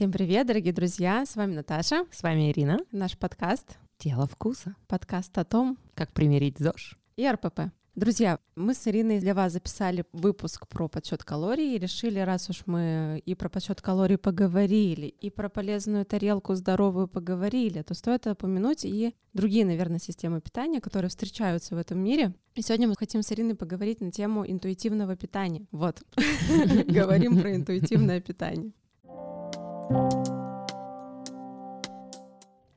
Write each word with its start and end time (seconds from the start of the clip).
Всем 0.00 0.12
привет, 0.12 0.46
дорогие 0.46 0.72
друзья! 0.72 1.26
С 1.26 1.36
вами 1.36 1.56
Наташа. 1.56 2.06
С 2.10 2.22
вами 2.22 2.50
Ирина. 2.50 2.78
Наш 2.90 3.18
подкаст. 3.18 3.76
Дело 3.98 4.26
вкуса. 4.26 4.74
Подкаст 4.86 5.36
о 5.36 5.44
том, 5.44 5.76
как 5.94 6.10
примирить 6.14 6.58
ЗОЖ 6.58 6.96
и 7.16 7.28
РПП. 7.28 7.70
Друзья, 7.96 8.38
мы 8.56 8.72
с 8.72 8.88
Ириной 8.88 9.20
для 9.20 9.34
вас 9.34 9.52
записали 9.52 10.06
выпуск 10.14 10.66
про 10.68 10.88
подсчет 10.88 11.22
калорий 11.22 11.76
и 11.76 11.78
решили, 11.78 12.18
раз 12.18 12.48
уж 12.48 12.62
мы 12.64 13.20
и 13.26 13.34
про 13.34 13.50
подсчет 13.50 13.82
калорий 13.82 14.16
поговорили, 14.16 15.06
и 15.06 15.28
про 15.28 15.50
полезную 15.50 16.06
тарелку 16.06 16.54
здоровую 16.54 17.06
поговорили, 17.06 17.82
то 17.82 17.92
стоит 17.92 18.26
упомянуть 18.26 18.86
и 18.86 19.14
другие, 19.34 19.66
наверное, 19.66 19.98
системы 19.98 20.40
питания, 20.40 20.80
которые 20.80 21.10
встречаются 21.10 21.74
в 21.74 21.78
этом 21.78 21.98
мире. 21.98 22.32
И 22.54 22.62
сегодня 22.62 22.88
мы 22.88 22.94
хотим 22.98 23.22
с 23.22 23.30
Ириной 23.32 23.54
поговорить 23.54 24.00
на 24.00 24.10
тему 24.10 24.50
интуитивного 24.50 25.14
питания. 25.14 25.66
Вот, 25.72 26.02
говорим 26.86 27.38
про 27.38 27.54
интуитивное 27.54 28.22
питание. 28.22 28.72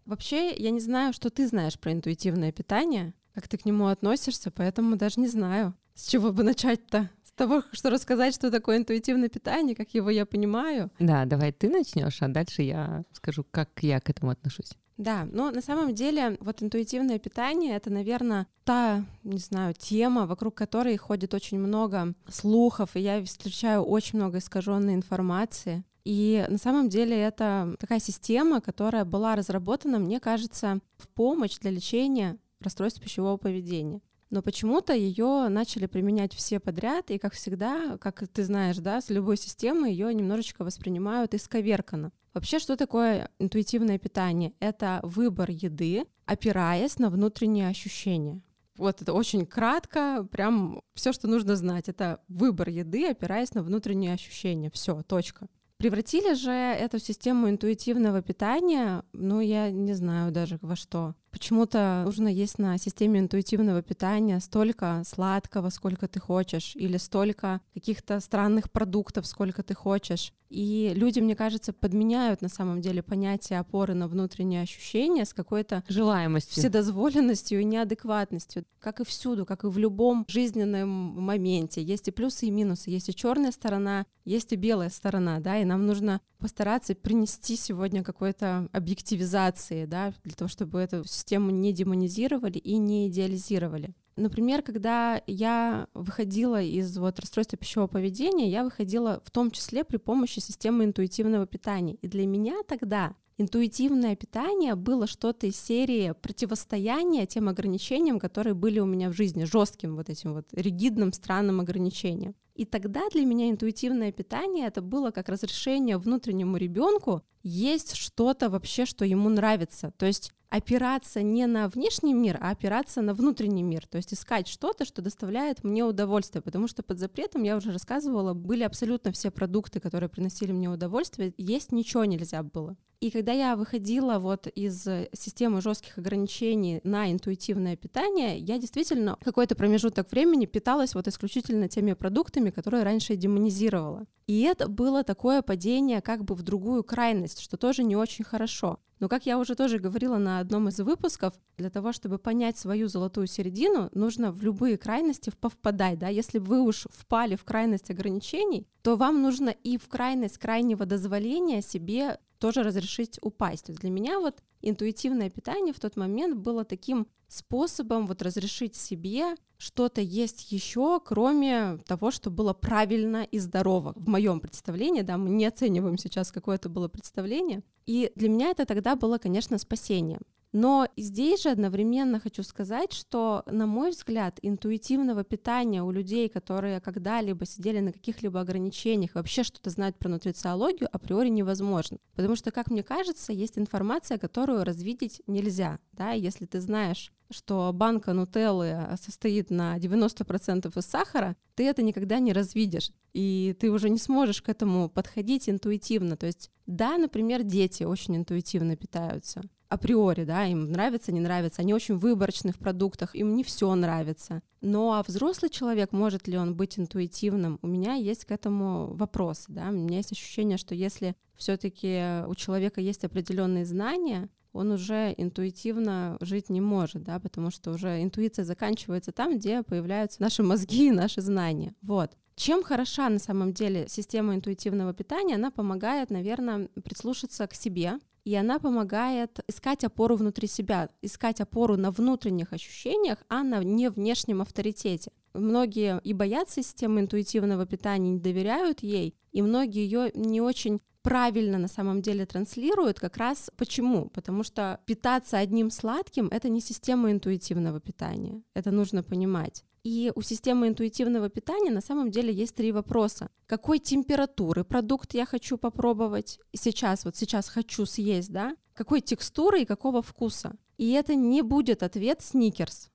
Вообще, 0.06 0.54
я 0.54 0.70
не 0.70 0.80
знаю, 0.80 1.12
что 1.12 1.30
ты 1.30 1.48
знаешь 1.48 1.80
про 1.80 1.92
интуитивное 1.92 2.52
питание, 2.52 3.14
как 3.34 3.48
ты 3.48 3.58
к 3.58 3.66
нему 3.66 3.88
относишься, 3.88 4.52
поэтому 4.52 4.96
даже 4.96 5.20
не 5.20 5.28
знаю, 5.28 5.74
с 5.96 6.08
чего 6.08 6.32
бы 6.32 6.44
начать-то. 6.44 7.10
С 7.24 7.32
того, 7.32 7.64
что 7.72 7.90
рассказать, 7.90 8.36
что 8.36 8.52
такое 8.52 8.78
интуитивное 8.78 9.30
питание, 9.30 9.76
как 9.76 9.90
его 9.96 10.12
я 10.12 10.28
понимаю. 10.28 10.92
Да, 11.00 11.26
давай 11.26 11.52
ты 11.52 11.70
начнешь, 11.70 12.22
а 12.22 12.28
дальше 12.28 12.62
я 12.62 13.04
скажу, 13.12 13.44
как 13.50 13.70
я 13.82 14.00
к 14.00 14.10
этому 14.10 14.32
отношусь. 14.32 14.74
Да, 14.98 15.26
но 15.32 15.50
на 15.50 15.62
самом 15.62 15.96
деле 15.96 16.38
вот 16.40 16.62
интуитивное 16.62 17.18
питание— 17.18 17.76
это, 17.76 17.90
наверное, 17.90 18.46
та, 18.64 19.04
не 19.24 19.40
знаю, 19.40 19.74
тема, 19.74 20.28
вокруг 20.28 20.54
которой 20.54 20.96
ходит 20.98 21.34
очень 21.34 21.58
много 21.58 22.14
слухов, 22.30 22.96
и 22.96 23.00
я 23.00 23.24
встречаю 23.26 23.82
очень 23.82 24.20
много 24.20 24.38
искаженной 24.38 24.94
информации. 24.94 25.84
И 26.06 26.46
на 26.50 26.58
самом 26.58 26.90
деле 26.90 27.18
это 27.18 27.76
такая 27.80 28.00
система, 28.00 28.60
которая 28.60 29.06
была 29.06 29.36
разработана, 29.36 30.00
мне 30.00 30.20
кажется, 30.20 30.80
в 30.98 31.08
помощь 31.08 31.58
для 31.60 31.72
лечения 31.72 32.38
расстройств 32.60 33.02
пищевого 33.02 33.38
поведения. 33.38 34.02
Но 34.30 34.42
почему-то 34.42 34.94
ее 34.94 35.48
начали 35.50 35.86
применять 35.86 36.34
все 36.34 36.60
подряд, 36.60 37.12
и, 37.12 37.20
как 37.20 37.34
всегда, 37.34 37.98
как 38.00 38.28
ты 38.28 38.44
знаешь, 38.44 38.78
да, 38.78 39.00
с 39.00 39.10
любой 39.12 39.38
системой 39.38 39.92
ее 39.92 40.12
немножечко 40.14 40.64
воспринимают 40.64 41.36
исковерканно. 41.36 42.12
Вообще, 42.34 42.58
что 42.58 42.76
такое 42.76 43.30
интуитивное 43.38 44.00
питание? 44.00 44.54
Это 44.60 45.02
выбор 45.04 45.52
еды, 45.52 46.06
опираясь 46.26 46.98
на 46.98 47.12
внутренние 47.12 47.68
ощущения. 47.68 48.42
Вот 48.76 49.04
это 49.04 49.14
очень 49.14 49.46
кратко, 49.46 50.28
прям 50.32 50.82
все, 50.96 51.14
что 51.14 51.28
нужно 51.28 51.56
знать. 51.56 51.88
Это 51.88 52.20
выбор 52.28 52.70
еды, 52.70 53.08
опираясь 53.08 53.54
на 53.54 53.62
внутренние 53.62 54.14
ощущения. 54.14 54.72
Все, 54.72 55.04
точка. 55.04 55.48
Превратили 55.84 56.34
же 56.34 56.50
эту 56.50 56.98
систему 56.98 57.50
интуитивного 57.50 58.22
питания, 58.22 59.04
ну, 59.12 59.42
я 59.42 59.70
не 59.70 59.92
знаю 59.92 60.32
даже 60.32 60.58
во 60.62 60.78
что. 60.78 61.14
Почему-то 61.34 62.04
нужно 62.06 62.28
есть 62.28 62.60
на 62.60 62.78
системе 62.78 63.20
интуитивного 63.20 63.82
питания 63.82 64.40
столько 64.40 65.02
сладкого, 65.04 65.70
сколько 65.72 66.08
ты 66.08 66.20
хочешь, 66.20 66.76
или 66.76 66.98
столько 66.98 67.60
каких-то 67.74 68.20
странных 68.20 68.72
продуктов, 68.72 69.26
сколько 69.26 69.64
ты 69.64 69.74
хочешь. 69.74 70.32
И 70.54 70.94
люди, 70.96 71.20
мне 71.20 71.36
кажется, 71.36 71.74
подменяют 71.74 72.44
на 72.44 72.50
самом 72.50 72.80
деле 72.80 73.02
понятие 73.02 73.58
опоры 73.58 73.96
на 73.96 74.08
внутренние 74.08 74.62
ощущения 74.62 75.26
с 75.26 75.34
какой-то 75.34 75.84
желаемостью, 75.88 76.54
вседозволенностью 76.54 77.60
и 77.60 77.64
неадекватностью. 77.64 78.64
Как 78.80 79.00
и 79.00 79.04
всюду, 79.04 79.48
как 79.48 79.64
и 79.64 79.68
в 79.68 79.80
любом 79.80 80.26
жизненном 80.28 80.88
моменте. 80.90 81.82
Есть 81.82 82.08
и 82.08 82.12
плюсы, 82.12 82.46
и 82.46 82.52
минусы. 82.52 82.92
Есть 82.92 83.10
и 83.10 83.16
черная 83.16 83.52
сторона, 83.52 84.06
есть 84.26 84.54
и 84.54 84.56
белая 84.56 84.90
сторона, 84.90 85.40
да, 85.40 85.58
и 85.58 85.66
нам 85.66 85.88
нужно 85.88 86.22
постараться 86.38 86.94
принести 86.94 87.56
сегодня 87.56 88.04
какой-то 88.04 88.70
объективизации, 88.74 89.86
да, 89.86 90.14
для 90.24 90.34
того, 90.36 90.50
чтобы 90.50 90.80
эту 90.80 91.04
систему 91.24 91.52
не 91.52 91.72
демонизировали 91.72 92.58
и 92.58 92.78
не 92.78 93.08
идеализировали. 93.08 93.96
Например, 94.18 94.62
когда 94.62 95.22
я 95.26 95.88
выходила 95.94 96.62
из 96.62 96.98
вот 96.98 97.20
расстройства 97.20 97.58
пищевого 97.58 97.88
поведения, 97.88 98.50
я 98.50 98.64
выходила 98.64 99.22
в 99.26 99.32
том 99.32 99.50
числе 99.50 99.84
при 99.84 99.98
помощи 99.98 100.40
системы 100.40 100.84
интуитивного 100.84 101.48
питания. 101.48 101.96
И 102.02 102.08
для 102.08 102.28
меня 102.28 102.58
тогда 102.68 103.16
интуитивное 103.38 104.16
питание 104.16 104.76
было 104.76 105.08
что-то 105.08 105.48
из 105.48 105.56
серии 105.56 106.14
противостояния 106.22 107.26
тем 107.26 107.48
ограничениям, 107.48 108.20
которые 108.20 108.54
были 108.54 108.80
у 108.80 108.86
меня 108.86 109.10
в 109.10 109.14
жизни, 109.14 109.46
жестким 109.46 109.96
вот 109.96 110.10
этим 110.10 110.34
вот 110.34 110.48
ригидным, 110.52 111.14
странным 111.14 111.62
ограничениям. 111.62 112.36
И 112.54 112.66
тогда 112.66 113.02
для 113.12 113.26
меня 113.26 113.50
интуитивное 113.50 114.12
питание 114.12 114.68
это 114.68 114.82
было 114.82 115.10
как 115.10 115.30
разрешение 115.30 115.98
внутреннему 115.98 116.58
ребенку 116.58 117.24
есть 117.42 117.96
что-то 117.96 118.50
вообще, 118.50 118.86
что 118.86 119.06
ему 119.06 119.30
нравится. 119.30 119.92
То 119.98 120.06
есть 120.06 120.32
опираться 120.54 121.24
не 121.24 121.48
на 121.48 121.68
внешний 121.68 122.14
мир, 122.14 122.38
а 122.40 122.52
опираться 122.52 123.02
на 123.02 123.16
внутренний 123.16 123.64
мир, 123.64 123.88
то 123.88 123.98
есть 123.98 124.14
искать 124.14 124.48
что-то, 124.48 124.86
что 124.86 125.02
доставляет 125.02 125.64
мне 125.64 125.84
удовольствие, 125.84 126.44
потому 126.44 126.68
что 126.68 126.84
под 126.84 127.00
запретом, 127.00 127.42
я 127.42 127.58
уже 127.58 127.72
рассказывала, 127.72 128.36
были 128.36 128.62
абсолютно 128.62 129.12
все 129.12 129.32
продукты, 129.32 129.80
которые 129.80 130.10
приносили 130.10 130.52
мне 130.52 130.70
удовольствие, 130.70 131.34
есть 131.38 131.72
ничего 131.72 132.06
нельзя 132.06 132.44
было. 132.44 132.78
И 133.00 133.10
когда 133.10 133.34
я 133.34 133.56
выходила 133.56 134.20
вот 134.20 134.48
из 134.48 134.88
системы 135.12 135.60
жестких 135.62 135.98
ограничений 135.98 136.80
на 136.84 137.12
интуитивное 137.12 137.76
питание, 137.76 138.38
я 138.38 138.60
действительно 138.60 139.18
какой-то 139.22 139.56
промежуток 139.56 140.10
времени 140.12 140.46
питалась 140.46 140.96
вот 140.96 141.08
исключительно 141.08 141.68
теми 141.68 141.94
продуктами, 141.94 142.50
которые 142.52 142.84
раньше 142.84 143.16
демонизировала. 143.18 144.06
И 144.28 144.44
это 144.44 144.70
было 144.70 145.04
такое 145.04 145.42
падение 145.42 146.00
как 146.00 146.24
бы 146.24 146.34
в 146.34 146.44
другую 146.44 146.84
крайность, 146.84 147.42
что 147.42 147.58
тоже 147.58 147.84
не 147.84 147.98
очень 147.98 148.24
хорошо. 148.24 148.80
Но, 149.04 149.10
как 149.10 149.26
я 149.26 149.38
уже 149.38 149.56
тоже 149.56 149.80
говорила 149.80 150.18
на 150.18 150.40
одном 150.40 150.70
из 150.70 150.80
выпусков, 150.80 151.34
для 151.58 151.70
того, 151.70 151.92
чтобы 151.92 152.20
понять 152.20 152.58
свою 152.58 152.88
золотую 152.88 153.28
середину, 153.28 153.90
нужно 153.94 154.32
в 154.32 154.42
любые 154.42 154.78
крайности 154.78 155.30
повпадать. 155.42 156.00
Да? 156.00 156.08
Если 156.08 156.40
вы 156.40 156.62
уж 156.62 156.88
впали 156.90 157.36
в 157.36 157.44
крайность 157.44 157.92
ограничений, 157.92 158.66
то 158.82 158.96
вам 158.96 159.22
нужно 159.22 159.50
и 159.50 159.78
в 159.78 159.90
крайность 159.90 160.38
крайнего 160.38 160.86
дозволения 160.86 161.62
себе 161.62 162.18
тоже 162.44 162.62
разрешить 162.62 163.20
упасть. 163.22 163.68
То 163.68 163.74
для 163.74 163.90
меня 163.90 164.20
вот 164.20 164.44
интуитивное 164.62 165.30
питание 165.30 165.74
в 165.74 165.80
тот 165.80 165.96
момент 165.96 166.36
было 166.36 166.66
таким 166.66 167.08
способом 167.30 168.06
вот 168.06 168.22
разрешить 168.22 168.76
себе 168.76 169.36
что-то 169.58 170.02
есть 170.02 170.52
еще, 170.52 171.00
кроме 171.00 171.78
того, 171.86 172.12
что 172.12 172.30
было 172.30 172.52
правильно 172.52 173.24
и 173.24 173.40
здорово. 173.40 173.94
В 173.96 174.10
моем 174.10 174.42
представлении, 174.42 175.04
да, 175.04 175.18
мы 175.18 175.30
не 175.30 175.46
оцениваем 175.46 175.98
сейчас, 175.98 176.34
какое 176.34 176.58
это 176.58 176.68
было 176.68 176.90
представление. 176.90 177.64
И 177.86 178.12
для 178.16 178.28
меня 178.28 178.50
это 178.50 178.66
тогда 178.66 178.98
было, 178.98 179.20
конечно, 179.20 179.58
спасение. 179.58 180.20
Но 180.54 180.88
здесь 180.96 181.42
же 181.42 181.50
одновременно 181.50 182.20
хочу 182.20 182.44
сказать, 182.44 182.94
что, 182.94 183.44
на 183.48 183.66
мой 183.66 183.90
взгляд, 183.90 184.38
интуитивного 184.44 185.24
питания 185.24 185.82
у 185.82 185.90
людей, 185.90 186.30
которые 186.30 186.80
когда-либо 186.80 187.44
сидели 187.48 187.80
на 187.80 187.92
каких-либо 187.92 188.40
ограничениях, 188.40 189.16
вообще 189.16 189.44
что-то 189.44 189.72
знают 189.72 189.98
про 189.98 190.10
нутрициологию, 190.10 190.90
априори 190.92 191.30
невозможно. 191.30 191.98
Потому 192.16 192.36
что, 192.36 192.52
как 192.52 192.70
мне 192.70 192.84
кажется, 192.84 193.34
есть 193.34 193.58
информация, 193.58 194.20
которую 194.20 194.64
развидеть 194.64 195.24
нельзя. 195.26 195.80
Да? 195.92 196.12
Если 196.12 196.46
ты 196.46 196.62
знаешь 196.62 197.12
что 197.34 197.72
банка 197.74 198.14
нутеллы 198.14 198.78
состоит 199.02 199.50
на 199.50 199.78
90% 199.80 200.78
из 200.78 200.86
сахара, 200.86 201.36
ты 201.56 201.68
это 201.68 201.82
никогда 201.82 202.20
не 202.20 202.32
развидишь. 202.32 202.92
И 203.14 203.56
ты 203.60 203.72
уже 203.72 203.90
не 203.90 203.98
сможешь 203.98 204.44
к 204.44 204.50
этому 204.50 204.88
подходить 204.88 205.50
интуитивно. 205.50 206.16
То 206.16 206.28
есть, 206.28 206.52
да, 206.68 206.98
например, 206.98 207.42
дети 207.42 207.84
очень 207.84 208.18
интуитивно 208.18 208.76
питаются 208.76 209.42
априори, 209.74 210.24
да, 210.24 210.46
им 210.46 210.72
нравится, 210.72 211.12
не 211.12 211.20
нравится, 211.20 211.62
они 211.62 211.74
очень 211.74 211.98
выборочны 211.98 212.52
в 212.52 212.58
продуктах, 212.58 213.16
им 213.16 213.36
не 213.36 213.44
все 213.44 213.74
нравится. 213.74 214.42
Но 214.62 214.94
а 214.94 215.04
взрослый 215.04 215.50
человек, 215.50 215.92
может 215.92 216.28
ли 216.28 216.38
он 216.38 216.56
быть 216.56 216.78
интуитивным? 216.78 217.60
У 217.62 217.68
меня 217.68 217.96
есть 217.96 218.26
к 218.26 218.32
этому 218.32 218.94
вопросы, 218.94 219.46
да, 219.50 219.70
у 219.70 219.72
меня 219.72 219.98
есть 219.98 220.12
ощущение, 220.12 220.58
что 220.58 220.76
если 220.76 221.16
все-таки 221.36 222.24
у 222.28 222.36
человека 222.36 222.82
есть 222.82 223.04
определенные 223.04 223.66
знания, 223.66 224.30
он 224.54 224.72
уже 224.72 225.14
интуитивно 225.18 226.18
жить 226.22 226.50
не 226.50 226.62
может, 226.62 227.04
да, 227.04 227.20
потому 227.20 227.50
что 227.50 227.72
уже 227.72 228.04
интуиция 228.04 228.46
заканчивается 228.46 229.12
там, 229.12 229.38
где 229.38 229.64
появляются 229.64 230.22
наши 230.22 230.44
мозги 230.44 230.90
и 230.90 230.92
наши 230.92 231.22
знания. 231.22 231.74
Вот. 231.82 232.12
Чем 232.36 232.64
хороша 232.64 233.10
на 233.10 233.20
самом 233.20 233.54
деле 233.54 233.88
система 233.88 234.36
интуитивного 234.36 234.94
питания? 234.94 235.36
Она 235.36 235.52
помогает, 235.52 236.12
наверное, 236.12 236.68
прислушаться 236.84 237.48
к 237.48 237.54
себе, 237.54 238.00
и 238.26 238.36
она 238.36 238.60
помогает 238.60 239.40
искать 239.48 239.84
опору 239.84 240.16
внутри 240.16 240.48
себя, 240.48 240.90
искать 241.02 241.42
опору 241.42 241.78
на 241.78 241.92
внутренних 241.92 242.54
ощущениях, 242.54 243.20
а 243.30 243.44
на 243.44 243.64
не 243.64 243.90
внешнем 243.90 244.42
авторитете. 244.42 245.12
Многие 245.34 246.00
и 246.04 246.14
боятся 246.14 246.62
системы 246.62 247.02
интуитивного 247.02 247.66
питания, 247.66 248.12
не 248.12 248.20
доверяют 248.20 248.84
ей, 248.84 249.16
и 249.32 249.42
многие 249.42 249.84
ее 249.84 250.12
не 250.14 250.42
очень 250.42 250.80
правильно 251.02 251.58
на 251.58 251.68
самом 251.68 252.02
деле 252.02 252.26
транслируют 252.26 253.00
как 253.00 253.18
раз 253.18 253.52
почему? 253.58 254.10
Потому 254.10 254.44
что 254.44 254.80
питаться 254.86 255.38
одним 255.38 255.70
сладким— 255.70 256.28
это 256.32 256.50
не 256.50 256.62
система 256.62 257.12
интуитивного 257.12 257.80
питания, 257.80 258.42
это 258.54 258.72
нужно 258.72 259.04
понимать. 259.04 259.66
И 259.84 260.14
у 260.16 260.22
системы 260.22 260.70
интуитивного 260.70 261.30
питания 261.30 261.70
на 261.70 261.82
самом 261.82 262.10
деле 262.10 262.34
есть 262.34 262.56
три 262.56 262.72
вопроса. 262.72 263.30
Какой 263.48 263.80
температуры 263.80 264.64
продукт 264.64 265.14
я 265.14 265.26
хочу 265.26 265.58
попробовать 265.58 266.40
сейчас, 266.54 267.04
вот 267.04 267.18
сейчас 267.18 267.50
хочу 267.50 267.86
съесть, 267.86 268.32
да? 268.32 268.56
Какой 268.74 269.02
текстуры 269.02 269.62
и 269.62 269.66
какого 269.66 270.02
вкуса? 270.02 270.56
И 270.78 270.92
это 270.92 271.16
не 271.16 271.42
будет 271.42 271.84
ответ 271.84 272.22
сникерс. 272.22 272.90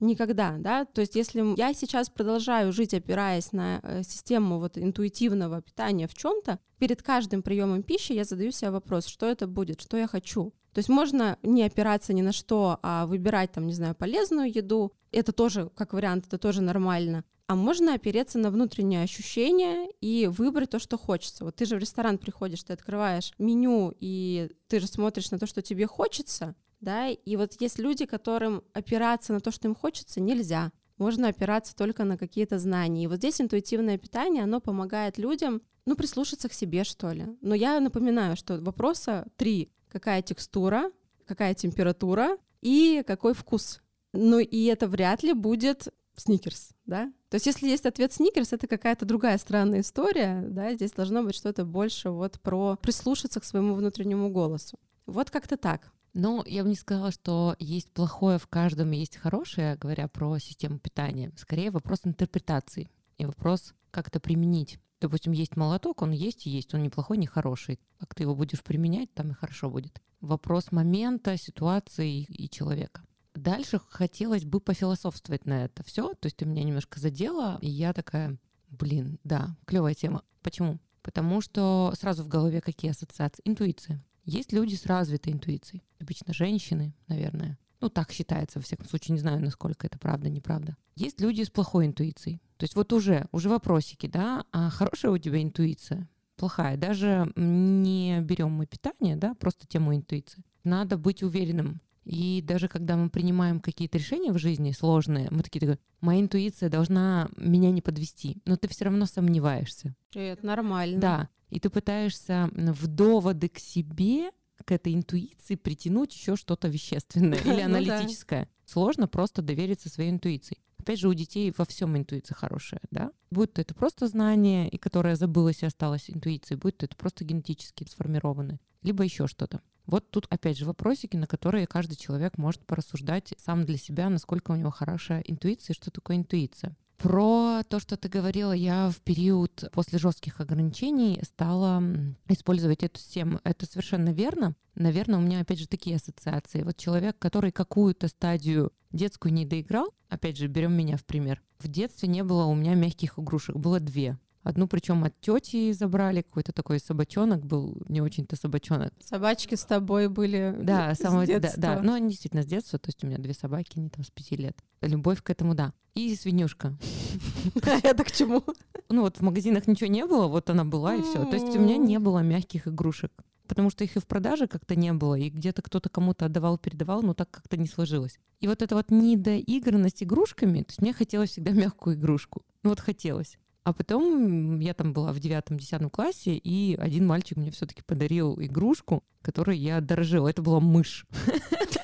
Никогда, 0.00 0.56
да, 0.58 0.86
то 0.86 1.02
есть 1.02 1.14
если 1.14 1.58
я 1.58 1.74
сейчас 1.74 2.08
продолжаю 2.08 2.72
жить, 2.72 2.94
опираясь 2.94 3.52
на 3.52 3.80
э, 3.82 4.02
систему 4.02 4.58
вот 4.58 4.78
интуитивного 4.78 5.60
питания 5.60 6.08
в 6.08 6.14
чем-то, 6.14 6.58
перед 6.78 7.02
каждым 7.02 7.42
приемом 7.42 7.82
пищи 7.82 8.12
я 8.12 8.24
задаю 8.24 8.50
себе 8.50 8.70
вопрос, 8.70 9.04
что 9.06 9.26
это 9.26 9.46
будет, 9.46 9.82
что 9.82 9.98
я 9.98 10.06
хочу. 10.06 10.54
То 10.72 10.78
есть 10.78 10.88
можно 10.88 11.36
не 11.42 11.64
опираться 11.64 12.14
ни 12.14 12.22
на 12.22 12.32
что, 12.32 12.78
а 12.82 13.06
выбирать 13.06 13.52
там, 13.52 13.66
не 13.66 13.74
знаю, 13.74 13.94
полезную 13.94 14.50
еду. 14.50 14.92
Это 15.12 15.32
тоже, 15.32 15.70
как 15.74 15.92
вариант, 15.92 16.26
это 16.28 16.38
тоже 16.38 16.62
нормально. 16.62 17.24
А 17.46 17.56
можно 17.56 17.94
опереться 17.94 18.38
на 18.38 18.50
внутренние 18.50 19.02
ощущения 19.02 19.90
и 20.00 20.28
выбрать 20.28 20.70
то, 20.70 20.78
что 20.78 20.96
хочется. 20.96 21.44
Вот 21.44 21.56
ты 21.56 21.66
же 21.66 21.76
в 21.76 21.80
ресторан 21.80 22.16
приходишь, 22.16 22.62
ты 22.62 22.72
открываешь 22.72 23.32
меню, 23.38 23.92
и 23.98 24.50
ты 24.68 24.78
же 24.78 24.86
смотришь 24.86 25.32
на 25.32 25.38
то, 25.38 25.46
что 25.46 25.60
тебе 25.60 25.86
хочется, 25.86 26.54
да, 26.80 27.08
и 27.08 27.36
вот 27.36 27.60
есть 27.60 27.78
люди, 27.78 28.06
которым 28.06 28.62
опираться 28.72 29.32
на 29.32 29.40
то, 29.40 29.50
что 29.50 29.68
им 29.68 29.74
хочется, 29.74 30.20
нельзя. 30.20 30.72
Можно 30.98 31.28
опираться 31.28 31.74
только 31.74 32.04
на 32.04 32.18
какие-то 32.18 32.58
знания. 32.58 33.04
И 33.04 33.06
вот 33.06 33.16
здесь 33.16 33.40
интуитивное 33.40 33.96
питание, 33.96 34.44
оно 34.44 34.60
помогает 34.60 35.18
людям, 35.18 35.62
ну, 35.86 35.96
прислушаться 35.96 36.48
к 36.48 36.52
себе, 36.52 36.84
что 36.84 37.12
ли. 37.12 37.26
Но 37.40 37.54
я 37.54 37.80
напоминаю, 37.80 38.36
что 38.36 38.58
вопроса 38.58 39.26
три. 39.36 39.72
Какая 39.88 40.22
текстура, 40.22 40.90
какая 41.26 41.54
температура 41.54 42.36
и 42.60 43.02
какой 43.06 43.34
вкус. 43.34 43.80
Ну, 44.12 44.38
и 44.38 44.64
это 44.64 44.88
вряд 44.88 45.22
ли 45.22 45.32
будет 45.32 45.88
сникерс, 46.16 46.70
да? 46.84 47.12
То 47.28 47.36
есть 47.36 47.46
если 47.46 47.68
есть 47.68 47.86
ответ 47.86 48.12
сникерс, 48.12 48.52
это 48.52 48.66
какая-то 48.66 49.04
другая 49.06 49.38
странная 49.38 49.80
история, 49.80 50.44
да? 50.46 50.74
Здесь 50.74 50.92
должно 50.92 51.22
быть 51.22 51.34
что-то 51.34 51.64
больше 51.64 52.10
вот 52.10 52.40
про 52.40 52.76
прислушаться 52.76 53.40
к 53.40 53.44
своему 53.44 53.74
внутреннему 53.74 54.28
голосу. 54.30 54.78
Вот 55.06 55.30
как-то 55.30 55.56
так. 55.56 55.92
Ну, 56.12 56.44
я 56.46 56.64
бы 56.64 56.70
не 56.70 56.74
сказала, 56.74 57.12
что 57.12 57.54
есть 57.58 57.90
плохое 57.92 58.38
в 58.38 58.46
каждом, 58.48 58.90
есть 58.90 59.16
хорошее, 59.16 59.76
говоря 59.76 60.08
про 60.08 60.38
систему 60.38 60.78
питания. 60.78 61.32
Скорее 61.36 61.70
вопрос 61.70 62.00
интерпретации 62.04 62.90
и 63.18 63.24
вопрос, 63.24 63.74
как 63.90 64.08
это 64.08 64.18
применить. 64.18 64.78
Допустим, 65.00 65.32
есть 65.32 65.56
молоток, 65.56 66.02
он 66.02 66.10
есть 66.10 66.46
и 66.46 66.50
есть, 66.50 66.74
он 66.74 66.82
не 66.82 66.90
плохой, 66.90 67.16
не 67.16 67.26
хороший. 67.26 67.80
Как 67.98 68.14
ты 68.14 68.24
его 68.24 68.34
будешь 68.34 68.62
применять, 68.62 69.12
там 69.14 69.30
и 69.30 69.34
хорошо 69.34 69.70
будет. 69.70 70.02
Вопрос 70.20 70.72
момента, 70.72 71.36
ситуации 71.38 72.24
и 72.24 72.50
человека. 72.50 73.02
Дальше 73.34 73.80
хотелось 73.88 74.44
бы 74.44 74.60
пофилософствовать 74.60 75.46
на 75.46 75.64
это 75.64 75.82
все. 75.84 76.12
То 76.14 76.26
есть 76.26 76.36
ты 76.36 76.44
меня 76.44 76.64
немножко 76.64 77.00
задела, 77.00 77.58
и 77.62 77.70
я 77.70 77.92
такая, 77.92 78.36
блин, 78.68 79.18
да, 79.24 79.56
клевая 79.64 79.94
тема. 79.94 80.22
Почему? 80.42 80.80
Потому 81.02 81.40
что 81.40 81.94
сразу 81.98 82.22
в 82.22 82.28
голове 82.28 82.60
какие 82.60 82.90
ассоциации? 82.90 83.42
Интуиция. 83.44 84.04
Есть 84.30 84.52
люди 84.52 84.76
с 84.76 84.86
развитой 84.86 85.32
интуицией. 85.32 85.82
Обычно 85.98 86.32
женщины, 86.32 86.94
наверное. 87.08 87.58
Ну, 87.80 87.88
так 87.88 88.12
считается, 88.12 88.60
во 88.60 88.62
всяком 88.62 88.86
случае, 88.86 89.14
не 89.14 89.18
знаю, 89.18 89.40
насколько 89.40 89.88
это 89.88 89.98
правда, 89.98 90.28
неправда. 90.28 90.76
Есть 90.94 91.20
люди 91.20 91.42
с 91.42 91.50
плохой 91.50 91.86
интуицией. 91.86 92.40
То 92.56 92.62
есть 92.64 92.76
вот 92.76 92.92
уже, 92.92 93.26
уже 93.32 93.48
вопросики, 93.48 94.06
да, 94.06 94.44
а 94.52 94.70
хорошая 94.70 95.10
у 95.10 95.18
тебя 95.18 95.42
интуиция? 95.42 96.08
Плохая. 96.36 96.76
Даже 96.76 97.32
не 97.34 98.20
берем 98.20 98.52
мы 98.52 98.66
питание, 98.66 99.16
да, 99.16 99.34
просто 99.34 99.66
тему 99.66 99.96
интуиции. 99.96 100.44
Надо 100.62 100.96
быть 100.96 101.24
уверенным 101.24 101.80
и 102.10 102.42
даже 102.42 102.66
когда 102.66 102.96
мы 102.96 103.08
принимаем 103.08 103.60
какие-то 103.60 103.96
решения 103.96 104.32
в 104.32 104.38
жизни 104.38 104.72
сложные, 104.72 105.28
мы 105.30 105.44
такие, 105.44 105.60
такие 105.60 105.78
моя 106.00 106.20
интуиция 106.20 106.68
должна 106.68 107.28
меня 107.36 107.70
не 107.70 107.80
подвести, 107.80 108.42
но 108.46 108.56
ты 108.56 108.66
все 108.66 108.86
равно 108.86 109.06
сомневаешься. 109.06 109.94
И 110.14 110.18
это 110.18 110.44
нормально. 110.44 111.00
Да. 111.00 111.28
И 111.50 111.60
ты 111.60 111.70
пытаешься 111.70 112.50
в 112.52 112.88
доводы 112.88 113.48
к 113.48 113.60
себе, 113.60 114.32
к 114.64 114.72
этой 114.72 114.92
интуиции 114.92 115.54
притянуть 115.54 116.12
еще 116.12 116.34
что-то 116.34 116.66
вещественное 116.66 117.38
или 117.44 117.62
ну 117.62 117.76
аналитическое. 117.76 118.48
Сложно 118.64 119.06
просто 119.06 119.40
довериться 119.40 119.88
своей 119.88 120.10
интуиции. 120.10 120.58
Опять 120.78 120.98
же, 120.98 121.08
у 121.08 121.14
детей 121.14 121.54
во 121.56 121.64
всем 121.64 121.96
интуиция 121.96 122.34
хорошая, 122.34 122.80
да? 122.90 123.12
Будь 123.30 123.52
то 123.52 123.60
это 123.60 123.72
просто 123.72 124.08
знание, 124.08 124.68
и 124.68 124.78
которое 124.78 125.14
забылось 125.14 125.62
и 125.62 125.66
осталось 125.66 126.10
интуицией, 126.10 126.58
будь 126.58 126.76
то 126.76 126.86
это 126.86 126.96
просто 126.96 127.24
генетически 127.24 127.86
сформировано, 127.88 128.58
либо 128.82 129.04
еще 129.04 129.28
что-то. 129.28 129.60
Вот 129.90 130.08
тут 130.08 130.28
опять 130.30 130.56
же 130.56 130.66
вопросики, 130.66 131.16
на 131.16 131.26
которые 131.26 131.66
каждый 131.66 131.96
человек 131.96 132.38
может 132.38 132.64
порассуждать 132.64 133.34
сам 133.38 133.64
для 133.64 133.76
себя, 133.76 134.08
насколько 134.08 134.52
у 134.52 134.54
него 134.54 134.70
хорошая 134.70 135.20
интуиция, 135.22 135.74
что 135.74 135.90
такое 135.90 136.16
интуиция. 136.16 136.76
Про 136.96 137.62
то, 137.68 137.80
что 137.80 137.96
ты 137.96 138.08
говорила, 138.08 138.52
я 138.52 138.90
в 138.90 139.00
период 139.00 139.64
после 139.72 139.98
жестких 139.98 140.40
ограничений 140.40 141.18
стала 141.24 141.82
использовать 142.28 142.84
эту 142.84 143.00
систему. 143.00 143.40
Это 143.42 143.66
совершенно 143.66 144.10
верно. 144.10 144.54
Наверное, 144.76 145.18
у 145.18 145.22
меня 145.22 145.40
опять 145.40 145.58
же 145.58 145.66
такие 145.66 145.96
ассоциации. 145.96 146.62
Вот 146.62 146.76
человек, 146.76 147.18
который 147.18 147.50
какую-то 147.50 148.06
стадию 148.06 148.72
детскую 148.92 149.32
не 149.32 149.44
доиграл, 149.44 149.92
опять 150.08 150.36
же, 150.36 150.46
берем 150.46 150.72
меня 150.72 150.98
в 150.98 151.04
пример. 151.04 151.42
В 151.58 151.66
детстве 151.66 152.08
не 152.08 152.22
было 152.22 152.44
у 152.44 152.54
меня 152.54 152.74
мягких 152.74 153.18
игрушек, 153.18 153.56
было 153.56 153.80
две. 153.80 154.18
Одну 154.42 154.66
причем 154.66 155.04
от 155.04 155.20
тети 155.20 155.72
забрали, 155.72 156.22
какой-то 156.22 156.52
такой 156.52 156.80
собачонок 156.80 157.44
был, 157.44 157.76
не 157.88 158.00
очень-то 158.00 158.36
собачонок. 158.36 158.92
Собачки 159.04 159.54
с 159.54 159.64
тобой 159.64 160.08
были 160.08 160.56
да, 160.62 160.94
с 160.94 160.98
самого, 160.98 161.26
детства. 161.26 161.60
Да, 161.60 161.76
да, 161.76 161.82
ну 161.82 161.92
они 161.92 162.08
действительно 162.08 162.42
с 162.42 162.46
детства, 162.46 162.78
то 162.78 162.88
есть 162.88 163.04
у 163.04 163.06
меня 163.06 163.18
две 163.18 163.34
собаки, 163.34 163.72
они 163.78 163.90
там 163.90 164.02
с 164.02 164.10
пяти 164.10 164.36
лет. 164.36 164.56
Любовь 164.80 165.22
к 165.22 165.28
этому, 165.28 165.54
да. 165.54 165.74
И 165.94 166.14
свинюшка. 166.14 166.76
А 167.62 167.80
это 167.82 168.04
к 168.04 168.12
чему? 168.12 168.42
Ну 168.88 169.02
вот 169.02 169.18
в 169.18 169.20
магазинах 169.22 169.66
ничего 169.66 169.90
не 169.90 170.06
было, 170.06 170.26
вот 170.26 170.48
она 170.48 170.64
была 170.64 170.94
и 170.94 171.02
все. 171.02 171.24
То 171.24 171.34
есть 171.36 171.54
у 171.56 171.60
меня 171.60 171.76
не 171.76 171.98
было 171.98 172.20
мягких 172.20 172.66
игрушек 172.66 173.12
потому 173.50 173.68
что 173.70 173.82
их 173.82 173.96
и 173.96 173.98
в 173.98 174.06
продаже 174.06 174.46
как-то 174.46 174.76
не 174.76 174.92
было, 174.92 175.16
и 175.16 175.28
где-то 175.28 175.60
кто-то 175.60 175.88
кому-то 175.88 176.26
отдавал, 176.26 176.56
передавал, 176.56 177.02
но 177.02 177.14
так 177.14 177.32
как-то 177.32 177.56
не 177.56 177.66
сложилось. 177.66 178.20
И 178.38 178.46
вот 178.46 178.62
эта 178.62 178.76
вот 178.76 178.92
недоигранность 178.92 180.04
игрушками, 180.04 180.60
то 180.60 180.70
есть 180.70 180.80
мне 180.80 180.92
хотелось 180.92 181.30
всегда 181.30 181.50
мягкую 181.50 181.96
игрушку. 181.96 182.42
Ну 182.62 182.70
вот 182.70 182.78
хотелось. 182.78 183.38
А 183.62 183.72
потом 183.72 184.58
я 184.58 184.72
там 184.72 184.92
была 184.92 185.12
в 185.12 185.20
девятом-десятом 185.20 185.90
классе, 185.90 186.34
и 186.34 186.76
один 186.76 187.06
мальчик 187.06 187.36
мне 187.36 187.50
все-таки 187.50 187.82
подарил 187.82 188.40
игрушку, 188.40 189.04
которой 189.22 189.58
я 189.58 189.80
дорожила. 189.80 190.28
Это 190.28 190.40
была 190.40 190.60
мышь. 190.60 191.06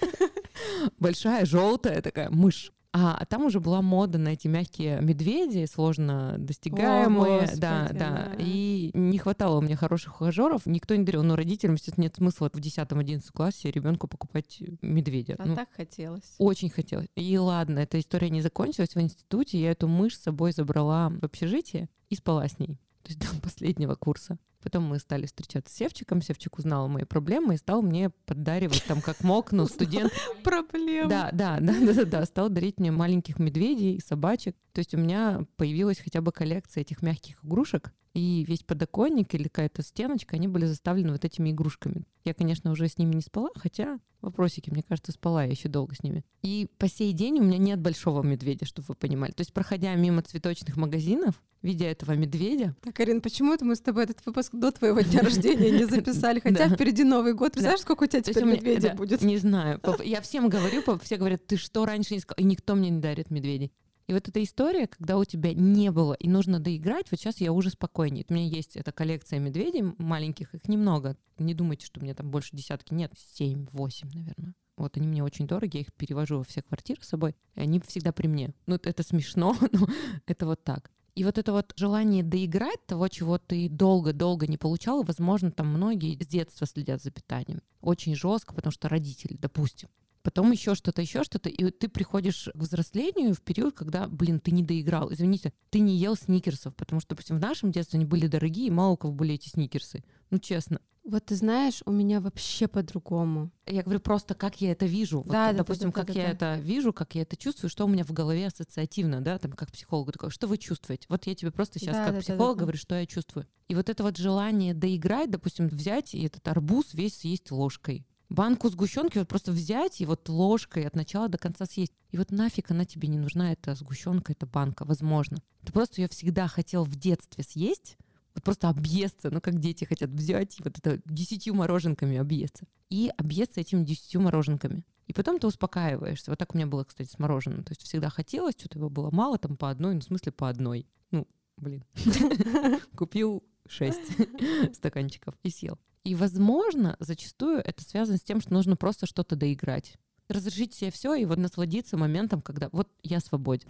Большая, 0.98 1.44
желтая 1.44 2.00
такая 2.00 2.30
мышь. 2.30 2.72
А, 2.98 3.14
а 3.20 3.26
там 3.26 3.44
уже 3.44 3.60
была 3.60 3.82
мода 3.82 4.16
на 4.16 4.30
эти 4.30 4.48
мягкие 4.48 5.02
медведи, 5.02 5.66
сложно 5.66 6.36
достигаемые. 6.38 7.36
О, 7.36 7.40
Господи, 7.42 7.60
да, 7.60 7.88
да, 7.90 7.98
да. 7.98 8.32
И 8.38 8.90
не 8.94 9.18
хватало 9.18 9.58
у 9.58 9.60
меня 9.60 9.76
хороших 9.76 10.14
ухажеров. 10.14 10.64
Никто 10.64 10.96
не 10.96 11.04
дарил. 11.04 11.22
Но 11.22 11.36
родителям, 11.36 11.74
естественно, 11.74 12.04
нет 12.04 12.16
смысла 12.16 12.48
в 12.50 12.58
10-11 12.58 13.20
классе 13.34 13.70
ребенку 13.70 14.08
покупать 14.08 14.62
медведя. 14.80 15.36
А 15.38 15.44
ну, 15.44 15.54
так 15.54 15.68
хотелось. 15.76 16.34
Очень 16.38 16.70
хотелось. 16.70 17.08
И 17.16 17.36
ладно, 17.36 17.80
эта 17.80 18.00
история 18.00 18.30
не 18.30 18.40
закончилась. 18.40 18.94
В 18.94 19.00
институте 19.00 19.60
я 19.60 19.72
эту 19.72 19.88
мышь 19.88 20.16
с 20.16 20.22
собой 20.22 20.52
забрала 20.52 21.10
в 21.10 21.22
общежитие 21.22 21.90
и 22.08 22.14
спала 22.14 22.48
с 22.48 22.58
ней. 22.58 22.78
То 23.06 23.12
есть 23.12 23.20
до 23.20 23.40
последнего 23.40 23.94
курса. 23.94 24.36
Потом 24.64 24.82
мы 24.82 24.98
стали 24.98 25.26
встречаться 25.26 25.72
с 25.72 25.76
Севчиком, 25.76 26.20
Севчик 26.20 26.58
узнал 26.58 26.88
мои 26.88 27.04
проблемы 27.04 27.54
и 27.54 27.56
стал 27.56 27.82
мне 27.82 28.10
поддаривать 28.10 28.82
там 28.88 29.00
как 29.00 29.22
мог, 29.22 29.52
ну, 29.52 29.68
студент. 29.68 30.12
Проблемы. 30.42 31.08
Да, 31.08 31.30
да, 31.32 31.58
да, 31.60 31.72
да, 31.94 32.04
да, 32.04 32.24
стал 32.24 32.48
дарить 32.48 32.80
мне 32.80 32.90
маленьких 32.90 33.38
медведей, 33.38 34.02
собачек. 34.04 34.56
То 34.72 34.80
есть 34.80 34.92
у 34.92 34.98
меня 34.98 35.46
появилась 35.56 36.00
хотя 36.00 36.20
бы 36.20 36.32
коллекция 36.32 36.80
этих 36.80 37.00
мягких 37.00 37.44
игрушек, 37.44 37.92
и 38.16 38.44
весь 38.44 38.62
подоконник 38.62 39.34
или 39.34 39.44
какая-то 39.44 39.82
стеночка, 39.82 40.36
они 40.36 40.48
были 40.48 40.64
заставлены 40.64 41.12
вот 41.12 41.26
этими 41.26 41.50
игрушками. 41.50 42.04
Я, 42.24 42.32
конечно, 42.32 42.70
уже 42.70 42.88
с 42.88 42.96
ними 42.96 43.14
не 43.14 43.20
спала, 43.20 43.50
хотя 43.54 44.00
вопросики, 44.22 44.70
мне 44.70 44.82
кажется, 44.82 45.12
спала 45.12 45.44
я 45.44 45.50
еще 45.50 45.68
долго 45.68 45.94
с 45.94 46.02
ними. 46.02 46.24
И 46.42 46.66
по 46.78 46.88
сей 46.88 47.12
день 47.12 47.40
у 47.40 47.42
меня 47.42 47.58
нет 47.58 47.78
большого 47.78 48.22
медведя, 48.22 48.64
чтобы 48.64 48.86
вы 48.88 48.94
понимали. 48.94 49.32
То 49.32 49.42
есть, 49.42 49.52
проходя 49.52 49.94
мимо 49.94 50.22
цветочных 50.22 50.78
магазинов, 50.78 51.42
видя 51.60 51.84
этого 51.84 52.12
медведя... 52.12 52.74
Так, 52.80 52.98
Арин, 53.00 53.20
почему 53.20 53.52
это 53.52 53.66
мы 53.66 53.76
с 53.76 53.80
тобой 53.80 54.04
этот 54.04 54.24
выпуск 54.24 54.54
до 54.54 54.72
твоего 54.72 55.02
дня 55.02 55.20
рождения 55.20 55.70
не 55.70 55.84
записали? 55.90 56.40
Хотя 56.40 56.70
впереди 56.70 57.04
Новый 57.04 57.34
год. 57.34 57.52
Представляешь, 57.52 57.82
сколько 57.82 58.04
у 58.04 58.06
тебя 58.06 58.22
теперь 58.22 58.44
медведей 58.44 58.94
будет? 58.94 59.20
Не 59.20 59.36
знаю. 59.36 59.78
Я 60.02 60.22
всем 60.22 60.48
говорю, 60.48 60.82
все 61.02 61.18
говорят, 61.18 61.46
ты 61.46 61.58
что 61.58 61.84
раньше 61.84 62.14
не 62.14 62.20
сказал? 62.20 62.42
И 62.42 62.44
никто 62.44 62.76
мне 62.76 62.88
не 62.88 63.00
дарит 63.00 63.30
медведей. 63.30 63.72
И 64.06 64.12
вот 64.12 64.28
эта 64.28 64.42
история, 64.42 64.86
когда 64.86 65.18
у 65.18 65.24
тебя 65.24 65.52
не 65.52 65.90
было 65.90 66.14
и 66.14 66.28
нужно 66.28 66.60
доиграть, 66.60 67.10
вот 67.10 67.18
сейчас 67.18 67.38
я 67.38 67.52
уже 67.52 67.70
спокойнее. 67.70 68.24
У 68.28 68.34
меня 68.34 68.46
есть 68.46 68.76
эта 68.76 68.92
коллекция 68.92 69.40
медведей 69.40 69.82
маленьких, 69.98 70.54
их 70.54 70.68
немного. 70.68 71.16
Не 71.38 71.54
думайте, 71.54 71.86
что 71.86 72.00
у 72.00 72.04
меня 72.04 72.14
там 72.14 72.30
больше 72.30 72.56
десятки. 72.56 72.94
Нет, 72.94 73.12
семь, 73.34 73.66
восемь, 73.72 74.08
наверное. 74.12 74.54
Вот 74.76 74.96
они 74.96 75.08
мне 75.08 75.24
очень 75.24 75.46
дороги, 75.46 75.78
я 75.78 75.80
их 75.80 75.92
перевожу 75.94 76.38
во 76.38 76.44
все 76.44 76.62
квартиры 76.62 77.02
с 77.02 77.08
собой, 77.08 77.34
и 77.54 77.60
они 77.60 77.80
всегда 77.80 78.12
при 78.12 78.26
мне. 78.26 78.52
Ну, 78.66 78.74
это 78.74 79.02
смешно, 79.02 79.56
но 79.72 79.88
это 80.26 80.46
вот 80.46 80.62
так. 80.62 80.90
И 81.14 81.24
вот 81.24 81.38
это 81.38 81.50
вот 81.52 81.72
желание 81.76 82.22
доиграть 82.22 82.84
того, 82.86 83.08
чего 83.08 83.38
ты 83.38 83.70
долго-долго 83.70 84.46
не 84.46 84.58
получал, 84.58 85.02
возможно, 85.02 85.50
там 85.50 85.68
многие 85.68 86.22
с 86.22 86.26
детства 86.26 86.66
следят 86.66 87.02
за 87.02 87.10
питанием. 87.10 87.62
Очень 87.80 88.14
жестко, 88.14 88.54
потому 88.54 88.70
что 88.70 88.90
родители, 88.90 89.34
допустим, 89.34 89.88
потом 90.26 90.50
еще 90.50 90.74
что-то, 90.74 91.02
еще 91.02 91.22
что-то, 91.22 91.48
и 91.48 91.70
ты 91.70 91.88
приходишь 91.88 92.48
к 92.52 92.58
взрослению 92.58 93.32
в 93.32 93.40
период, 93.40 93.76
когда, 93.76 94.08
блин, 94.08 94.40
ты 94.40 94.50
не 94.50 94.64
доиграл. 94.64 95.12
Извините, 95.12 95.52
ты 95.70 95.78
не 95.78 95.96
ел 95.96 96.16
сникерсов, 96.16 96.74
потому 96.74 97.00
что, 97.00 97.10
допустим, 97.10 97.36
в 97.36 97.40
нашем 97.40 97.70
детстве 97.70 97.98
они 97.98 98.06
были 98.06 98.26
дорогие, 98.26 98.66
и 98.66 98.70
мало 98.72 98.94
у 98.94 98.96
кого 98.96 99.12
были 99.12 99.34
эти 99.34 99.48
сникерсы. 99.48 100.02
Ну, 100.30 100.40
честно. 100.40 100.80
Вот 101.04 101.26
ты 101.26 101.36
знаешь, 101.36 101.80
у 101.86 101.92
меня 101.92 102.20
вообще 102.20 102.66
по-другому. 102.66 103.52
Я 103.66 103.84
говорю 103.84 104.00
просто, 104.00 104.34
как 104.34 104.60
я 104.60 104.72
это 104.72 104.86
вижу. 104.86 105.22
Да, 105.28 105.46
вот, 105.46 105.52
да, 105.52 105.52
допустим, 105.52 105.90
да, 105.92 106.00
да, 106.00 106.04
как 106.04 106.12
да, 106.16 106.20
я 106.20 106.34
да. 106.34 106.56
это 106.56 106.60
вижу, 106.60 106.92
как 106.92 107.14
я 107.14 107.22
это 107.22 107.36
чувствую, 107.36 107.70
что 107.70 107.84
у 107.84 107.88
меня 107.88 108.02
в 108.02 108.10
голове 108.10 108.48
ассоциативно, 108.48 109.20
да, 109.20 109.38
там 109.38 109.52
как 109.52 109.70
психологу 109.70 110.10
такое, 110.10 110.30
что 110.30 110.48
вы 110.48 110.58
чувствуете? 110.58 111.06
Вот 111.08 111.24
я 111.28 111.36
тебе 111.36 111.52
просто 111.52 111.78
сейчас 111.78 111.94
Да, 111.94 112.06
как 112.06 112.14
да, 112.14 112.20
психолог 112.22 112.56
да, 112.56 112.58
да. 112.58 112.60
говорю, 112.62 112.78
что 112.78 112.96
я 112.96 113.06
чувствую. 113.06 113.46
И 113.68 113.76
вот 113.76 113.88
это 113.88 114.02
вот 114.02 114.16
желание 114.16 114.74
доиграть, 114.74 115.30
допустим, 115.30 115.68
взять 115.68 116.16
и 116.16 116.24
этот 116.24 116.48
арбуз 116.48 116.94
весь 116.94 117.18
съесть 117.18 117.52
ложкой. 117.52 118.04
Банку 118.28 118.68
сгущенки 118.68 119.18
вот 119.18 119.28
просто 119.28 119.52
взять 119.52 120.00
и 120.00 120.06
вот 120.06 120.28
ложкой 120.28 120.86
от 120.86 120.96
начала 120.96 121.28
до 121.28 121.38
конца 121.38 121.64
съесть. 121.64 121.92
И 122.10 122.18
вот 122.18 122.32
нафиг 122.32 122.70
она 122.70 122.84
тебе 122.84 123.08
не 123.08 123.18
нужна, 123.18 123.52
эта 123.52 123.74
сгущенка, 123.74 124.32
эта 124.32 124.46
банка, 124.46 124.84
возможно. 124.84 125.38
Ты 125.64 125.72
просто 125.72 126.00
ее 126.00 126.08
всегда 126.08 126.48
хотел 126.48 126.84
в 126.84 126.96
детстве 126.96 127.44
съесть, 127.44 127.96
вот 128.34 128.44
просто 128.44 128.68
объесться, 128.68 129.30
ну 129.30 129.40
как 129.40 129.58
дети 129.58 129.84
хотят 129.84 130.10
взять 130.10 130.58
и 130.58 130.62
вот 130.62 130.78
это 130.78 131.00
десятью 131.06 131.54
мороженками 131.54 132.16
объесться. 132.16 132.66
И 132.90 133.10
объесться 133.16 133.60
этими 133.60 133.84
десятью 133.84 134.20
мороженками. 134.20 134.84
И 135.06 135.12
потом 135.12 135.38
ты 135.38 135.46
успокаиваешься. 135.46 136.30
Вот 136.30 136.38
так 136.38 136.54
у 136.54 136.58
меня 136.58 136.66
было, 136.66 136.84
кстати, 136.84 137.08
с 137.08 137.18
мороженым. 137.18 137.64
То 137.64 137.72
есть 137.72 137.82
всегда 137.82 138.10
хотелось, 138.10 138.54
что-то 138.58 138.78
его 138.78 138.90
было 138.90 139.10
мало, 139.10 139.38
там 139.38 139.56
по 139.56 139.70
одной, 139.70 139.94
ну 139.94 140.00
в 140.00 140.04
смысле 140.04 140.32
по 140.32 140.48
одной. 140.48 140.86
Ну, 141.12 141.26
блин. 141.56 141.84
Купил 142.96 143.44
шесть 143.68 144.12
стаканчиков 144.74 145.34
и 145.42 145.50
съел. 145.50 145.78
И, 146.06 146.14
возможно, 146.14 146.96
зачастую 147.00 147.58
это 147.58 147.82
связано 147.82 148.16
с 148.16 148.22
тем, 148.22 148.40
что 148.40 148.52
нужно 148.52 148.76
просто 148.76 149.06
что-то 149.06 149.34
доиграть. 149.34 149.94
Разрешить 150.28 150.72
себе 150.72 150.92
все 150.92 151.14
и 151.14 151.24
вот 151.24 151.36
насладиться 151.36 151.96
моментом, 151.96 152.42
когда 152.42 152.68
вот 152.70 152.88
я 153.02 153.18
свободен. 153.18 153.68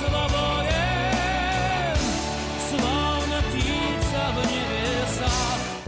свободен, 0.00 0.53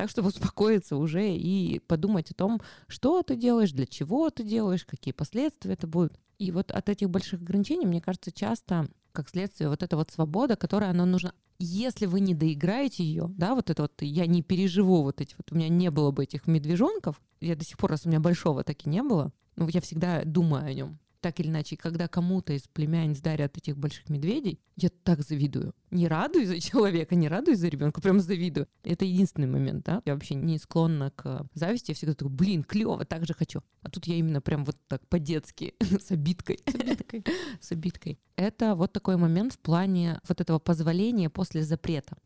Так, 0.06 0.12
чтобы 0.12 0.28
успокоиться 0.28 0.96
уже 0.96 1.34
и 1.34 1.80
подумать 1.80 2.30
о 2.30 2.34
том, 2.34 2.60
что 2.86 3.24
ты 3.24 3.34
делаешь, 3.34 3.72
для 3.72 3.86
чего 3.86 4.30
ты 4.30 4.44
делаешь, 4.44 4.84
какие 4.84 5.12
последствия 5.12 5.72
это 5.72 5.88
будут. 5.88 6.16
И 6.38 6.52
вот 6.52 6.70
от 6.70 6.88
этих 6.88 7.10
больших 7.10 7.40
ограничений, 7.40 7.86
мне 7.86 8.00
кажется, 8.00 8.30
часто 8.30 8.88
как 9.10 9.28
следствие 9.28 9.68
вот 9.68 9.82
эта 9.82 9.96
вот 9.96 10.12
свобода, 10.12 10.54
которая 10.54 10.90
она 10.90 11.06
нужна. 11.06 11.32
Если 11.58 12.06
вы 12.06 12.20
не 12.20 12.34
доиграете 12.34 13.02
ее, 13.02 13.26
да, 13.36 13.56
вот 13.56 13.68
это 13.68 13.82
вот 13.82 14.00
я 14.00 14.26
не 14.26 14.42
переживу 14.42 15.02
вот 15.02 15.20
эти 15.20 15.34
вот, 15.36 15.50
у 15.50 15.56
меня 15.56 15.68
не 15.68 15.90
было 15.90 16.12
бы 16.12 16.22
этих 16.22 16.46
медвежонков, 16.46 17.20
я 17.40 17.56
до 17.56 17.64
сих 17.64 17.76
пор, 17.76 17.90
раз 17.90 18.06
у 18.06 18.08
меня 18.08 18.20
большого 18.20 18.62
так 18.62 18.86
и 18.86 18.88
не 18.88 19.02
было, 19.02 19.32
ну, 19.56 19.66
я 19.66 19.80
всегда 19.80 20.22
думаю 20.24 20.66
о 20.66 20.72
нем. 20.72 21.00
Так 21.26 21.40
или 21.40 21.48
иначе, 21.48 21.76
когда 21.76 22.06
кому-то 22.06 22.52
из 22.52 22.68
племянниц 22.68 23.18
дарят 23.18 23.56
этих 23.56 23.76
больших 23.76 24.08
медведей, 24.10 24.60
я 24.76 24.90
так 24.90 25.22
завидую. 25.22 25.74
Не 25.90 26.06
радуюсь 26.06 26.46
за 26.46 26.60
человека, 26.70 27.16
не 27.16 27.26
радуюсь 27.26 27.58
за 27.58 27.66
ребенка, 27.66 28.00
прям 28.00 28.20
завидую. 28.20 28.68
Это 28.84 29.04
единственный 29.04 29.48
момент, 29.48 29.84
да. 29.84 30.02
Я 30.04 30.14
вообще 30.14 30.36
не 30.36 30.56
склонна 30.56 31.10
к 31.10 31.44
зависти, 31.52 31.90
я 31.90 31.94
всегда 31.96 32.14
такой, 32.14 32.32
блин, 32.32 32.62
клево, 32.62 33.04
так 33.04 33.26
же 33.26 33.34
хочу. 33.34 33.62
А 33.82 33.90
тут 33.90 34.06
я 34.06 34.14
именно 34.14 34.40
прям 34.40 34.64
вот 34.64 34.76
так 34.86 35.04
по-детски, 35.08 35.74
с 35.80 36.12
обидкой. 36.12 36.60
С 37.60 37.72
обидкой. 37.72 38.20
Это 38.36 38.76
вот 38.76 38.92
такой 38.92 39.16
момент 39.16 39.54
в 39.54 39.58
плане 39.58 40.20
вот 40.28 40.40
этого 40.40 40.60
позволения 40.60 41.28
после 41.28 41.64
запрета. 41.64 42.16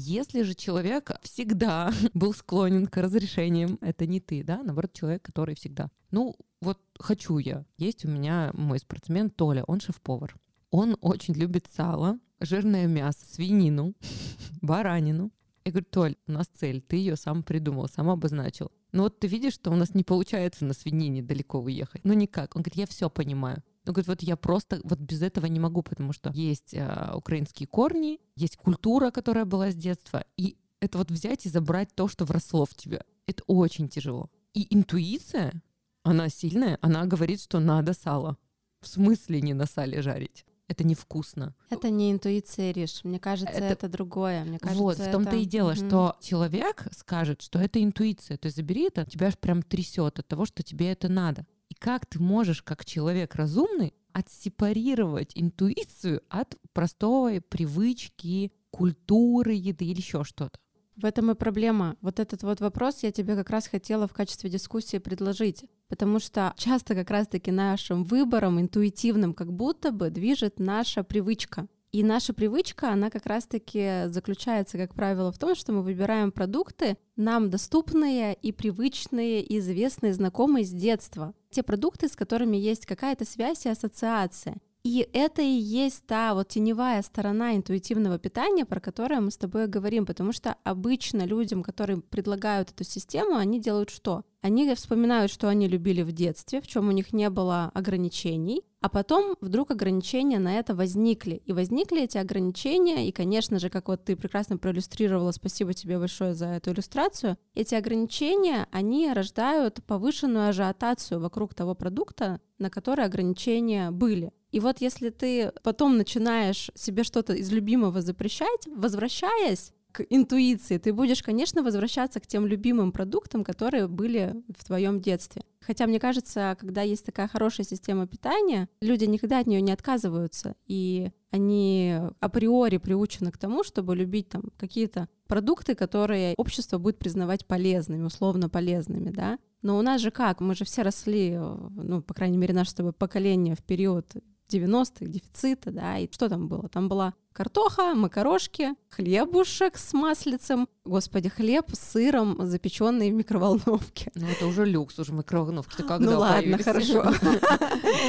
Если 0.00 0.42
же 0.42 0.54
человек 0.54 1.10
всегда 1.24 1.92
был 2.14 2.32
склонен 2.32 2.86
к 2.86 2.96
разрешениям, 2.98 3.78
это 3.80 4.06
не 4.06 4.20
ты, 4.20 4.44
да, 4.44 4.62
наоборот, 4.62 4.92
человек, 4.92 5.22
который 5.22 5.56
всегда, 5.56 5.90
ну, 6.12 6.36
вот 6.60 6.78
хочу 7.00 7.38
я. 7.38 7.64
Есть 7.78 8.04
у 8.04 8.08
меня 8.08 8.52
мой 8.54 8.78
спортсмен 8.78 9.28
Толя, 9.28 9.64
он 9.64 9.80
шеф-повар. 9.80 10.36
Он 10.70 10.96
очень 11.00 11.34
любит 11.34 11.66
сало, 11.74 12.20
жирное 12.38 12.86
мясо, 12.86 13.26
свинину, 13.28 13.94
баранину. 14.62 15.32
Я 15.64 15.72
говорю, 15.72 15.86
Толь, 15.90 16.16
у 16.28 16.32
нас 16.32 16.46
цель, 16.46 16.80
ты 16.80 16.94
ее 16.94 17.16
сам 17.16 17.42
придумал, 17.42 17.88
сам 17.88 18.08
обозначил. 18.08 18.70
Но 18.92 19.02
вот 19.02 19.18
ты 19.18 19.26
видишь, 19.26 19.54
что 19.54 19.72
у 19.72 19.74
нас 19.74 19.96
не 19.96 20.04
получается 20.04 20.64
на 20.64 20.74
свинине 20.74 21.24
далеко 21.24 21.58
уехать. 21.58 22.04
Ну 22.04 22.12
никак. 22.12 22.54
Он 22.54 22.62
говорит, 22.62 22.78
я 22.78 22.86
все 22.86 23.10
понимаю. 23.10 23.64
Он 23.88 23.94
говорит, 23.94 24.08
вот 24.08 24.22
я 24.22 24.36
просто 24.36 24.80
вот 24.84 24.98
без 24.98 25.22
этого 25.22 25.46
не 25.46 25.58
могу, 25.58 25.82
потому 25.82 26.12
что 26.12 26.30
есть 26.34 26.74
э, 26.74 27.10
украинские 27.14 27.66
корни, 27.66 28.20
есть 28.36 28.56
культура, 28.58 29.10
которая 29.10 29.46
была 29.46 29.70
с 29.70 29.74
детства, 29.74 30.24
и 30.36 30.56
это 30.80 30.98
вот 30.98 31.10
взять 31.10 31.46
и 31.46 31.48
забрать 31.48 31.88
то, 31.94 32.06
что 32.06 32.26
вросло 32.26 32.66
в 32.66 32.74
тебя. 32.74 33.02
Это 33.26 33.42
очень 33.46 33.88
тяжело. 33.88 34.30
И 34.52 34.66
интуиция, 34.74 35.62
она 36.02 36.28
сильная, 36.28 36.78
она 36.82 37.06
говорит, 37.06 37.40
что 37.40 37.60
надо 37.60 37.94
сало. 37.94 38.36
В 38.82 38.88
смысле 38.88 39.40
не 39.40 39.54
на 39.54 39.64
сале 39.64 40.02
жарить? 40.02 40.44
Это 40.68 40.84
невкусно. 40.84 41.54
Это 41.70 41.88
не 41.88 42.12
интуиция, 42.12 42.72
Риш. 42.72 43.00
Мне 43.04 43.18
кажется, 43.18 43.54
Это- 43.54 43.64
это, 43.64 43.88
другое. 43.88 44.44
Мне 44.44 44.58
кажется, 44.58 44.82
вот, 44.82 44.98
в 44.98 45.10
том-то 45.10 45.30
это- 45.30 45.38
и 45.38 45.46
дело, 45.46 45.70
Мгм. 45.74 45.88
что 45.88 46.16
человек 46.20 46.84
скажет, 46.92 47.40
что 47.40 47.58
это 47.58 47.82
интуиция. 47.82 48.36
То 48.36 48.46
есть 48.46 48.56
забери 48.56 48.88
это, 48.88 49.06
тебя 49.06 49.28
аж 49.28 49.38
прям 49.38 49.62
трясет 49.62 50.18
от 50.18 50.28
того, 50.28 50.44
что 50.44 50.62
тебе 50.62 50.92
это 50.92 51.08
надо. 51.08 51.46
И 51.68 51.74
как 51.74 52.06
ты 52.06 52.20
можешь, 52.20 52.62
как 52.62 52.84
человек 52.84 53.34
разумный, 53.34 53.94
отсепарировать 54.12 55.32
интуицию 55.34 56.22
от 56.28 56.56
простой 56.72 57.40
привычки, 57.40 58.52
культуры 58.70 59.54
еды 59.54 59.84
или 59.86 59.98
еще 59.98 60.24
что-то? 60.24 60.58
В 60.96 61.04
этом 61.04 61.30
и 61.30 61.34
проблема. 61.34 61.96
Вот 62.00 62.18
этот 62.18 62.42
вот 62.42 62.60
вопрос 62.60 63.04
я 63.04 63.12
тебе 63.12 63.36
как 63.36 63.50
раз 63.50 63.68
хотела 63.68 64.08
в 64.08 64.12
качестве 64.12 64.50
дискуссии 64.50 64.98
предложить. 64.98 65.64
Потому 65.88 66.18
что 66.18 66.52
часто 66.56 66.96
как 66.96 67.10
раз-таки 67.10 67.52
нашим 67.52 68.02
выбором 68.02 68.60
интуитивным 68.60 69.32
как 69.32 69.52
будто 69.52 69.92
бы 69.92 70.10
движет 70.10 70.58
наша 70.58 71.04
привычка. 71.04 71.68
И 71.90 72.02
наша 72.02 72.34
привычка, 72.34 72.92
она 72.92 73.08
как 73.08 73.24
раз-таки 73.24 74.08
заключается, 74.08 74.76
как 74.76 74.94
правило, 74.94 75.32
в 75.32 75.38
том, 75.38 75.54
что 75.54 75.72
мы 75.72 75.82
выбираем 75.82 76.32
продукты 76.32 76.98
нам 77.16 77.48
доступные 77.48 78.34
и 78.34 78.52
привычные, 78.52 79.42
и 79.42 79.58
известные, 79.58 80.12
знакомые 80.12 80.66
с 80.66 80.70
детства. 80.70 81.34
Те 81.50 81.62
продукты, 81.62 82.08
с 82.08 82.16
которыми 82.16 82.58
есть 82.58 82.84
какая-то 82.84 83.24
связь 83.24 83.64
и 83.64 83.70
ассоциация. 83.70 84.56
И 84.84 85.08
это 85.12 85.42
и 85.42 85.46
есть 85.46 86.06
та 86.06 86.34
вот 86.34 86.48
теневая 86.48 87.02
сторона 87.02 87.56
интуитивного 87.56 88.18
питания, 88.18 88.64
про 88.64 88.80
которую 88.80 89.22
мы 89.22 89.30
с 89.30 89.36
тобой 89.36 89.66
говорим, 89.66 90.06
потому 90.06 90.32
что 90.32 90.56
обычно 90.64 91.26
людям, 91.26 91.62
которые 91.62 92.00
предлагают 92.00 92.70
эту 92.70 92.84
систему, 92.84 93.36
они 93.36 93.60
делают 93.60 93.90
что? 93.90 94.24
Они 94.40 94.72
вспоминают, 94.74 95.32
что 95.32 95.48
они 95.48 95.68
любили 95.68 96.02
в 96.02 96.12
детстве, 96.12 96.60
в 96.60 96.66
чем 96.66 96.88
у 96.88 96.92
них 96.92 97.12
не 97.12 97.28
было 97.28 97.70
ограничений, 97.74 98.62
а 98.80 98.88
потом 98.88 99.36
вдруг 99.40 99.70
ограничения 99.70 100.38
на 100.38 100.58
это 100.58 100.74
возникли. 100.74 101.42
И 101.44 101.52
возникли 101.52 102.02
эти 102.02 102.18
ограничения, 102.18 103.08
и, 103.08 103.12
конечно 103.12 103.58
же, 103.58 103.70
как 103.70 103.88
вот 103.88 104.04
ты 104.04 104.16
прекрасно 104.16 104.56
проиллюстрировала, 104.56 105.32
спасибо 105.32 105.74
тебе 105.74 105.98
большое 105.98 106.34
за 106.34 106.46
эту 106.46 106.72
иллюстрацию, 106.72 107.36
эти 107.54 107.74
ограничения, 107.74 108.66
они 108.70 109.12
рождают 109.12 109.82
повышенную 109.86 110.48
ажиотацию 110.48 111.20
вокруг 111.20 111.54
того 111.54 111.74
продукта, 111.74 112.40
на 112.58 112.70
который 112.70 113.04
ограничения 113.04 113.90
были. 113.90 114.32
И 114.50 114.60
вот 114.60 114.80
если 114.80 115.10
ты 115.10 115.52
потом 115.62 115.98
начинаешь 115.98 116.70
себе 116.74 117.04
что-то 117.04 117.34
из 117.34 117.52
любимого 117.52 118.00
запрещать, 118.00 118.66
возвращаясь 118.66 119.72
интуиции, 120.00 120.78
ты 120.78 120.92
будешь, 120.92 121.22
конечно, 121.22 121.62
возвращаться 121.62 122.20
к 122.20 122.26
тем 122.26 122.46
любимым 122.46 122.92
продуктам, 122.92 123.44
которые 123.44 123.88
были 123.88 124.34
в 124.56 124.64
твоем 124.64 125.00
детстве. 125.00 125.42
Хотя, 125.60 125.86
мне 125.86 126.00
кажется, 126.00 126.56
когда 126.58 126.82
есть 126.82 127.04
такая 127.04 127.28
хорошая 127.28 127.66
система 127.66 128.06
питания, 128.06 128.68
люди 128.80 129.04
никогда 129.04 129.40
от 129.40 129.46
нее 129.46 129.60
не 129.60 129.72
отказываются, 129.72 130.54
и 130.66 131.10
они 131.30 131.96
априори 132.20 132.78
приучены 132.78 133.30
к 133.30 133.38
тому, 133.38 133.62
чтобы 133.64 133.94
любить 133.94 134.28
там 134.28 134.44
какие-то 134.56 135.08
продукты, 135.26 135.74
которые 135.74 136.34
общество 136.36 136.78
будет 136.78 136.98
признавать 136.98 137.46
полезными, 137.46 138.04
условно 138.04 138.48
полезными, 138.48 139.10
да. 139.10 139.38
Но 139.62 139.78
у 139.78 139.82
нас 139.82 140.00
же 140.00 140.10
как? 140.10 140.40
Мы 140.40 140.54
же 140.54 140.64
все 140.64 140.82
росли, 140.82 141.36
ну, 141.36 142.00
по 142.02 142.14
крайней 142.14 142.38
мере, 142.38 142.54
наше 142.54 142.70
с 142.70 142.74
тобой 142.74 142.92
поколение 142.92 143.54
в 143.54 143.62
период 143.62 144.06
90-х, 144.48 145.06
дефицита, 145.06 145.70
да, 145.70 145.98
и 145.98 146.10
что 146.10 146.28
там 146.28 146.48
было? 146.48 146.68
Там 146.68 146.88
была 146.88 147.14
картоха, 147.38 147.94
макарошки, 147.94 148.74
хлебушек 148.90 149.78
с 149.78 149.92
маслицем, 149.92 150.68
господи, 150.84 151.28
хлеб 151.28 151.66
с 151.72 151.92
сыром, 151.92 152.36
запеченный 152.40 153.12
в 153.12 153.14
микроволновке. 153.14 154.10
Ну, 154.16 154.26
это 154.26 154.46
уже 154.46 154.64
люкс, 154.64 154.98
уже 154.98 155.12
микроволновки. 155.12 155.76
Ты 155.76 155.84
когда 155.84 156.10
Ну 156.10 156.18
ладно, 156.18 156.58
хорошо. 156.58 157.12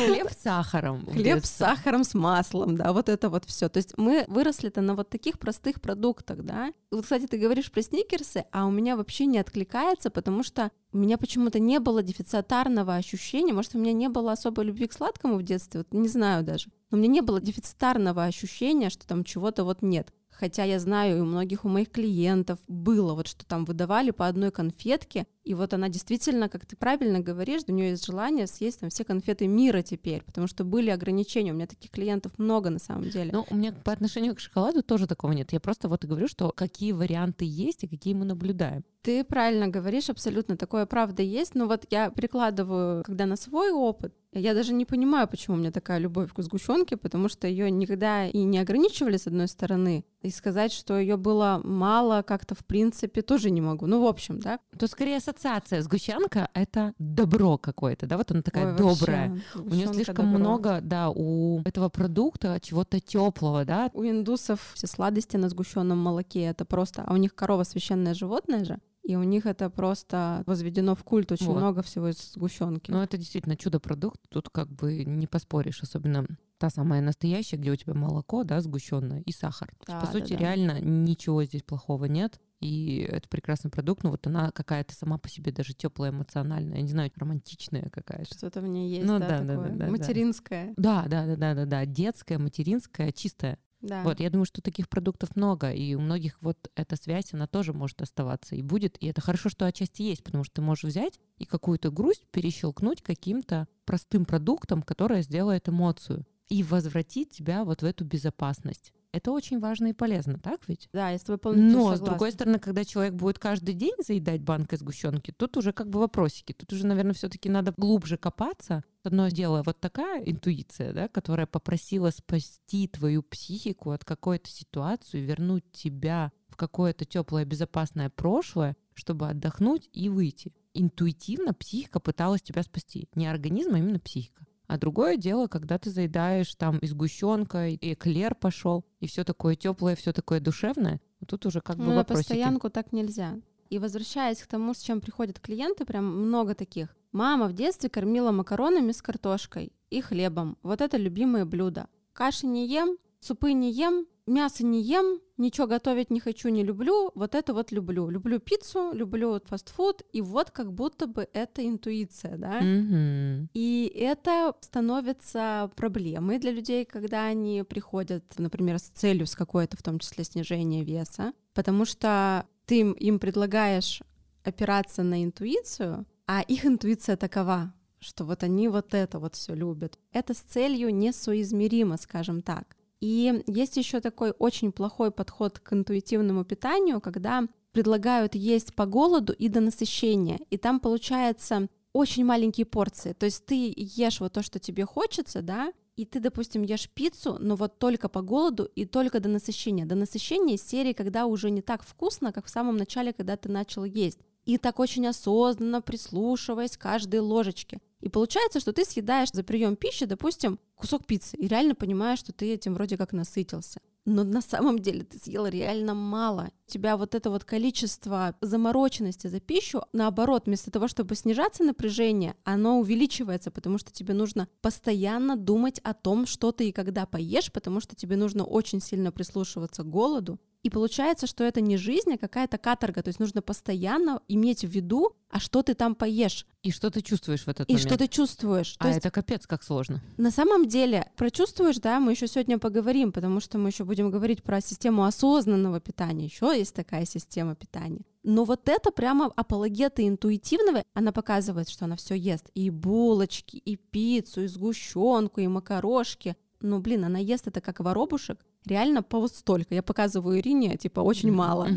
Хлеб 0.08 0.32
с 0.32 0.42
сахаром. 0.42 1.06
Хлеб 1.06 1.46
с 1.46 1.50
сахаром, 1.52 2.04
с 2.04 2.16
маслом, 2.16 2.76
да, 2.76 2.92
вот 2.92 3.08
это 3.08 3.30
вот 3.30 3.46
все. 3.46 3.70
То 3.70 3.78
есть 3.78 3.96
мы 3.98 4.26
выросли-то 4.28 4.82
на 4.82 4.96
вот 4.96 5.10
таких 5.12 5.38
простых 5.38 5.80
продуктах, 5.80 6.42
да. 6.42 6.74
Вот, 6.90 7.04
кстати, 7.04 7.28
ты 7.28 7.38
говоришь 7.38 7.72
про 7.72 7.84
сникерсы, 7.84 8.46
а 8.52 8.66
у 8.66 8.72
меня 8.72 8.98
вообще 8.98 9.28
не 9.28 9.38
откликается, 9.38 10.10
потому 10.10 10.42
что 10.42 10.72
у 10.92 10.98
меня 10.98 11.20
почему-то 11.20 11.60
не 11.60 11.80
было 11.80 12.02
дефицитарного 12.02 12.96
ощущения, 12.96 13.54
может, 13.54 13.76
у 13.76 13.78
меня 13.78 13.94
не 13.94 14.10
было 14.10 14.32
особой 14.32 14.66
любви 14.66 14.88
к 14.88 14.94
сладкому 14.94 15.36
в 15.36 15.44
детстве, 15.44 15.82
вот 15.82 15.94
не 15.94 16.08
знаю 16.08 16.44
даже. 16.44 16.72
Но 16.92 16.98
у 16.98 17.02
меня 17.02 17.12
не 17.12 17.22
было 17.22 17.42
дефицитарного 17.42 18.24
ощущения, 18.24 18.90
что 18.90 19.08
там 19.08 19.24
чего-то 19.24 19.64
вот 19.64 19.82
нет. 19.82 20.14
Хотя 20.40 20.64
я 20.64 20.80
знаю, 20.80 21.18
и 21.18 21.20
у 21.20 21.26
многих 21.26 21.66
у 21.66 21.70
моих 21.70 21.92
клиентов 21.92 22.60
было 22.68 23.14
вот, 23.14 23.28
что 23.28 23.46
там 23.46 23.66
выдавали 23.66 24.12
по 24.12 24.26
одной 24.26 24.52
конфетке, 24.52 25.28
и 25.44 25.54
вот 25.54 25.74
она 25.74 25.90
действительно, 25.90 26.48
как 26.48 26.66
ты 26.66 26.78
правильно 26.78 27.20
говоришь, 27.20 27.64
у 27.68 27.74
нее 27.74 27.90
есть 27.90 28.06
желание 28.06 28.48
съесть 28.48 28.80
там 28.80 28.90
все 28.90 29.04
конфеты 29.04 29.48
мира 29.48 29.82
теперь, 29.82 30.24
потому 30.24 30.48
что 30.48 30.64
были 30.64 30.92
ограничения. 30.92 31.52
У 31.52 31.56
меня 31.56 31.68
таких 31.68 31.92
клиентов 31.92 32.32
много 32.38 32.70
на 32.70 32.80
самом 32.80 33.10
деле. 33.10 33.32
Ну, 33.34 33.46
у 33.50 33.56
меня 33.56 33.74
по 33.74 33.92
отношению 33.92 34.34
к 34.34 34.40
шоколаду 34.40 34.82
тоже 34.82 35.08
такого 35.08 35.34
нет. 35.34 35.52
Я 35.52 35.60
просто 35.60 35.90
вот 35.90 36.06
и 36.06 36.08
говорю, 36.08 36.30
что 36.30 36.54
какие 36.56 36.94
варианты 36.94 37.44
есть 37.44 37.84
и 37.84 37.88
какие 37.88 38.14
мы 38.14 38.24
наблюдаем. 38.24 38.86
Ты 39.02 39.24
правильно 39.24 39.68
говоришь, 39.70 40.10
абсолютно 40.10 40.58
такое 40.58 40.86
правда 40.86 41.24
есть, 41.24 41.56
но 41.56 41.68
вот 41.68 41.86
я 41.90 42.10
прикладываю, 42.12 43.04
когда 43.04 43.26
на 43.26 43.38
свой 43.38 43.72
опыт, 43.72 44.14
я 44.34 44.54
даже 44.54 44.74
не 44.74 44.86
понимаю, 44.86 45.28
почему 45.28 45.56
у 45.56 45.60
меня 45.60 45.72
такая 45.72 45.98
любовь 45.98 46.32
к 46.34 46.42
сгущенке, 46.44 46.98
потому 46.98 47.30
что 47.30 47.48
ее 47.48 47.72
никогда 47.72 48.28
и 48.28 48.44
не 48.44 48.60
ограничивали 48.60 49.18
с 49.18 49.26
одной 49.26 49.48
стороны, 49.48 50.06
и 50.22 50.30
сказать, 50.30 50.72
что 50.74 51.00
ее 51.00 51.16
было 51.18 51.62
мало, 51.64 52.22
как-то 52.22 52.54
в 52.56 52.66
принципе 52.66 53.22
тоже 53.22 53.50
не 53.50 53.62
могу. 53.62 53.88
Ну, 53.88 54.04
в 54.04 54.06
общем, 54.06 54.40
да. 54.40 54.60
То 54.78 54.88
скорее 54.88 55.18
ассоциация. 55.18 55.82
Сгущенка— 55.82 56.50
это 56.54 56.94
добро 57.00 57.58
какое-то, 57.58 58.06
да, 58.06 58.18
вот 58.18 58.30
она 58.32 58.42
такая 58.42 58.74
Ой, 58.74 58.78
добрая. 58.78 59.30
вообще, 59.56 59.76
У 59.76 59.76
нее 59.76 59.88
слишком 59.88 60.26
добро. 60.26 60.40
много, 60.40 60.80
да, 60.82 61.10
у 61.10 61.62
этого 61.64 61.88
продукта 61.90 62.60
чего-то 62.62 63.00
теплого, 63.00 63.64
да. 63.66 63.90
У 63.94 64.04
индусов 64.04 64.72
все 64.74 64.88
сладости 64.88 65.38
на 65.38 65.48
сгущенном 65.50 65.98
молоке 65.98 66.42
это 66.44 66.66
просто, 66.66 67.04
а 67.08 67.14
у 67.14 67.18
них 67.18 67.34
корова 67.34 67.64
священное 67.64 68.14
животное 68.14 68.64
же, 68.66 68.80
и 69.10 69.16
у 69.16 69.24
них 69.24 69.48
это 69.48 69.72
просто 69.72 70.44
возведено 70.46 70.94
в 70.94 71.04
культ 71.04 71.32
очень 71.32 71.48
Вот. 71.48 71.58
много 71.58 71.82
всего 71.82 72.10
из 72.10 72.18
сгущенки. 72.34 72.92
Но 72.92 73.02
это 73.02 73.18
действительно 73.18 73.58
чудо-продукт, 73.58 74.20
тут 74.30 74.50
как 74.52 74.70
бы 74.70 75.04
не 75.04 75.26
поспоришь, 75.26 75.82
особенно 75.82 76.28
та 76.60 76.70
самая 76.70 77.02
настоящая, 77.02 77.58
где 77.58 77.72
у 77.72 77.76
тебя 77.76 77.96
молоко, 77.96 78.44
да, 78.44 78.62
сгущенное 78.62 79.22
и 79.26 79.32
сахар. 79.32 79.70
То 79.70 79.76
есть, 79.78 79.88
Да, 79.88 80.00
по 80.02 80.06
да, 80.06 80.12
сути, 80.12 80.34
да. 80.34 80.40
реально 80.40 80.80
ничего 80.80 81.44
здесь 81.44 81.64
плохого 81.64 82.06
нет. 82.06 82.40
И 82.60 83.08
это 83.10 83.28
прекрасный 83.30 83.72
продукт, 83.72 84.04
но 84.04 84.12
вот 84.12 84.28
она 84.28 84.52
какая-то 84.52 84.94
сама 84.94 85.18
по 85.18 85.28
себе 85.28 85.52
даже 85.52 85.74
теплая, 85.74 86.12
эмоциональная, 86.12 86.76
я 86.78 86.82
не 86.84 86.90
знаю, 86.90 87.10
романтичная 87.16 87.90
какая-то. 87.90 88.32
Что-то 88.38 88.62
в 88.62 88.68
ней 88.68 88.92
есть, 88.94 89.08
Ну 89.08 89.18
да, 89.18 89.28
да, 89.28 89.40
да, 89.40 89.54
такое 89.56 89.70
да, 89.70 89.76
да, 89.76 89.86
да. 89.86 89.92
материнское. 89.92 90.74
Да, 90.78 91.06
да, 91.08 91.26
да, 91.26 91.36
да, 91.36 91.56
да, 91.56 91.66
да, 91.66 91.86
детская, 91.88 92.38
материнская, 92.38 93.12
чистая. 93.12 93.58
Да. 93.82 94.04
Вот, 94.04 94.20
я 94.20 94.30
думаю, 94.30 94.46
что 94.46 94.62
таких 94.62 94.90
продуктов 94.90 95.36
много, 95.36 95.72
и 95.72 95.96
у 95.96 96.02
многих 96.02 96.42
вот 96.42 96.70
эта 96.76 96.96
связь, 96.96 97.34
она 97.34 97.48
тоже 97.48 97.74
может 97.74 98.02
оставаться 98.02 98.56
и 98.56 98.62
будет. 98.62 98.98
И 99.02 99.08
это 99.08 99.22
хорошо, 99.22 99.50
что 99.50 99.66
отчасти 99.66 100.02
есть, 100.02 100.24
потому 100.24 100.44
что 100.44 100.56
ты 100.56 100.62
можешь 100.62 100.84
взять 100.84 101.20
и 101.38 101.46
какую-то 101.46 101.90
грусть 101.90 102.28
перещелкнуть 102.32 103.02
каким-то 103.02 103.68
простым 103.86 104.26
продуктом, 104.26 104.82
которое 104.82 105.22
сделает 105.22 105.70
эмоцию, 105.70 106.26
и 106.50 106.64
возвратить 106.64 107.30
тебя 107.30 107.64
вот 107.64 107.82
в 107.82 107.86
эту 107.86 108.04
безопасность. 108.04 108.92
Это 109.12 109.32
очень 109.32 109.60
важно 109.60 109.88
и 109.88 109.94
полезно, 109.94 110.38
так 110.38 110.68
ведь? 110.68 110.88
Да, 110.94 111.10
я 111.10 111.18
с 111.18 111.24
тобой 111.24 111.40
полностью 111.40 111.72
Но, 111.72 111.80
с 111.80 111.84
согласна. 111.94 112.06
другой 112.06 112.32
стороны, 112.32 112.60
когда 112.60 112.86
человек 112.86 113.16
будет 113.16 113.40
каждый 113.40 113.74
день 113.74 113.96
заедать 114.06 114.42
банкой 114.42 114.78
сгущенки, 114.78 115.32
тут 115.32 115.58
уже 115.58 115.74
как 115.74 115.90
бы 115.90 116.00
вопросики. 116.00 116.54
Тут 116.54 116.72
уже, 116.74 116.86
наверное, 116.86 117.14
все-таки 117.14 117.50
надо 117.50 117.74
глубже 117.76 118.18
копаться. 118.18 118.84
Одно 119.04 119.30
дело 119.30 119.64
вот 119.66 119.80
такая 119.80 120.22
интуиция, 120.24 120.94
да, 120.94 121.08
которая 121.08 121.48
попросила 121.48 122.12
спасти 122.12 122.88
твою 122.88 123.24
психику 123.24 123.92
от 123.92 124.06
какой-то 124.06 124.50
ситуации, 124.50 125.20
вернуть 125.20 125.72
тебя 125.72 126.32
в 126.48 126.56
какое-то 126.56 127.06
теплое, 127.06 127.46
безопасное 127.46 128.12
прошлое, 128.12 128.76
чтобы 128.94 129.28
отдохнуть 129.28 129.90
и 129.92 130.10
выйти. 130.10 130.54
Интуитивно 130.76 131.54
психика 131.56 132.00
пыталась 132.00 132.44
тебя 132.44 132.62
спасти. 132.62 133.08
Не 133.16 133.26
организм, 133.26 133.74
а 133.74 133.80
именно 133.80 134.00
психика. 134.00 134.46
А 134.70 134.78
другое 134.78 135.18
дело, 135.18 135.48
когда 135.48 135.80
ты 135.80 135.90
заедаешь 135.90 136.54
там 136.54 136.78
и 136.78 136.86
сгущенка, 136.86 137.70
и 137.70 137.94
эклер 137.94 138.36
пошел, 138.36 138.86
и 139.00 139.08
все 139.08 139.24
такое 139.24 139.56
теплое, 139.56 139.96
все 139.96 140.14
такое 140.14 140.40
душевное, 140.40 141.02
вот 141.20 141.30
тут 141.32 141.48
уже 141.48 141.60
как 141.60 141.78
бы 141.78 141.86
Ну, 141.86 141.96
вопросики. 141.96 142.28
постоянку 142.28 142.70
так 142.70 142.92
нельзя. 142.94 143.40
И 143.72 143.80
возвращаясь 143.80 144.38
к 144.44 144.46
тому, 144.48 144.76
с 144.76 144.78
чем 144.82 145.02
приходят 145.02 145.40
клиенты, 145.40 145.86
прям 145.86 146.06
много 146.06 146.54
таких. 146.54 146.96
Мама 147.12 147.48
в 147.48 147.54
детстве 147.54 147.90
кормила 147.90 148.32
макаронами 148.32 148.92
с 148.92 149.02
картошкой 149.02 149.74
и 149.90 150.02
хлебом. 150.02 150.56
Вот 150.62 150.82
это 150.82 150.98
любимые 150.98 151.46
блюда. 151.46 151.88
Каши 152.14 152.46
не 152.46 152.68
ем, 152.68 152.98
супы 153.20 153.54
не 153.54 153.72
ем, 153.74 154.06
мясо 154.30 154.66
не 154.66 154.82
ем, 154.82 155.20
ничего 155.38 155.68
готовить 155.68 156.10
не 156.12 156.20
хочу, 156.20 156.50
не 156.50 156.64
люблю. 156.64 157.12
Вот 157.16 157.36
это 157.36 157.54
вот 157.54 157.72
люблю. 157.72 158.10
Люблю 158.10 158.40
пиццу, 158.40 158.92
люблю 158.94 159.40
фастфуд. 159.46 160.04
И 160.14 160.22
вот 160.22 160.52
как 160.52 160.72
будто 160.72 161.08
бы 161.08 161.28
это 161.34 161.68
интуиция, 161.68 162.38
да? 162.38 162.62
Мгм. 162.62 163.50
И 163.54 163.92
это 163.96 164.54
становится 164.62 165.72
проблемой 165.76 166.40
для 166.40 166.52
людей, 166.52 166.86
когда 166.86 167.26
они 167.26 167.64
приходят, 167.64 168.24
например, 168.38 168.80
с 168.80 168.84
целью 168.84 169.26
с 169.26 169.36
какой-то, 169.36 169.76
в 169.78 169.84
том 169.84 170.00
числе 170.00 170.24
снижения 170.24 170.84
веса, 170.84 171.34
потому 171.54 171.86
что 171.86 172.46
ты 172.66 172.82
им, 172.82 172.92
им 172.94 173.20
предлагаешь 173.20 174.02
опираться 174.44 175.04
на 175.04 175.24
интуицию, 175.24 176.06
а 176.28 176.42
их 176.42 176.66
интуиция 176.66 177.18
такова, 177.18 177.74
что 178.00 178.24
вот 178.26 178.44
они 178.44 178.68
вот 178.68 178.94
это 178.94 179.20
вот 179.20 179.36
все 179.36 179.54
любят. 179.54 179.98
Это 180.12 180.34
с 180.34 180.40
целью 180.40 180.94
несоизмеримо, 180.94 181.98
скажем 181.98 182.42
так. 182.42 182.78
И 183.02 183.44
есть 183.48 183.78
еще 183.78 184.02
такой 184.02 184.32
очень 184.32 184.72
плохой 184.72 185.12
подход 185.12 185.60
к 185.60 185.74
интуитивному 185.74 186.44
питанию, 186.44 187.00
когда 187.00 187.48
предлагают 187.72 188.36
есть 188.36 188.74
по 188.76 188.86
голоду 188.86 189.34
и 189.34 189.48
до 189.48 189.62
насыщения. 189.62 190.40
И 190.50 190.58
там 190.58 190.80
получается 190.80 191.68
очень 191.94 192.26
маленькие 192.26 192.66
порции. 192.66 193.14
То 193.14 193.26
есть 193.26 193.46
ты 193.46 193.74
ешь 193.76 194.20
вот 194.20 194.34
то, 194.34 194.44
что 194.44 194.60
тебе 194.60 194.86
хочется, 194.86 195.42
да, 195.42 195.72
и 195.96 196.06
ты, 196.06 196.20
допустим, 196.20 196.64
ешь 196.64 196.90
пиццу, 196.90 197.38
но 197.40 197.56
вот 197.56 197.78
только 197.78 198.08
по 198.08 198.22
голоду 198.22 198.64
и 198.64 198.86
только 198.86 199.20
до 199.20 199.28
насыщения. 199.28 199.86
До 199.86 199.96
насыщения 199.96 200.58
серии, 200.58 200.94
когда 200.94 201.26
уже 201.26 201.52
не 201.52 201.62
так 201.62 201.84
вкусно, 201.84 202.32
как 202.32 202.46
в 202.46 202.50
самом 202.50 202.78
начале, 202.78 203.12
когда 203.12 203.36
ты 203.36 203.50
начал 203.50 203.84
есть. 203.84 204.20
И 204.50 204.58
так 204.58 204.80
очень 204.80 205.06
осознанно 205.06 205.80
прислушиваясь 205.80 206.76
к 206.76 206.82
каждой 206.82 207.20
ложечке. 207.20 207.80
И 208.02 208.10
получается, 208.10 208.60
что 208.60 208.74
ты 208.74 208.84
съедаешь 208.84 209.30
за 209.32 209.44
прием 209.44 209.76
пищи, 209.76 210.08
допустим, 210.08 210.58
кусок 210.74 211.06
пиццы, 211.06 211.38
и 211.38 211.48
реально 211.48 211.76
понимаешь, 211.76 212.18
что 212.18 212.34
ты 212.34 212.52
этим 212.52 212.74
вроде 212.74 212.98
как 212.98 213.14
насытился. 213.14 213.80
Но 214.06 214.24
на 214.24 214.42
самом 214.42 214.80
деле 214.80 215.04
ты 215.04 215.20
съел 215.20 215.46
реально 215.46 215.94
мало. 215.94 216.50
У 216.68 216.72
тебя 216.72 216.98
вот 216.98 217.14
это 217.14 217.30
вот 217.30 217.44
количество 217.44 218.34
замороченности 218.42 219.28
за 219.28 219.40
пищу, 219.40 219.84
наоборот, 219.94 220.48
вместо 220.48 220.72
того, 220.72 220.88
чтобы 220.88 221.14
снижаться 221.14 221.64
напряжение, 221.64 222.34
оно 222.44 222.80
увеличивается, 222.80 223.52
потому 223.52 223.78
что 223.78 223.92
тебе 223.92 224.16
нужно 224.16 224.48
постоянно 224.62 225.36
думать 225.36 225.80
о 225.84 225.94
том, 225.94 226.26
что 226.26 226.52
ты 226.52 226.70
и 226.70 226.72
когда 226.72 227.06
поешь, 227.06 227.52
потому 227.52 227.82
что 227.82 227.96
тебе 227.96 228.16
нужно 228.16 228.46
очень 228.46 228.82
сильно 228.82 229.12
прислушиваться 229.12 229.84
к 229.84 229.90
голоду. 229.92 230.40
И 230.62 230.70
получается, 230.70 231.26
что 231.26 231.46
это 231.46 231.62
не 231.62 231.78
жизнь, 231.78 232.14
а 232.14 232.18
какая-то 232.18 232.58
каторга. 232.58 233.02
То 233.02 233.08
есть 233.10 233.20
нужно 233.20 233.42
постоянно 233.42 234.22
иметь 234.28 234.66
в 234.66 234.68
виду, 234.68 235.14
а 235.30 235.40
что 235.40 235.64
ты 235.64 235.74
там 235.74 235.96
поешь, 235.96 236.46
И 236.64 236.72
что 236.72 236.90
ты 236.92 237.02
чувствуешь 237.02 237.44
в 237.44 237.48
этот 237.48 237.70
и 237.70 237.74
момент? 237.74 237.88
что 237.88 237.98
ты 237.98 238.08
чувствуешь. 238.10 238.74
То 238.74 238.86
А 238.86 238.88
есть 238.88 239.00
это 239.00 239.10
капец 239.12 239.48
как 239.48 239.64
сложно. 239.64 240.02
на 240.18 240.32
самом 240.32 240.68
деле, 240.68 241.10
прочувствуешь, 241.16 241.78
да, 241.78 242.00
мы 242.02 242.12
еще 242.12 242.28
сегодня 242.28 242.60
поговорим, 242.60 243.14
потому 243.14 243.40
что 243.40 243.58
мы 243.58 243.70
еще 243.70 243.86
будем 243.86 244.12
говорить 244.12 244.44
про 244.44 244.60
систему 244.60 245.06
осознанного 245.06 245.80
питания. 245.80 246.26
Еще 246.26 246.54
есть 246.58 246.76
такая 246.76 247.06
система 247.06 247.56
питания. 247.56 248.02
Но 248.24 248.44
вот 248.44 248.68
это 248.68 248.92
прямо 248.92 249.32
апологеты 249.38 250.06
интуитивного, 250.08 250.84
она 250.94 251.14
показывает, 251.14 251.70
что 251.70 251.86
она 251.86 251.96
все 251.96 252.16
ест. 252.16 252.50
И 252.54 252.70
булочки, 252.70 253.56
и 253.56 253.78
пиццу, 253.78 254.42
и 254.44 254.48
сгущенку, 254.48 255.40
и 255.40 255.48
макарошки. 255.48 256.36
Ну, 256.62 256.80
блин, 256.80 257.06
она 257.06 257.20
ест 257.20 257.48
это 257.48 257.62
как 257.62 257.80
воробушек. 257.80 258.40
Реально 258.66 259.02
по 259.04 259.20
вот 259.20 259.34
столько. 259.34 259.76
Я 259.76 259.84
показываю 259.84 260.40
Ирине, 260.40 260.78
типа, 260.78 261.00
очень 261.00 261.32
мало. 261.32 261.70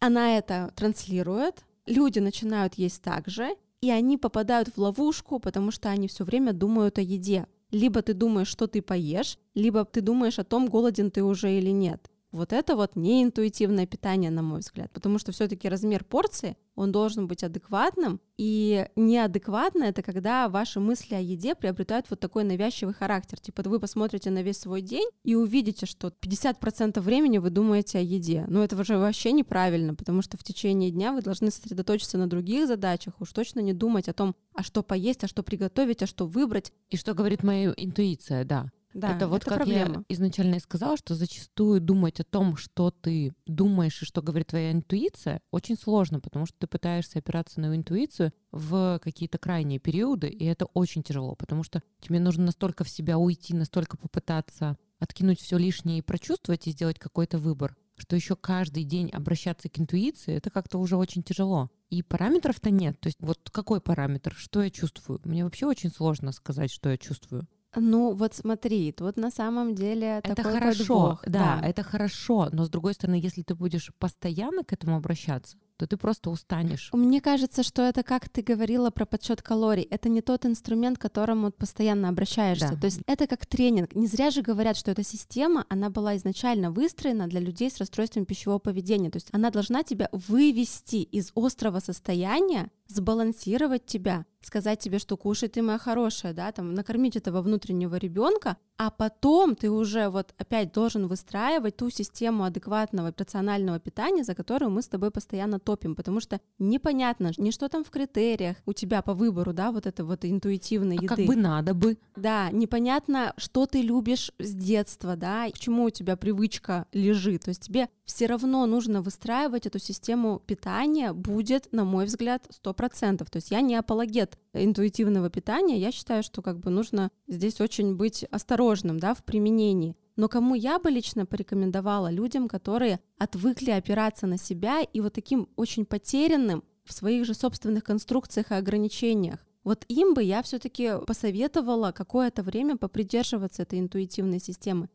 Она 0.00 0.36
это 0.36 0.72
транслирует, 0.74 1.64
люди 1.86 2.18
начинают 2.18 2.74
есть 2.74 3.02
так 3.02 3.28
же, 3.28 3.54
и 3.80 3.90
они 3.90 4.16
попадают 4.16 4.68
в 4.68 4.78
ловушку, 4.78 5.38
потому 5.38 5.70
что 5.70 5.90
они 5.90 6.08
все 6.08 6.24
время 6.24 6.52
думают 6.52 6.98
о 6.98 7.02
еде. 7.02 7.46
Либо 7.70 8.02
ты 8.02 8.14
думаешь, 8.14 8.48
что 8.48 8.66
ты 8.66 8.82
поешь, 8.82 9.38
либо 9.54 9.84
ты 9.84 10.00
думаешь 10.00 10.38
о 10.38 10.44
том, 10.44 10.68
голоден 10.68 11.10
ты 11.10 11.22
уже 11.22 11.52
или 11.52 11.70
нет. 11.70 12.10
Вот 12.34 12.52
это 12.52 12.74
вот 12.74 12.96
не 12.96 13.22
интуитивное 13.22 13.86
питание, 13.86 14.28
на 14.28 14.42
мой 14.42 14.58
взгляд, 14.58 14.90
потому 14.92 15.20
что 15.20 15.30
все-таки 15.30 15.68
размер 15.68 16.02
порции, 16.02 16.56
он 16.74 16.90
должен 16.90 17.28
быть 17.28 17.44
адекватным, 17.44 18.20
и 18.36 18.88
неадекватно 18.96 19.84
это 19.84 20.02
когда 20.02 20.48
ваши 20.48 20.80
мысли 20.80 21.14
о 21.14 21.20
еде 21.20 21.54
приобретают 21.54 22.10
вот 22.10 22.18
такой 22.18 22.42
навязчивый 22.42 22.92
характер. 22.92 23.38
Типа 23.38 23.62
вы 23.64 23.78
посмотрите 23.78 24.30
на 24.30 24.42
весь 24.42 24.58
свой 24.58 24.82
день 24.82 25.08
и 25.22 25.36
увидите, 25.36 25.86
что 25.86 26.08
50% 26.08 27.00
времени 27.00 27.38
вы 27.38 27.50
думаете 27.50 27.98
о 27.98 28.02
еде. 28.02 28.46
Но 28.48 28.64
это 28.64 28.82
же 28.82 28.98
вообще 28.98 29.30
неправильно, 29.30 29.94
потому 29.94 30.20
что 30.20 30.36
в 30.36 30.42
течение 30.42 30.90
дня 30.90 31.12
вы 31.12 31.22
должны 31.22 31.52
сосредоточиться 31.52 32.18
на 32.18 32.26
других 32.26 32.66
задачах, 32.66 33.14
уж 33.20 33.32
точно 33.32 33.60
не 33.60 33.74
думать 33.74 34.08
о 34.08 34.12
том, 34.12 34.34
а 34.54 34.64
что 34.64 34.82
поесть, 34.82 35.22
а 35.22 35.28
что 35.28 35.44
приготовить, 35.44 36.02
а 36.02 36.06
что 36.08 36.26
выбрать. 36.26 36.72
И 36.90 36.96
что 36.96 37.14
говорит 37.14 37.44
моя 37.44 37.72
интуиция, 37.76 38.44
да. 38.44 38.72
Да, 38.94 39.16
это 39.16 39.26
вот 39.26 39.44
как 39.44 39.58
проблема. 39.58 40.04
я 40.08 40.14
изначально 40.14 40.54
и 40.54 40.60
сказала, 40.60 40.96
что 40.96 41.16
зачастую 41.16 41.80
думать 41.80 42.20
о 42.20 42.24
том, 42.24 42.56
что 42.56 42.92
ты 42.92 43.34
думаешь 43.44 44.00
и 44.00 44.04
что 44.04 44.22
говорит 44.22 44.48
твоя 44.48 44.70
интуиция, 44.70 45.40
очень 45.50 45.76
сложно, 45.76 46.20
потому 46.20 46.46
что 46.46 46.56
ты 46.60 46.68
пытаешься 46.68 47.18
опираться 47.18 47.60
на 47.60 47.74
интуицию 47.74 48.32
в 48.52 49.00
какие-то 49.02 49.38
крайние 49.38 49.80
периоды, 49.80 50.28
и 50.28 50.44
это 50.44 50.66
очень 50.66 51.02
тяжело, 51.02 51.34
потому 51.34 51.64
что 51.64 51.82
тебе 52.00 52.20
нужно 52.20 52.44
настолько 52.44 52.84
в 52.84 52.88
себя 52.88 53.18
уйти, 53.18 53.52
настолько 53.52 53.96
попытаться 53.96 54.78
откинуть 55.00 55.40
все 55.40 55.58
лишнее 55.58 55.98
и 55.98 56.02
прочувствовать 56.02 56.66
и 56.66 56.70
сделать 56.70 56.98
какой-то 56.98 57.38
выбор. 57.38 57.76
что 57.96 58.16
еще 58.16 58.34
каждый 58.34 58.82
день 58.82 59.08
обращаться 59.10 59.68
к 59.68 59.78
интуиции, 59.78 60.34
это 60.34 60.50
как-то 60.50 60.78
уже 60.78 60.96
очень 60.96 61.22
тяжело. 61.22 61.70
И 61.90 62.02
параметров-то 62.02 62.70
нет. 62.70 62.98
То 62.98 63.06
есть 63.06 63.18
вот 63.20 63.50
какой 63.52 63.80
параметр? 63.80 64.34
Что 64.36 64.62
я 64.62 64.70
чувствую? 64.70 65.20
Мне 65.24 65.44
вообще 65.44 65.66
очень 65.66 65.90
сложно 65.90 66.32
сказать, 66.32 66.72
что 66.72 66.90
я 66.90 66.98
чувствую. 66.98 67.46
Ну, 67.76 68.12
вот 68.12 68.34
смотри, 68.34 68.92
тут 68.92 69.16
на 69.16 69.30
самом 69.30 69.74
деле 69.74 70.20
это 70.22 70.34
такой 70.34 70.52
хорошо, 70.52 70.84
подвох, 70.84 71.22
да, 71.26 71.60
это 71.62 71.82
хорошо, 71.82 72.48
но 72.52 72.64
с 72.64 72.70
другой 72.70 72.94
стороны, 72.94 73.16
если 73.16 73.42
ты 73.42 73.54
будешь 73.54 73.92
постоянно 73.98 74.64
к 74.64 74.72
этому 74.72 74.96
обращаться, 74.96 75.56
то 75.76 75.86
ты 75.86 75.96
просто 75.96 76.30
устанешь. 76.30 76.90
Мне 76.92 77.20
кажется, 77.20 77.62
что 77.62 77.82
это, 77.82 78.02
как 78.02 78.28
ты 78.28 78.42
говорила 78.42 78.90
про 78.90 79.06
подсчет 79.06 79.42
калорий, 79.42 79.82
это 79.90 80.08
не 80.08 80.20
тот 80.20 80.46
инструмент, 80.46 80.98
к 80.98 81.02
которому 81.02 81.50
постоянно 81.50 82.08
обращаешься. 82.08 82.70
Да. 82.70 82.80
То 82.80 82.84
есть 82.86 83.00
это 83.06 83.26
как 83.26 83.46
тренинг. 83.46 83.94
Не 83.94 84.06
зря 84.06 84.30
же 84.30 84.42
говорят, 84.42 84.76
что 84.76 84.90
эта 84.90 85.02
система, 85.02 85.66
она 85.68 85.90
была 85.90 86.16
изначально 86.16 86.70
выстроена 86.70 87.26
для 87.26 87.40
людей 87.40 87.70
с 87.70 87.78
расстройством 87.78 88.24
пищевого 88.24 88.58
поведения. 88.58 89.10
То 89.10 89.16
есть 89.16 89.28
она 89.32 89.50
должна 89.50 89.82
тебя 89.82 90.08
вывести 90.12 90.96
из 90.96 91.32
острого 91.34 91.80
состояния, 91.80 92.70
сбалансировать 92.86 93.86
тебя, 93.86 94.26
сказать 94.42 94.78
тебе, 94.78 94.98
что 94.98 95.16
кушай 95.16 95.48
ты 95.48 95.62
моя 95.62 95.78
хорошая, 95.78 96.34
да, 96.34 96.52
там 96.52 96.74
накормить 96.74 97.16
этого 97.16 97.40
внутреннего 97.40 97.96
ребенка, 97.96 98.56
а 98.76 98.90
потом 98.90 99.54
ты 99.54 99.70
уже 99.70 100.08
вот 100.08 100.34
опять 100.36 100.72
должен 100.72 101.06
выстраивать 101.06 101.76
ту 101.76 101.90
систему 101.90 102.44
адекватного 102.44 103.14
рационального 103.16 103.78
питания, 103.78 104.24
за 104.24 104.34
которую 104.34 104.70
мы 104.70 104.82
с 104.82 104.88
тобой 104.88 105.10
постоянно 105.10 105.58
топим, 105.58 105.94
потому 105.94 106.20
что 106.20 106.40
непонятно, 106.58 107.32
ни 107.38 107.50
что 107.50 107.68
там 107.68 107.84
в 107.84 107.90
критериях 107.90 108.56
у 108.66 108.72
тебя 108.72 109.00
по 109.00 109.14
выбору, 109.14 109.52
да, 109.52 109.72
вот 109.72 109.86
это 109.86 110.04
вот 110.04 110.24
интуитивной 110.24 110.98
А 110.98 111.02
еды. 111.02 111.08
как 111.08 111.26
бы 111.26 111.36
надо 111.36 111.72
бы. 111.72 111.98
Да, 112.16 112.50
непонятно, 112.50 113.32
что 113.36 113.66
ты 113.66 113.80
любишь 113.80 114.32
с 114.38 114.52
детства, 114.54 115.16
да, 115.16 115.50
к 115.50 115.58
чему 115.58 115.84
у 115.84 115.90
тебя 115.90 116.16
привычка 116.16 116.86
лежит. 116.92 117.44
То 117.44 117.50
есть 117.50 117.62
тебе 117.62 117.88
все 118.04 118.26
равно 118.26 118.66
нужно 118.66 119.02
выстраивать 119.02 119.66
эту 119.66 119.78
систему 119.78 120.42
питания, 120.46 121.12
будет, 121.12 121.72
на 121.72 121.84
мой 121.84 122.04
взгляд, 122.04 122.46
100%. 122.62 123.18
То 123.30 123.36
есть 123.36 123.50
я 123.50 123.60
не 123.60 123.76
апологет 123.76 124.38
интуитивного 124.52 125.30
питания, 125.30 125.78
я 125.78 125.90
считаю, 125.90 126.22
что 126.22 126.42
как 126.42 126.58
бы 126.58 126.70
нужно 126.70 127.10
здесь 127.26 127.60
очень 127.60 127.96
быть 127.96 128.24
осторожным, 128.24 128.98
да, 128.98 129.14
в 129.14 129.24
применении. 129.24 129.96
Но 130.16 130.28
кому 130.28 130.54
я 130.54 130.78
бы 130.78 130.90
лично 130.90 131.26
порекомендовала? 131.26 132.10
Людям, 132.10 132.46
которые 132.46 133.00
отвыкли 133.18 133.70
опираться 133.70 134.26
на 134.26 134.38
себя 134.38 134.82
и 134.82 135.00
вот 135.00 135.14
таким 135.14 135.48
очень 135.56 135.84
потерянным 135.84 136.62
в 136.84 136.92
своих 136.92 137.24
же 137.24 137.34
собственных 137.34 137.82
конструкциях 137.82 138.50
и 138.50 138.54
ограничениях. 138.54 139.44
Вот 139.64 139.84
им 139.88 140.12
бы 140.12 140.22
я 140.22 140.42
все-таки 140.42 140.92
посоветовала 141.06 141.90
какое-то 141.90 142.42
время 142.42 142.76
попридерживаться 142.76 143.62
этой 143.62 143.80
интуитивной 143.80 144.38
системы. 144.38 144.88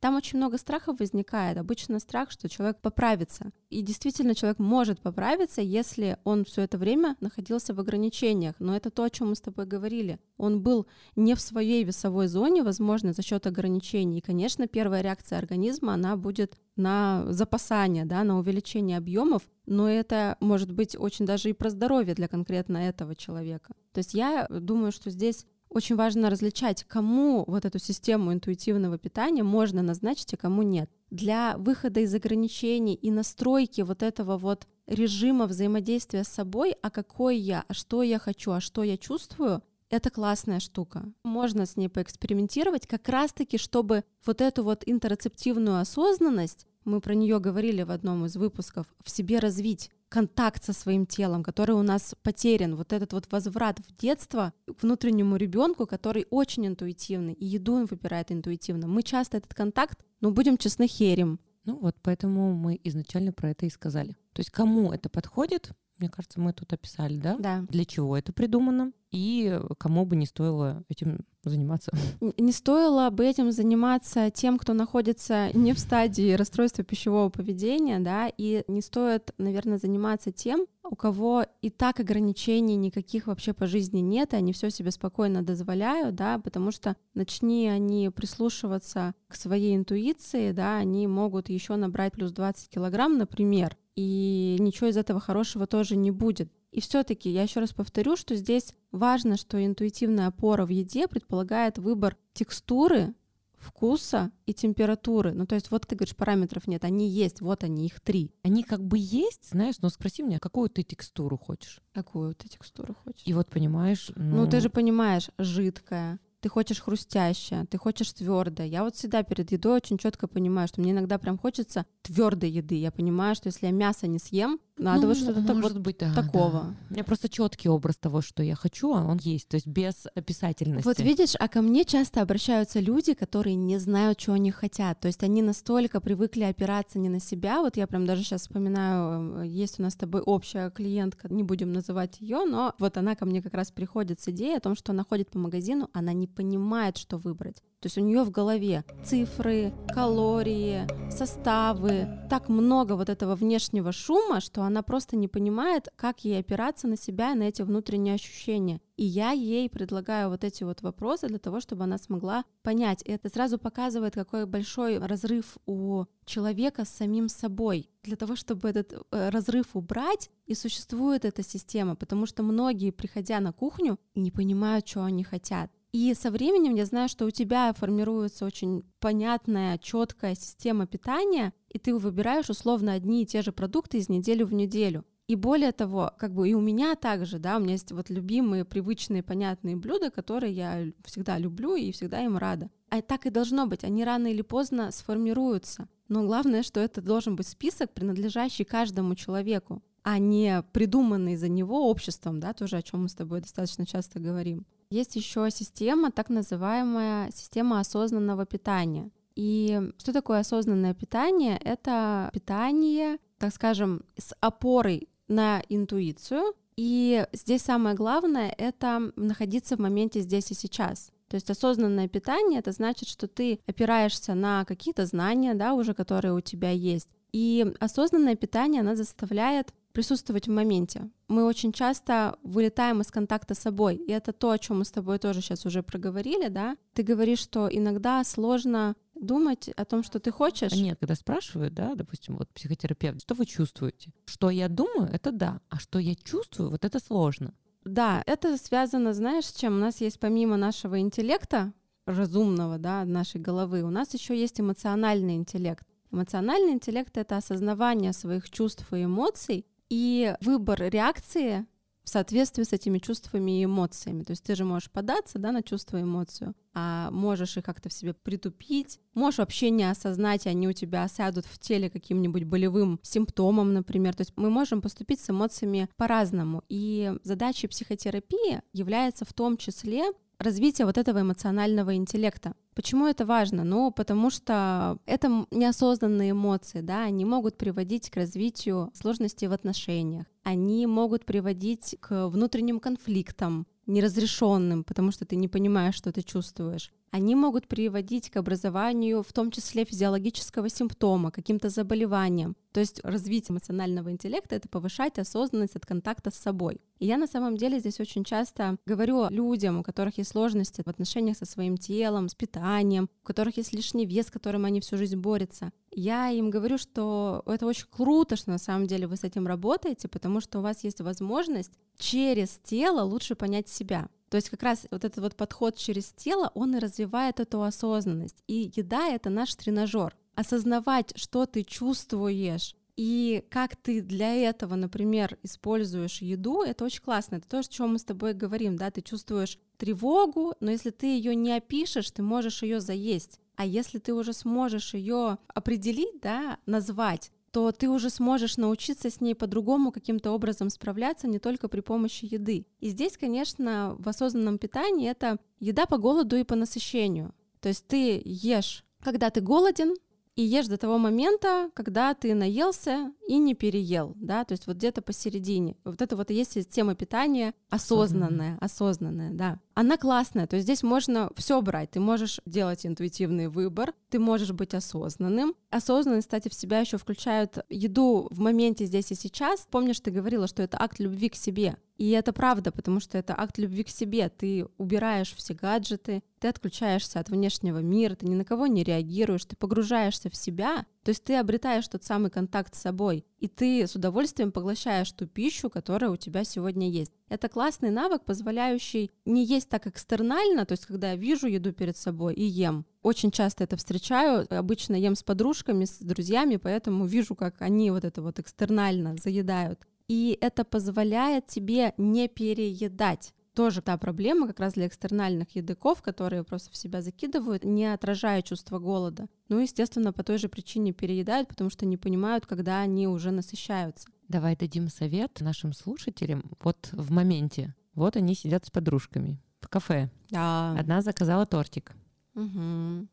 Там 0.00 0.14
очень 0.14 0.38
много 0.38 0.58
страхов 0.58 1.00
возникает. 1.00 1.58
Обычно 1.58 1.98
страх, 1.98 2.30
что 2.30 2.48
человек 2.48 2.80
поправится. 2.80 3.50
И 3.68 3.82
действительно 3.82 4.34
человек 4.34 4.58
может 4.58 5.00
поправиться, 5.00 5.60
если 5.60 6.18
он 6.24 6.44
все 6.44 6.62
это 6.62 6.78
время 6.78 7.16
находился 7.20 7.74
в 7.74 7.80
ограничениях. 7.80 8.54
Но 8.60 8.76
это 8.76 8.90
то, 8.90 9.02
о 9.02 9.10
чем 9.10 9.30
мы 9.30 9.34
с 9.34 9.40
тобой 9.40 9.66
говорили. 9.66 10.20
Он 10.36 10.62
был 10.62 10.86
не 11.16 11.34
в 11.34 11.40
своей 11.40 11.82
весовой 11.82 12.28
зоне, 12.28 12.62
возможно, 12.62 13.12
за 13.12 13.22
счет 13.22 13.46
ограничений. 13.46 14.18
И, 14.18 14.22
конечно, 14.22 14.68
первая 14.68 15.02
реакция 15.02 15.38
организма, 15.38 15.94
она 15.94 16.16
будет 16.16 16.56
на 16.76 17.24
запасание, 17.28 18.04
да, 18.04 18.22
на 18.22 18.38
увеличение 18.38 18.98
объемов, 18.98 19.42
но 19.66 19.90
это 19.90 20.36
может 20.40 20.70
быть 20.70 20.96
очень 20.96 21.26
даже 21.26 21.50
и 21.50 21.52
про 21.52 21.70
здоровье 21.70 22.14
для 22.14 22.28
конкретно 22.28 22.78
этого 22.78 23.16
человека. 23.16 23.74
То 23.92 23.98
есть 23.98 24.14
я 24.14 24.46
думаю, 24.48 24.92
что 24.92 25.10
здесь 25.10 25.44
очень 25.78 25.96
важно 25.96 26.28
различать, 26.28 26.84
кому 26.84 27.44
вот 27.46 27.64
эту 27.64 27.78
систему 27.78 28.32
интуитивного 28.32 28.98
питания 28.98 29.42
можно 29.42 29.80
назначить, 29.82 30.34
а 30.34 30.36
кому 30.36 30.62
нет. 30.62 30.90
Для 31.10 31.56
выхода 31.56 32.00
из 32.00 32.14
ограничений 32.14 32.94
и 32.94 33.10
настройки 33.10 33.80
вот 33.80 34.02
этого 34.02 34.36
вот 34.36 34.66
режима 34.86 35.46
взаимодействия 35.46 36.24
с 36.24 36.28
собой, 36.28 36.76
а 36.82 36.90
какой 36.90 37.38
я, 37.38 37.64
а 37.68 37.74
что 37.74 38.02
я 38.02 38.18
хочу, 38.18 38.50
а 38.50 38.60
что 38.60 38.82
я 38.82 38.96
чувствую, 38.96 39.62
это 39.90 40.10
классная 40.10 40.60
штука. 40.60 41.04
Можно 41.24 41.64
с 41.64 41.76
ней 41.76 41.88
поэкспериментировать, 41.88 42.86
как 42.86 43.08
раз-таки, 43.08 43.56
чтобы 43.56 44.04
вот 44.26 44.40
эту 44.40 44.64
вот 44.64 44.82
интероцептивную 44.84 45.80
осознанность, 45.80 46.66
мы 46.84 47.00
про 47.00 47.14
нее 47.14 47.38
говорили 47.38 47.82
в 47.82 47.90
одном 47.90 48.26
из 48.26 48.36
выпусков, 48.36 48.86
в 49.02 49.10
себе 49.10 49.38
развить 49.38 49.90
контакт 50.08 50.64
со 50.64 50.72
своим 50.72 51.06
телом, 51.06 51.42
который 51.42 51.76
у 51.76 51.82
нас 51.82 52.14
потерян, 52.22 52.76
вот 52.76 52.92
этот 52.92 53.12
вот 53.12 53.30
возврат 53.30 53.78
в 53.78 53.96
детство 54.00 54.52
к 54.66 54.82
внутреннему 54.82 55.36
ребенку, 55.36 55.86
который 55.86 56.26
очень 56.30 56.66
интуитивный, 56.66 57.34
и 57.34 57.46
еду 57.46 57.74
он 57.74 57.86
выбирает 57.86 58.32
интуитивно. 58.32 58.88
Мы 58.88 59.02
часто 59.02 59.36
этот 59.36 59.54
контакт, 59.54 59.98
ну, 60.20 60.30
будем 60.30 60.58
честны, 60.58 60.86
херим. 60.86 61.40
Ну 61.64 61.78
вот 61.78 61.96
поэтому 62.02 62.54
мы 62.54 62.80
изначально 62.84 63.32
про 63.32 63.50
это 63.50 63.66
и 63.66 63.70
сказали. 63.70 64.16
То 64.32 64.40
есть 64.40 64.50
кому 64.50 64.92
это 64.92 65.10
подходит, 65.10 65.72
мне 65.98 66.08
кажется, 66.08 66.40
мы 66.40 66.52
тут 66.52 66.72
описали, 66.72 67.16
да? 67.18 67.36
Да. 67.38 67.64
Для 67.68 67.84
чего 67.84 68.16
это 68.16 68.32
придумано 68.32 68.92
и 69.10 69.58
кому 69.78 70.04
бы 70.04 70.16
не 70.16 70.26
стоило 70.26 70.84
этим 70.88 71.20
заниматься. 71.44 71.92
Не 72.36 72.52
стоило 72.52 73.08
бы 73.08 73.24
этим 73.24 73.52
заниматься 73.52 74.30
тем, 74.30 74.58
кто 74.58 74.74
находится 74.74 75.48
не 75.54 75.72
в 75.72 75.78
стадии 75.78 76.34
расстройства 76.34 76.84
пищевого 76.84 77.30
поведения, 77.30 78.00
да, 78.00 78.30
и 78.36 78.64
не 78.68 78.82
стоит, 78.82 79.32
наверное, 79.38 79.78
заниматься 79.78 80.30
тем, 80.30 80.66
у 80.84 80.94
кого 80.94 81.46
и 81.62 81.70
так 81.70 82.00
ограничений 82.00 82.76
никаких 82.76 83.28
вообще 83.28 83.54
по 83.54 83.66
жизни 83.66 84.00
нет, 84.00 84.34
и 84.34 84.36
они 84.36 84.52
все 84.52 84.68
себе 84.70 84.90
спокойно 84.90 85.42
дозволяют, 85.42 86.14
да, 86.16 86.38
потому 86.38 86.70
что 86.70 86.96
начни 87.14 87.68
они 87.68 88.10
прислушиваться 88.10 89.14
к 89.28 89.34
своей 89.34 89.74
интуиции, 89.74 90.52
да, 90.52 90.76
они 90.76 91.06
могут 91.06 91.48
еще 91.48 91.76
набрать 91.76 92.12
плюс 92.12 92.32
20 92.32 92.68
килограмм, 92.68 93.16
например, 93.16 93.76
и 93.98 94.56
ничего 94.60 94.90
из 94.90 94.96
этого 94.96 95.18
хорошего 95.18 95.66
тоже 95.66 95.96
не 95.96 96.12
будет. 96.12 96.52
И 96.70 96.80
все-таки 96.80 97.30
я 97.30 97.42
еще 97.42 97.58
раз 97.58 97.72
повторю, 97.72 98.14
что 98.14 98.36
здесь 98.36 98.72
важно, 98.92 99.36
что 99.36 99.64
интуитивная 99.64 100.28
опора 100.28 100.66
в 100.66 100.68
еде 100.68 101.08
предполагает 101.08 101.78
выбор 101.78 102.16
текстуры, 102.32 103.14
вкуса 103.56 104.30
и 104.46 104.54
температуры. 104.54 105.32
Ну, 105.32 105.46
то 105.46 105.56
есть 105.56 105.72
вот 105.72 105.84
ты 105.88 105.96
говоришь, 105.96 106.14
параметров 106.14 106.68
нет, 106.68 106.84
они 106.84 107.08
есть, 107.08 107.40
вот 107.40 107.64
они, 107.64 107.86
их 107.86 108.00
три. 108.00 108.30
Они 108.44 108.62
как 108.62 108.84
бы 108.84 108.98
есть, 109.00 109.50
знаешь, 109.50 109.74
но 109.82 109.88
спроси 109.88 110.22
меня, 110.22 110.38
какую 110.38 110.70
ты 110.70 110.84
текстуру 110.84 111.36
хочешь. 111.36 111.80
Какую 111.92 112.36
ты 112.36 112.48
текстуру 112.48 112.94
хочешь? 113.02 113.22
И 113.24 113.34
вот 113.34 113.50
понимаешь, 113.50 114.12
ну, 114.14 114.44
Ну, 114.44 114.46
ты 114.48 114.60
же 114.60 114.70
понимаешь, 114.70 115.30
жидкая, 115.38 116.20
ты 116.40 116.48
хочешь 116.48 116.80
хрустящее, 116.80 117.66
ты 117.66 117.78
хочешь 117.78 118.12
твердое. 118.12 118.66
Я 118.66 118.84
вот 118.84 118.96
всегда 118.96 119.22
перед 119.22 119.50
едой 119.50 119.76
очень 119.76 119.98
четко 119.98 120.28
понимаю, 120.28 120.68
что 120.68 120.80
мне 120.80 120.92
иногда 120.92 121.18
прям 121.18 121.38
хочется 121.38 121.86
твердой 122.02 122.50
еды. 122.50 122.76
Я 122.76 122.90
понимаю, 122.90 123.34
что 123.34 123.48
если 123.48 123.66
я 123.66 123.72
мясо 123.72 124.06
не 124.06 124.18
съем, 124.18 124.60
надо 124.78 125.02
ну, 125.02 125.08
вот 125.08 125.16
что-то 125.16 125.42
так 125.42 125.56
может 125.56 125.74
вот 125.74 125.82
быть, 125.82 125.98
да, 125.98 126.12
такого. 126.14 126.50
да. 126.50 126.74
У 126.90 126.92
меня 126.94 127.04
просто 127.04 127.28
четкий 127.28 127.68
образ 127.68 127.96
того, 127.96 128.20
что 128.22 128.42
я 128.42 128.54
хочу, 128.54 128.94
а 128.94 129.04
он 129.04 129.18
есть, 129.18 129.48
то 129.48 129.56
есть 129.56 129.66
без 129.66 130.06
описательности. 130.14 130.84
Вот 130.86 130.98
видишь, 131.00 131.34
а 131.38 131.48
ко 131.48 131.62
мне 131.62 131.84
часто 131.84 132.22
обращаются 132.22 132.80
люди, 132.80 133.14
которые 133.14 133.56
не 133.56 133.78
знают, 133.78 134.18
чего 134.18 134.34
они 134.34 134.50
хотят. 134.50 135.00
То 135.00 135.08
есть 135.08 135.22
они 135.22 135.42
настолько 135.42 136.00
привыкли 136.00 136.44
опираться 136.44 136.98
не 136.98 137.08
на 137.08 137.20
себя. 137.20 137.60
Вот 137.60 137.76
я 137.76 137.86
прям 137.86 138.06
даже 138.06 138.22
сейчас 138.22 138.42
вспоминаю, 138.42 139.42
э, 139.42 139.46
есть 139.46 139.78
у 139.78 139.82
нас 139.82 139.94
с 139.94 139.96
тобой 139.96 140.20
общая 140.20 140.70
клиентка, 140.70 141.32
не 141.32 141.42
будем 141.42 141.72
называть 141.72 142.20
ее, 142.20 142.44
но 142.44 142.74
вот 142.78 142.96
она 142.96 143.14
ко 143.14 143.26
мне 143.26 143.42
как 143.42 143.54
раз 143.54 143.70
приходит 143.70 144.20
с 144.20 144.28
идеей 144.28 144.56
о 144.56 144.60
том, 144.60 144.74
что 144.74 144.92
она 144.92 145.04
ходит 145.04 145.30
по 145.30 145.38
магазину, 145.38 145.90
она 145.92 146.12
не 146.12 146.26
понимает, 146.26 146.96
что 146.96 147.18
выбрать. 147.18 147.62
То 147.80 147.86
есть 147.86 147.96
у 147.96 148.00
нее 148.00 148.24
в 148.24 148.30
голове 148.32 148.84
цифры, 149.04 149.72
калории, 149.94 150.86
составы, 151.12 152.08
так 152.28 152.48
много 152.48 152.94
вот 152.94 153.08
этого 153.08 153.36
внешнего 153.36 153.92
шума, 153.92 154.40
что 154.40 154.62
она 154.62 154.82
просто 154.82 155.16
не 155.16 155.28
понимает, 155.28 155.88
как 155.94 156.24
ей 156.24 156.40
опираться 156.40 156.88
на 156.88 156.96
себя 156.96 157.32
и 157.32 157.36
на 157.36 157.44
эти 157.44 157.62
внутренние 157.62 158.14
ощущения. 158.14 158.80
И 158.96 159.04
я 159.04 159.30
ей 159.30 159.70
предлагаю 159.70 160.28
вот 160.28 160.42
эти 160.42 160.64
вот 160.64 160.82
вопросы 160.82 161.28
для 161.28 161.38
того, 161.38 161.60
чтобы 161.60 161.84
она 161.84 161.98
смогла 161.98 162.44
понять. 162.62 163.02
И 163.04 163.12
это 163.12 163.28
сразу 163.28 163.56
показывает, 163.58 164.14
какой 164.14 164.44
большой 164.46 164.98
разрыв 164.98 165.56
у 165.66 166.06
человека 166.24 166.84
с 166.84 166.88
самим 166.88 167.28
собой. 167.28 167.88
Для 168.02 168.16
того, 168.16 168.34
чтобы 168.34 168.68
этот 168.68 168.92
э, 168.92 169.28
разрыв 169.30 169.76
убрать, 169.76 170.30
и 170.46 170.54
существует 170.54 171.24
эта 171.24 171.44
система, 171.44 171.94
потому 171.94 172.26
что 172.26 172.42
многие, 172.42 172.90
приходя 172.90 173.38
на 173.38 173.52
кухню, 173.52 174.00
не 174.16 174.32
понимают, 174.32 174.88
что 174.88 175.04
они 175.04 175.22
хотят. 175.22 175.70
И 175.92 176.12
со 176.14 176.30
временем 176.30 176.74
я 176.74 176.84
знаю, 176.84 177.08
что 177.08 177.24
у 177.24 177.30
тебя 177.30 177.72
формируется 177.72 178.44
очень 178.44 178.84
понятная, 179.00 179.78
четкая 179.78 180.34
система 180.34 180.86
питания, 180.86 181.54
и 181.70 181.78
ты 181.78 181.94
выбираешь 181.94 182.50
условно 182.50 182.92
одни 182.92 183.22
и 183.22 183.26
те 183.26 183.40
же 183.40 183.52
продукты 183.52 183.98
из 183.98 184.08
недели 184.08 184.42
в 184.42 184.52
неделю. 184.52 185.04
И 185.28 185.34
более 185.34 185.72
того, 185.72 186.12
как 186.18 186.32
бы 186.32 186.48
и 186.48 186.54
у 186.54 186.60
меня 186.60 186.94
также, 186.94 187.38
да, 187.38 187.56
у 187.56 187.60
меня 187.60 187.72
есть 187.72 187.92
вот 187.92 188.08
любимые, 188.08 188.64
привычные, 188.64 189.22
понятные 189.22 189.76
блюда, 189.76 190.10
которые 190.10 190.52
я 190.52 190.86
всегда 191.04 191.36
люблю 191.38 191.74
и 191.74 191.92
всегда 191.92 192.22
им 192.22 192.38
рада. 192.38 192.70
А 192.88 193.02
так 193.02 193.26
и 193.26 193.30
должно 193.30 193.66
быть, 193.66 193.84
они 193.84 194.04
рано 194.04 194.28
или 194.28 194.40
поздно 194.40 194.90
сформируются. 194.90 195.88
Но 196.08 196.24
главное, 196.24 196.62
что 196.62 196.80
это 196.80 197.02
должен 197.02 197.36
быть 197.36 197.46
список, 197.46 197.92
принадлежащий 197.92 198.64
каждому 198.64 199.14
человеку. 199.14 199.82
А 200.10 200.18
не 200.18 200.62
придуманный 200.72 201.36
за 201.36 201.48
него 201.48 201.90
обществом, 201.90 202.40
да, 202.40 202.54
тоже 202.54 202.78
о 202.78 202.82
чем 202.82 203.02
мы 203.02 203.08
с 203.10 203.14
тобой 203.14 203.42
достаточно 203.42 203.84
часто 203.84 204.18
говорим. 204.18 204.64
Есть 204.88 205.16
еще 205.16 205.50
система, 205.50 206.10
так 206.10 206.30
называемая 206.30 207.30
система 207.30 207.78
осознанного 207.78 208.46
питания. 208.46 209.10
И 209.36 209.92
что 209.98 210.14
такое 210.14 210.38
осознанное 210.38 210.94
питание? 210.94 211.58
Это 211.58 212.30
питание, 212.32 213.18
так 213.36 213.52
скажем, 213.52 214.02
с 214.16 214.34
опорой 214.40 215.10
на 215.28 215.62
интуицию. 215.68 216.54
И 216.78 217.26
здесь 217.34 217.60
самое 217.60 217.94
главное— 217.94 218.54
это 218.58 219.12
находиться 219.14 219.76
в 219.76 219.80
моменте 219.80 220.20
здесь 220.20 220.50
и 220.50 220.54
сейчас. 220.54 221.10
То 221.28 221.34
есть 221.34 221.50
осознанное 221.50 222.08
питание— 222.08 222.58
это 222.60 222.72
значит, 222.72 223.10
что 223.10 223.28
ты 223.28 223.60
опираешься 223.66 224.34
на 224.34 224.64
какие-то 224.64 225.04
знания, 225.04 225.52
да, 225.52 225.74
уже 225.74 225.92
которые 225.92 226.32
у 226.32 226.40
тебя 226.40 226.70
есть. 226.70 227.10
И 227.32 227.74
осознанное 227.78 228.36
питание, 228.36 228.80
оно 228.80 228.94
заставляет 228.94 229.74
присутствовать 229.92 230.46
в 230.46 230.50
моменте. 230.50 231.10
Мы 231.28 231.44
очень 231.44 231.72
часто 231.72 232.38
вылетаем 232.42 233.00
из 233.00 233.10
контакта 233.10 233.54
с 233.54 233.58
собой, 233.58 233.96
и 233.96 234.12
это 234.12 234.32
то, 234.32 234.50
о 234.50 234.58
чем 234.58 234.78
мы 234.78 234.84
с 234.84 234.90
тобой 234.90 235.18
тоже 235.18 235.40
сейчас 235.40 235.66
уже 235.66 235.82
проговорили, 235.82 236.48
да? 236.48 236.76
Ты 236.94 237.02
говоришь, 237.02 237.40
что 237.40 237.68
иногда 237.70 238.22
сложно 238.24 238.96
думать 239.14 239.68
о 239.70 239.84
том, 239.84 240.02
что 240.02 240.20
ты 240.20 240.30
хочешь. 240.30 240.72
Нет, 240.72 240.98
когда 241.00 241.14
спрашивают, 241.14 241.74
да, 241.74 241.94
допустим, 241.94 242.36
вот 242.36 242.48
психотерапевт, 242.50 243.22
что 243.22 243.34
вы 243.34 243.46
чувствуете? 243.46 244.12
Что 244.26 244.50
я 244.50 244.68
думаю, 244.68 245.08
это 245.12 245.32
да, 245.32 245.60
а 245.68 245.78
что 245.78 245.98
я 245.98 246.14
чувствую, 246.14 246.70
вот 246.70 246.84
это 246.84 247.00
сложно. 247.00 247.52
Да, 247.84 248.22
это 248.26 248.56
связано, 248.56 249.14
знаешь, 249.14 249.46
с 249.46 249.52
чем? 249.52 249.76
У 249.76 249.80
нас 249.80 250.00
есть 250.00 250.20
помимо 250.20 250.56
нашего 250.56 251.00
интеллекта, 251.00 251.72
разумного, 252.06 252.78
да, 252.78 253.04
нашей 253.04 253.40
головы, 253.40 253.82
у 253.82 253.90
нас 253.90 254.14
еще 254.14 254.38
есть 254.38 254.60
эмоциональный 254.60 255.34
интеллект. 255.34 255.86
Эмоциональный 256.10 256.72
интеллект— 256.72 257.16
это 257.18 257.36
осознавание 257.36 258.12
своих 258.12 258.50
чувств 258.50 258.92
и 258.92 259.04
эмоций 259.04 259.66
и 259.90 260.34
выбор 260.40 260.82
реакции 260.82 261.66
в 262.08 262.10
соответствии 262.10 262.62
с 262.62 262.72
этими 262.72 262.98
чувствами 262.98 263.60
и 263.60 263.64
эмоциями. 263.64 264.22
То 264.22 264.30
есть 264.30 264.42
ты 264.42 264.54
же 264.54 264.64
можешь 264.64 264.90
податься 264.90 265.38
да, 265.38 265.52
на 265.52 265.62
чувство 265.62 265.98
и 265.98 266.02
эмоцию, 266.02 266.54
а 266.72 267.10
можешь 267.10 267.58
их 267.58 267.64
как-то 267.64 267.90
в 267.90 267.92
себе 267.92 268.14
притупить, 268.14 268.98
можешь 269.12 269.38
вообще 269.38 269.68
не 269.68 269.84
осознать, 269.84 270.46
и 270.46 270.48
они 270.48 270.68
у 270.68 270.72
тебя 270.72 271.02
осядут 271.02 271.44
в 271.44 271.58
теле 271.58 271.90
каким-нибудь 271.90 272.44
болевым 272.44 272.98
симптомом, 273.02 273.74
например. 273.74 274.14
То 274.14 274.22
есть 274.22 274.32
мы 274.36 274.48
можем 274.48 274.80
поступить 274.80 275.20
с 275.20 275.28
эмоциями 275.28 275.90
по-разному. 275.98 276.64
И 276.70 277.12
задачей 277.24 277.68
психотерапии 277.68 278.62
является 278.72 279.26
в 279.26 279.34
том 279.34 279.58
числе 279.58 280.04
развитие 280.38 280.86
вот 280.86 280.96
этого 280.96 281.20
эмоционального 281.20 281.94
интеллекта. 281.94 282.54
Почему 282.78 283.08
это 283.08 283.26
важно? 283.26 283.64
Ну, 283.64 283.90
потому 283.90 284.30
что 284.30 284.98
это 285.04 285.46
неосознанные 285.50 286.30
эмоции, 286.30 286.80
да, 286.80 287.02
они 287.02 287.24
могут 287.24 287.58
приводить 287.58 288.08
к 288.08 288.14
развитию 288.14 288.92
сложностей 288.94 289.48
в 289.48 289.52
отношениях, 289.52 290.26
они 290.44 290.86
могут 290.86 291.24
приводить 291.24 291.96
к 291.98 292.28
внутренним 292.28 292.78
конфликтам, 292.78 293.66
неразрешенным, 293.88 294.84
потому 294.84 295.10
что 295.10 295.24
ты 295.24 295.36
не 295.36 295.48
понимаешь, 295.48 295.94
что 295.94 296.12
ты 296.12 296.22
чувствуешь 296.22 296.92
они 297.10 297.34
могут 297.34 297.66
приводить 297.66 298.30
к 298.30 298.36
образованию 298.36 299.22
в 299.22 299.32
том 299.32 299.50
числе 299.50 299.84
физиологического 299.84 300.68
симптома, 300.68 301.30
каким-то 301.30 301.68
заболеваниям. 301.68 302.56
То 302.72 302.80
есть 302.80 303.00
развитие 303.02 303.54
эмоционального 303.54 304.10
интеллекта— 304.10 304.54
это 304.56 304.68
повышать 304.68 305.18
осознанность 305.18 305.76
от 305.76 305.86
контакта 305.86 306.30
с 306.30 306.34
собой. 306.34 306.80
И 306.98 307.06
я 307.06 307.16
на 307.16 307.26
самом 307.26 307.56
деле 307.56 307.80
здесь 307.80 308.00
очень 308.00 308.24
часто 308.24 308.76
говорю 308.86 309.28
людям, 309.30 309.78
у 309.78 309.82
которых 309.82 310.18
есть 310.18 310.30
сложности 310.30 310.82
в 310.84 310.88
отношениях 310.88 311.36
со 311.36 311.46
своим 311.46 311.76
телом, 311.76 312.28
с 312.28 312.34
питанием, 312.34 313.08
у 313.22 313.26
которых 313.26 313.56
есть 313.56 313.72
лишний 313.72 314.06
вес, 314.06 314.26
с 314.26 314.30
которым 314.30 314.64
они 314.64 314.80
всю 314.80 314.96
жизнь 314.96 315.16
борются. 315.16 315.72
Я 315.98 316.30
им 316.30 316.48
говорю, 316.48 316.78
что 316.78 317.42
это 317.46 317.66
очень 317.66 317.88
круто, 317.90 318.36
что 318.36 318.50
на 318.50 318.58
самом 318.58 318.86
деле 318.86 319.08
вы 319.08 319.16
с 319.16 319.24
этим 319.24 319.48
работаете, 319.48 320.06
потому 320.06 320.40
что 320.40 320.60
у 320.60 320.62
вас 320.62 320.84
есть 320.84 321.00
возможность 321.00 321.72
через 321.98 322.60
тело 322.62 323.02
лучше 323.02 323.34
понять 323.34 323.68
себя. 323.68 324.08
То 324.30 324.36
есть 324.36 324.48
как 324.48 324.62
раз 324.62 324.86
вот 324.92 325.04
этот 325.04 325.18
вот 325.18 325.34
подход 325.34 325.74
через 325.74 326.12
тело, 326.12 326.52
он 326.54 326.76
и 326.76 326.78
развивает 326.78 327.40
эту 327.40 327.64
осознанность. 327.64 328.44
И 328.46 328.70
еда— 328.76 329.08
это 329.12 329.28
наш 329.28 329.52
тренажер. 329.56 330.16
Осознавать, 330.36 331.14
что 331.16 331.46
ты 331.46 331.64
чувствуешь, 331.64 332.76
и 332.96 333.44
как 333.50 333.74
ты 333.74 334.00
для 334.00 334.32
этого, 334.34 334.76
например, 334.76 335.36
используешь 335.42 336.22
еду, 336.22 336.62
это 336.62 336.84
очень 336.84 337.02
классно. 337.02 337.36
Это 337.36 337.48
то, 337.48 337.58
о 337.58 337.62
чем 337.64 337.94
мы 337.94 337.98
с 337.98 338.04
тобой 338.04 338.34
говорим, 338.34 338.76
да, 338.76 338.92
ты 338.92 339.00
чувствуешь 339.00 339.58
тревогу, 339.78 340.54
но 340.60 340.70
если 340.70 340.90
ты 340.90 341.06
ее 341.06 341.34
не 341.34 341.56
опишешь, 341.56 342.12
ты 342.12 342.22
можешь 342.22 342.62
ее 342.62 342.80
заесть. 342.80 343.40
А 343.58 343.66
если 343.66 343.98
ты 343.98 344.14
уже 344.14 344.34
сможешь 344.34 344.94
ее 344.94 345.36
определить, 345.48 346.20
да, 346.22 346.58
назвать, 346.64 347.32
то 347.50 347.72
ты 347.72 347.90
уже 347.90 348.08
сможешь 348.08 348.56
научиться 348.56 349.10
с 349.10 349.20
ней 349.20 349.34
по-другому 349.34 349.90
каким-то 349.90 350.30
образом 350.30 350.70
справляться 350.70 351.26
не 351.26 351.40
только 351.40 351.66
при 351.66 351.80
помощи 351.80 352.28
еды. 352.30 352.68
И 352.78 352.88
здесь, 352.90 353.18
конечно, 353.18 353.96
в 353.98 354.08
осознанном 354.08 354.58
питании 354.58 355.10
это 355.10 355.40
еда 355.58 355.86
по 355.86 355.98
голоду 355.98 356.36
и 356.36 356.44
по 356.44 356.54
насыщению. 356.54 357.34
То 357.60 357.68
есть 357.68 357.84
ты 357.88 358.22
ешь, 358.24 358.84
когда 359.02 359.28
ты 359.28 359.40
голоден, 359.40 359.96
и 360.36 360.42
ешь 360.42 360.68
до 360.68 360.78
того 360.78 360.98
момента, 360.98 361.72
когда 361.74 362.14
ты 362.14 362.34
наелся 362.34 363.12
и 363.28 363.36
не 363.36 363.54
переел, 363.54 364.14
да, 364.16 364.44
то 364.44 364.52
есть 364.52 364.66
вот 364.66 364.76
где-то 364.76 365.02
посередине. 365.02 365.76
Вот 365.84 366.00
это 366.00 366.16
вот 366.16 366.30
и 366.30 366.34
есть 366.34 366.52
система 366.52 366.94
питания 366.94 367.52
осознанная, 367.68 368.56
осознанная, 368.58 369.32
да. 369.32 369.60
Она 369.74 369.98
классная, 369.98 370.46
то 370.46 370.56
есть 370.56 370.64
здесь 370.64 370.82
можно 370.82 371.30
все 371.36 371.60
брать, 371.60 371.90
ты 371.90 372.00
можешь 372.00 372.40
делать 372.46 372.86
интуитивный 372.86 373.48
выбор, 373.48 373.92
ты 374.08 374.18
можешь 374.18 374.52
быть 374.52 374.72
осознанным. 374.72 375.54
Осознанность, 375.68 376.26
кстати, 376.26 376.48
в 376.48 376.54
себя 376.54 376.80
еще 376.80 376.96
включают 376.96 377.58
еду 377.68 378.28
в 378.30 378.40
моменте 378.40 378.86
здесь 378.86 379.12
и 379.12 379.14
сейчас. 379.14 379.68
Помнишь, 379.70 380.00
ты 380.00 380.10
говорила, 380.10 380.46
что 380.46 380.62
это 380.62 380.80
акт 380.80 380.98
любви 380.98 381.28
к 381.28 381.34
себе. 381.34 381.76
И 381.98 382.10
это 382.10 382.32
правда, 382.32 382.70
потому 382.70 383.00
что 383.00 383.18
это 383.18 383.34
акт 383.36 383.58
любви 383.58 383.82
к 383.82 383.88
себе. 383.88 384.28
Ты 384.28 384.66
убираешь 384.78 385.34
все 385.34 385.52
гаджеты, 385.52 386.22
ты 386.38 386.48
отключаешься 386.48 387.18
от 387.18 387.28
внешнего 387.28 387.78
мира, 387.78 388.14
ты 388.14 388.26
ни 388.26 388.36
на 388.36 388.44
кого 388.44 388.68
не 388.68 388.84
реагируешь, 388.84 389.44
ты 389.44 389.56
погружаешься 389.56 390.30
в 390.30 390.36
себя, 390.36 390.86
то 391.08 391.10
есть 391.10 391.24
ты 391.24 391.36
обретаешь 391.36 391.88
тот 391.88 392.04
самый 392.04 392.30
контакт 392.30 392.74
с 392.74 392.82
собой, 392.82 393.24
и 393.38 393.48
ты 393.48 393.86
с 393.86 393.94
удовольствием 393.94 394.52
поглощаешь 394.52 395.10
ту 395.12 395.26
пищу, 395.26 395.70
которая 395.70 396.10
у 396.10 396.18
тебя 396.18 396.44
сегодня 396.44 396.90
есть. 396.90 397.14
Это 397.30 397.48
классный 397.48 397.90
навык, 397.90 398.26
позволяющий 398.26 399.10
не 399.24 399.42
есть 399.42 399.70
так 399.70 399.86
экстернально, 399.86 400.66
то 400.66 400.72
есть 400.72 400.84
когда 400.84 401.12
я 401.12 401.16
вижу 401.16 401.46
еду 401.46 401.72
перед 401.72 401.96
собой 401.96 402.34
и 402.34 402.44
ем. 402.44 402.84
Очень 403.00 403.30
часто 403.30 403.64
это 403.64 403.78
встречаю, 403.78 404.46
обычно 404.50 404.96
ем 404.96 405.14
с 405.14 405.22
подружками, 405.22 405.86
с 405.86 405.96
друзьями, 406.00 406.56
поэтому 406.56 407.06
вижу, 407.06 407.34
как 407.34 407.62
они 407.62 407.90
вот 407.90 408.04
это 408.04 408.20
вот 408.20 408.38
экстернально 408.38 409.16
заедают 409.16 409.80
и 410.08 410.38
это 410.40 410.64
позволяет 410.64 411.46
тебе 411.46 411.92
не 411.98 412.28
переедать. 412.28 413.34
Тоже 413.58 413.82
та 413.82 413.98
проблема 413.98 414.46
как 414.46 414.60
раз 414.60 414.74
для 414.74 414.86
экстернальных 414.86 415.56
едоков, 415.56 416.00
которые 416.00 416.44
просто 416.44 416.70
в 416.70 416.76
себя 416.76 417.02
закидывают, 417.02 417.64
не 417.64 417.92
отражая 417.92 418.40
чувство 418.42 418.78
голода. 418.78 419.26
Ну, 419.48 419.58
естественно, 419.58 420.12
по 420.12 420.22
той 420.22 420.38
же 420.38 420.48
причине 420.48 420.92
переедают, 420.92 421.48
потому 421.48 421.68
что 421.68 421.84
не 421.84 421.96
понимают, 421.96 422.46
когда 422.46 422.78
они 422.78 423.08
уже 423.08 423.32
насыщаются. 423.32 424.06
Давай 424.28 424.54
дадим 424.54 424.88
совет 424.88 425.40
нашим 425.40 425.72
слушателям 425.72 426.52
вот 426.60 426.88
в 426.92 427.10
моменте. 427.10 427.74
Вот 427.94 428.14
они 428.14 428.36
сидят 428.36 428.64
с 428.64 428.70
подружками 428.70 429.40
в 429.60 429.66
кафе. 429.66 430.08
Да. 430.30 430.76
Одна 430.78 431.02
заказала 431.02 431.44
тортик. 431.44 431.96
Угу. 432.36 433.08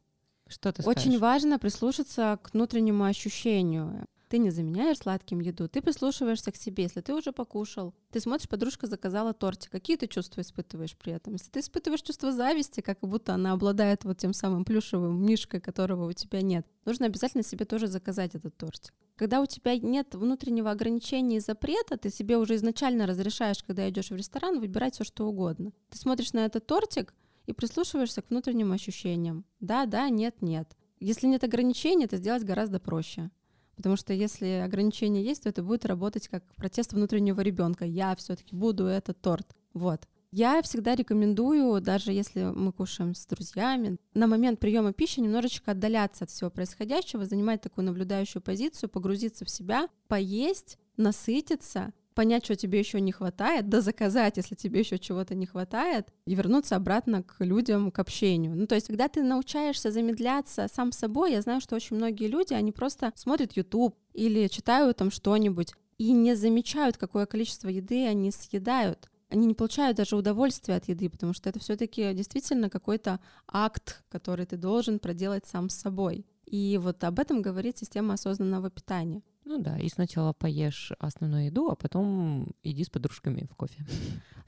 Что 0.47 0.71
ты 0.71 0.83
Очень 0.83 1.01
скажешь? 1.01 1.21
важно 1.21 1.57
прислушаться 1.57 2.37
к 2.43 2.53
внутреннему 2.53 3.05
ощущению. 3.05 4.05
Ты 4.27 4.39
не 4.39 4.49
заменяешь 4.49 4.97
сладким 4.97 5.39
еду, 5.39 5.67
ты 5.67 5.81
прислушиваешься 5.81 6.51
к 6.51 6.55
себе. 6.55 6.83
Если 6.83 7.01
ты 7.01 7.13
уже 7.13 7.31
покушал, 7.31 7.93
ты 8.11 8.19
смотришь, 8.19 8.49
подружка 8.49 8.87
заказала 8.87 9.33
тортик. 9.33 9.71
Какие 9.71 9.97
ты 9.97 10.07
чувства 10.07 10.41
испытываешь 10.41 10.97
при 10.97 11.13
этом? 11.13 11.33
Если 11.33 11.51
ты 11.51 11.59
испытываешь 11.59 12.01
чувство 12.01 12.31
зависти, 12.31 12.81
как 12.81 12.99
будто 13.01 13.33
она 13.33 13.51
обладает 13.51 14.03
вот 14.03 14.17
тем 14.17 14.33
самым 14.33 14.65
плюшевым 14.65 15.23
мишкой, 15.23 15.61
которого 15.61 16.09
у 16.09 16.13
тебя 16.13 16.41
нет, 16.41 16.65
нужно 16.85 17.05
обязательно 17.05 17.43
себе 17.43 17.65
тоже 17.65 17.87
заказать 17.87 18.33
этот 18.35 18.57
тортик. 18.57 18.93
Когда 19.15 19.41
у 19.41 19.45
тебя 19.45 19.77
нет 19.77 20.13
внутреннего 20.15 20.71
ограничения 20.71 21.37
и 21.37 21.39
запрета, 21.39 21.97
ты 21.97 22.09
себе 22.09 22.37
уже 22.37 22.55
изначально 22.55 23.05
разрешаешь, 23.05 23.63
когда 23.63 23.87
идешь 23.89 24.09
в 24.09 24.15
ресторан, 24.15 24.59
выбирать 24.59 24.95
все 24.95 25.03
что 25.03 25.27
угодно. 25.27 25.71
Ты 25.89 25.97
смотришь 25.97 26.33
на 26.33 26.45
этот 26.45 26.65
тортик 26.65 27.13
и 27.45 27.53
прислушиваешься 27.53 28.21
к 28.21 28.29
внутренним 28.29 28.73
ощущениям. 28.73 29.45
Да, 29.59 29.85
да, 29.85 30.09
нет, 30.09 30.41
нет. 30.41 30.75
Если 30.99 31.27
нет 31.27 31.43
ограничений, 31.43 32.05
это 32.05 32.17
сделать 32.17 32.43
гораздо 32.43 32.79
проще. 32.79 33.29
Потому 33.75 33.95
что 33.95 34.13
если 34.13 34.61
ограничения 34.63 35.23
есть, 35.23 35.43
то 35.43 35.49
это 35.49 35.63
будет 35.63 35.85
работать 35.85 36.27
как 36.27 36.43
протест 36.55 36.93
внутреннего 36.93 37.41
ребенка. 37.41 37.85
Я 37.85 38.15
все-таки 38.15 38.55
буду 38.55 38.85
этот 38.85 39.19
торт. 39.21 39.55
Вот. 39.73 40.07
Я 40.31 40.61
всегда 40.61 40.95
рекомендую, 40.95 41.79
даже 41.79 42.11
если 42.11 42.43
мы 42.43 42.73
кушаем 42.73 43.15
с 43.15 43.25
друзьями, 43.25 43.97
на 44.13 44.27
момент 44.27 44.59
приема 44.59 44.91
пищи 44.91 45.21
немножечко 45.21 45.71
отдаляться 45.71 46.25
от 46.25 46.29
всего 46.29 46.49
происходящего, 46.49 47.25
занимать 47.25 47.61
такую 47.61 47.85
наблюдающую 47.85 48.41
позицию, 48.41 48.89
погрузиться 48.89 49.45
в 49.45 49.49
себя, 49.49 49.87
поесть, 50.09 50.77
насытиться, 50.97 51.93
понять, 52.15 52.45
что 52.45 52.55
тебе 52.55 52.79
еще 52.79 52.99
не 52.99 53.11
хватает, 53.11 53.69
да 53.69 53.81
заказать, 53.81 54.37
если 54.37 54.55
тебе 54.55 54.79
еще 54.79 54.97
чего-то 54.97 55.35
не 55.35 55.45
хватает, 55.45 56.07
и 56.25 56.33
вернуться 56.33 56.75
обратно 56.75 57.21
к 57.21 57.43
людям, 57.43 57.91
к 57.91 57.99
общению. 57.99 58.55
Ну, 58.55 58.65
то 58.65 58.75
есть, 58.75 58.87
когда 58.87 59.07
ты 59.07 59.21
научаешься 59.21 59.91
замедляться 59.91 60.67
сам 60.73 60.91
собой, 60.91 61.33
я 61.33 61.41
знаю, 61.41 61.61
что 61.61 61.75
очень 61.75 61.97
многие 61.97 62.27
люди, 62.27 62.53
они 62.53 62.71
просто 62.71 63.11
смотрят 63.15 63.53
YouTube 63.55 63.95
или 64.13 64.47
читают 64.47 64.97
там 64.97 65.11
что-нибудь, 65.11 65.73
и 65.97 66.11
не 66.11 66.35
замечают, 66.35 66.97
какое 66.97 67.25
количество 67.25 67.69
еды 67.69 68.07
они 68.07 68.31
съедают. 68.31 69.09
Они 69.29 69.47
не 69.47 69.53
получают 69.53 69.97
даже 69.97 70.15
удовольствия 70.15 70.75
от 70.75 70.87
еды, 70.87 71.09
потому 71.09 71.33
что 71.33 71.49
это 71.49 71.59
все-таки 71.59 72.13
действительно 72.13 72.69
какой-то 72.69 73.19
акт, 73.47 74.03
который 74.09 74.45
ты 74.45 74.55
должен 74.55 74.99
проделать 74.99 75.45
сам 75.45 75.69
с 75.69 75.75
собой. 75.75 76.25
И 76.45 76.79
вот 76.81 77.03
об 77.03 77.19
этом 77.19 77.41
говорит 77.41 77.77
система 77.77 78.13
осознанного 78.13 78.69
питания. 78.69 79.23
Ну 79.55 79.61
да, 79.61 79.77
и 79.77 79.87
сначала 79.87 80.33
поешь 80.33 80.91
основную 80.99 81.45
еду, 81.45 81.69
а 81.69 81.75
потом 81.75 82.51
иди 82.61 82.83
с 82.83 82.89
подружками 82.89 83.47
в 83.49 83.55
кофе. 83.55 83.85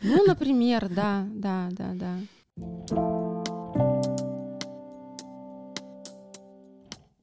Ну, 0.02 0.26
например, 0.28 0.90
да, 0.94 1.26
да, 1.32 1.70
да, 1.72 1.94
да. 1.94 2.20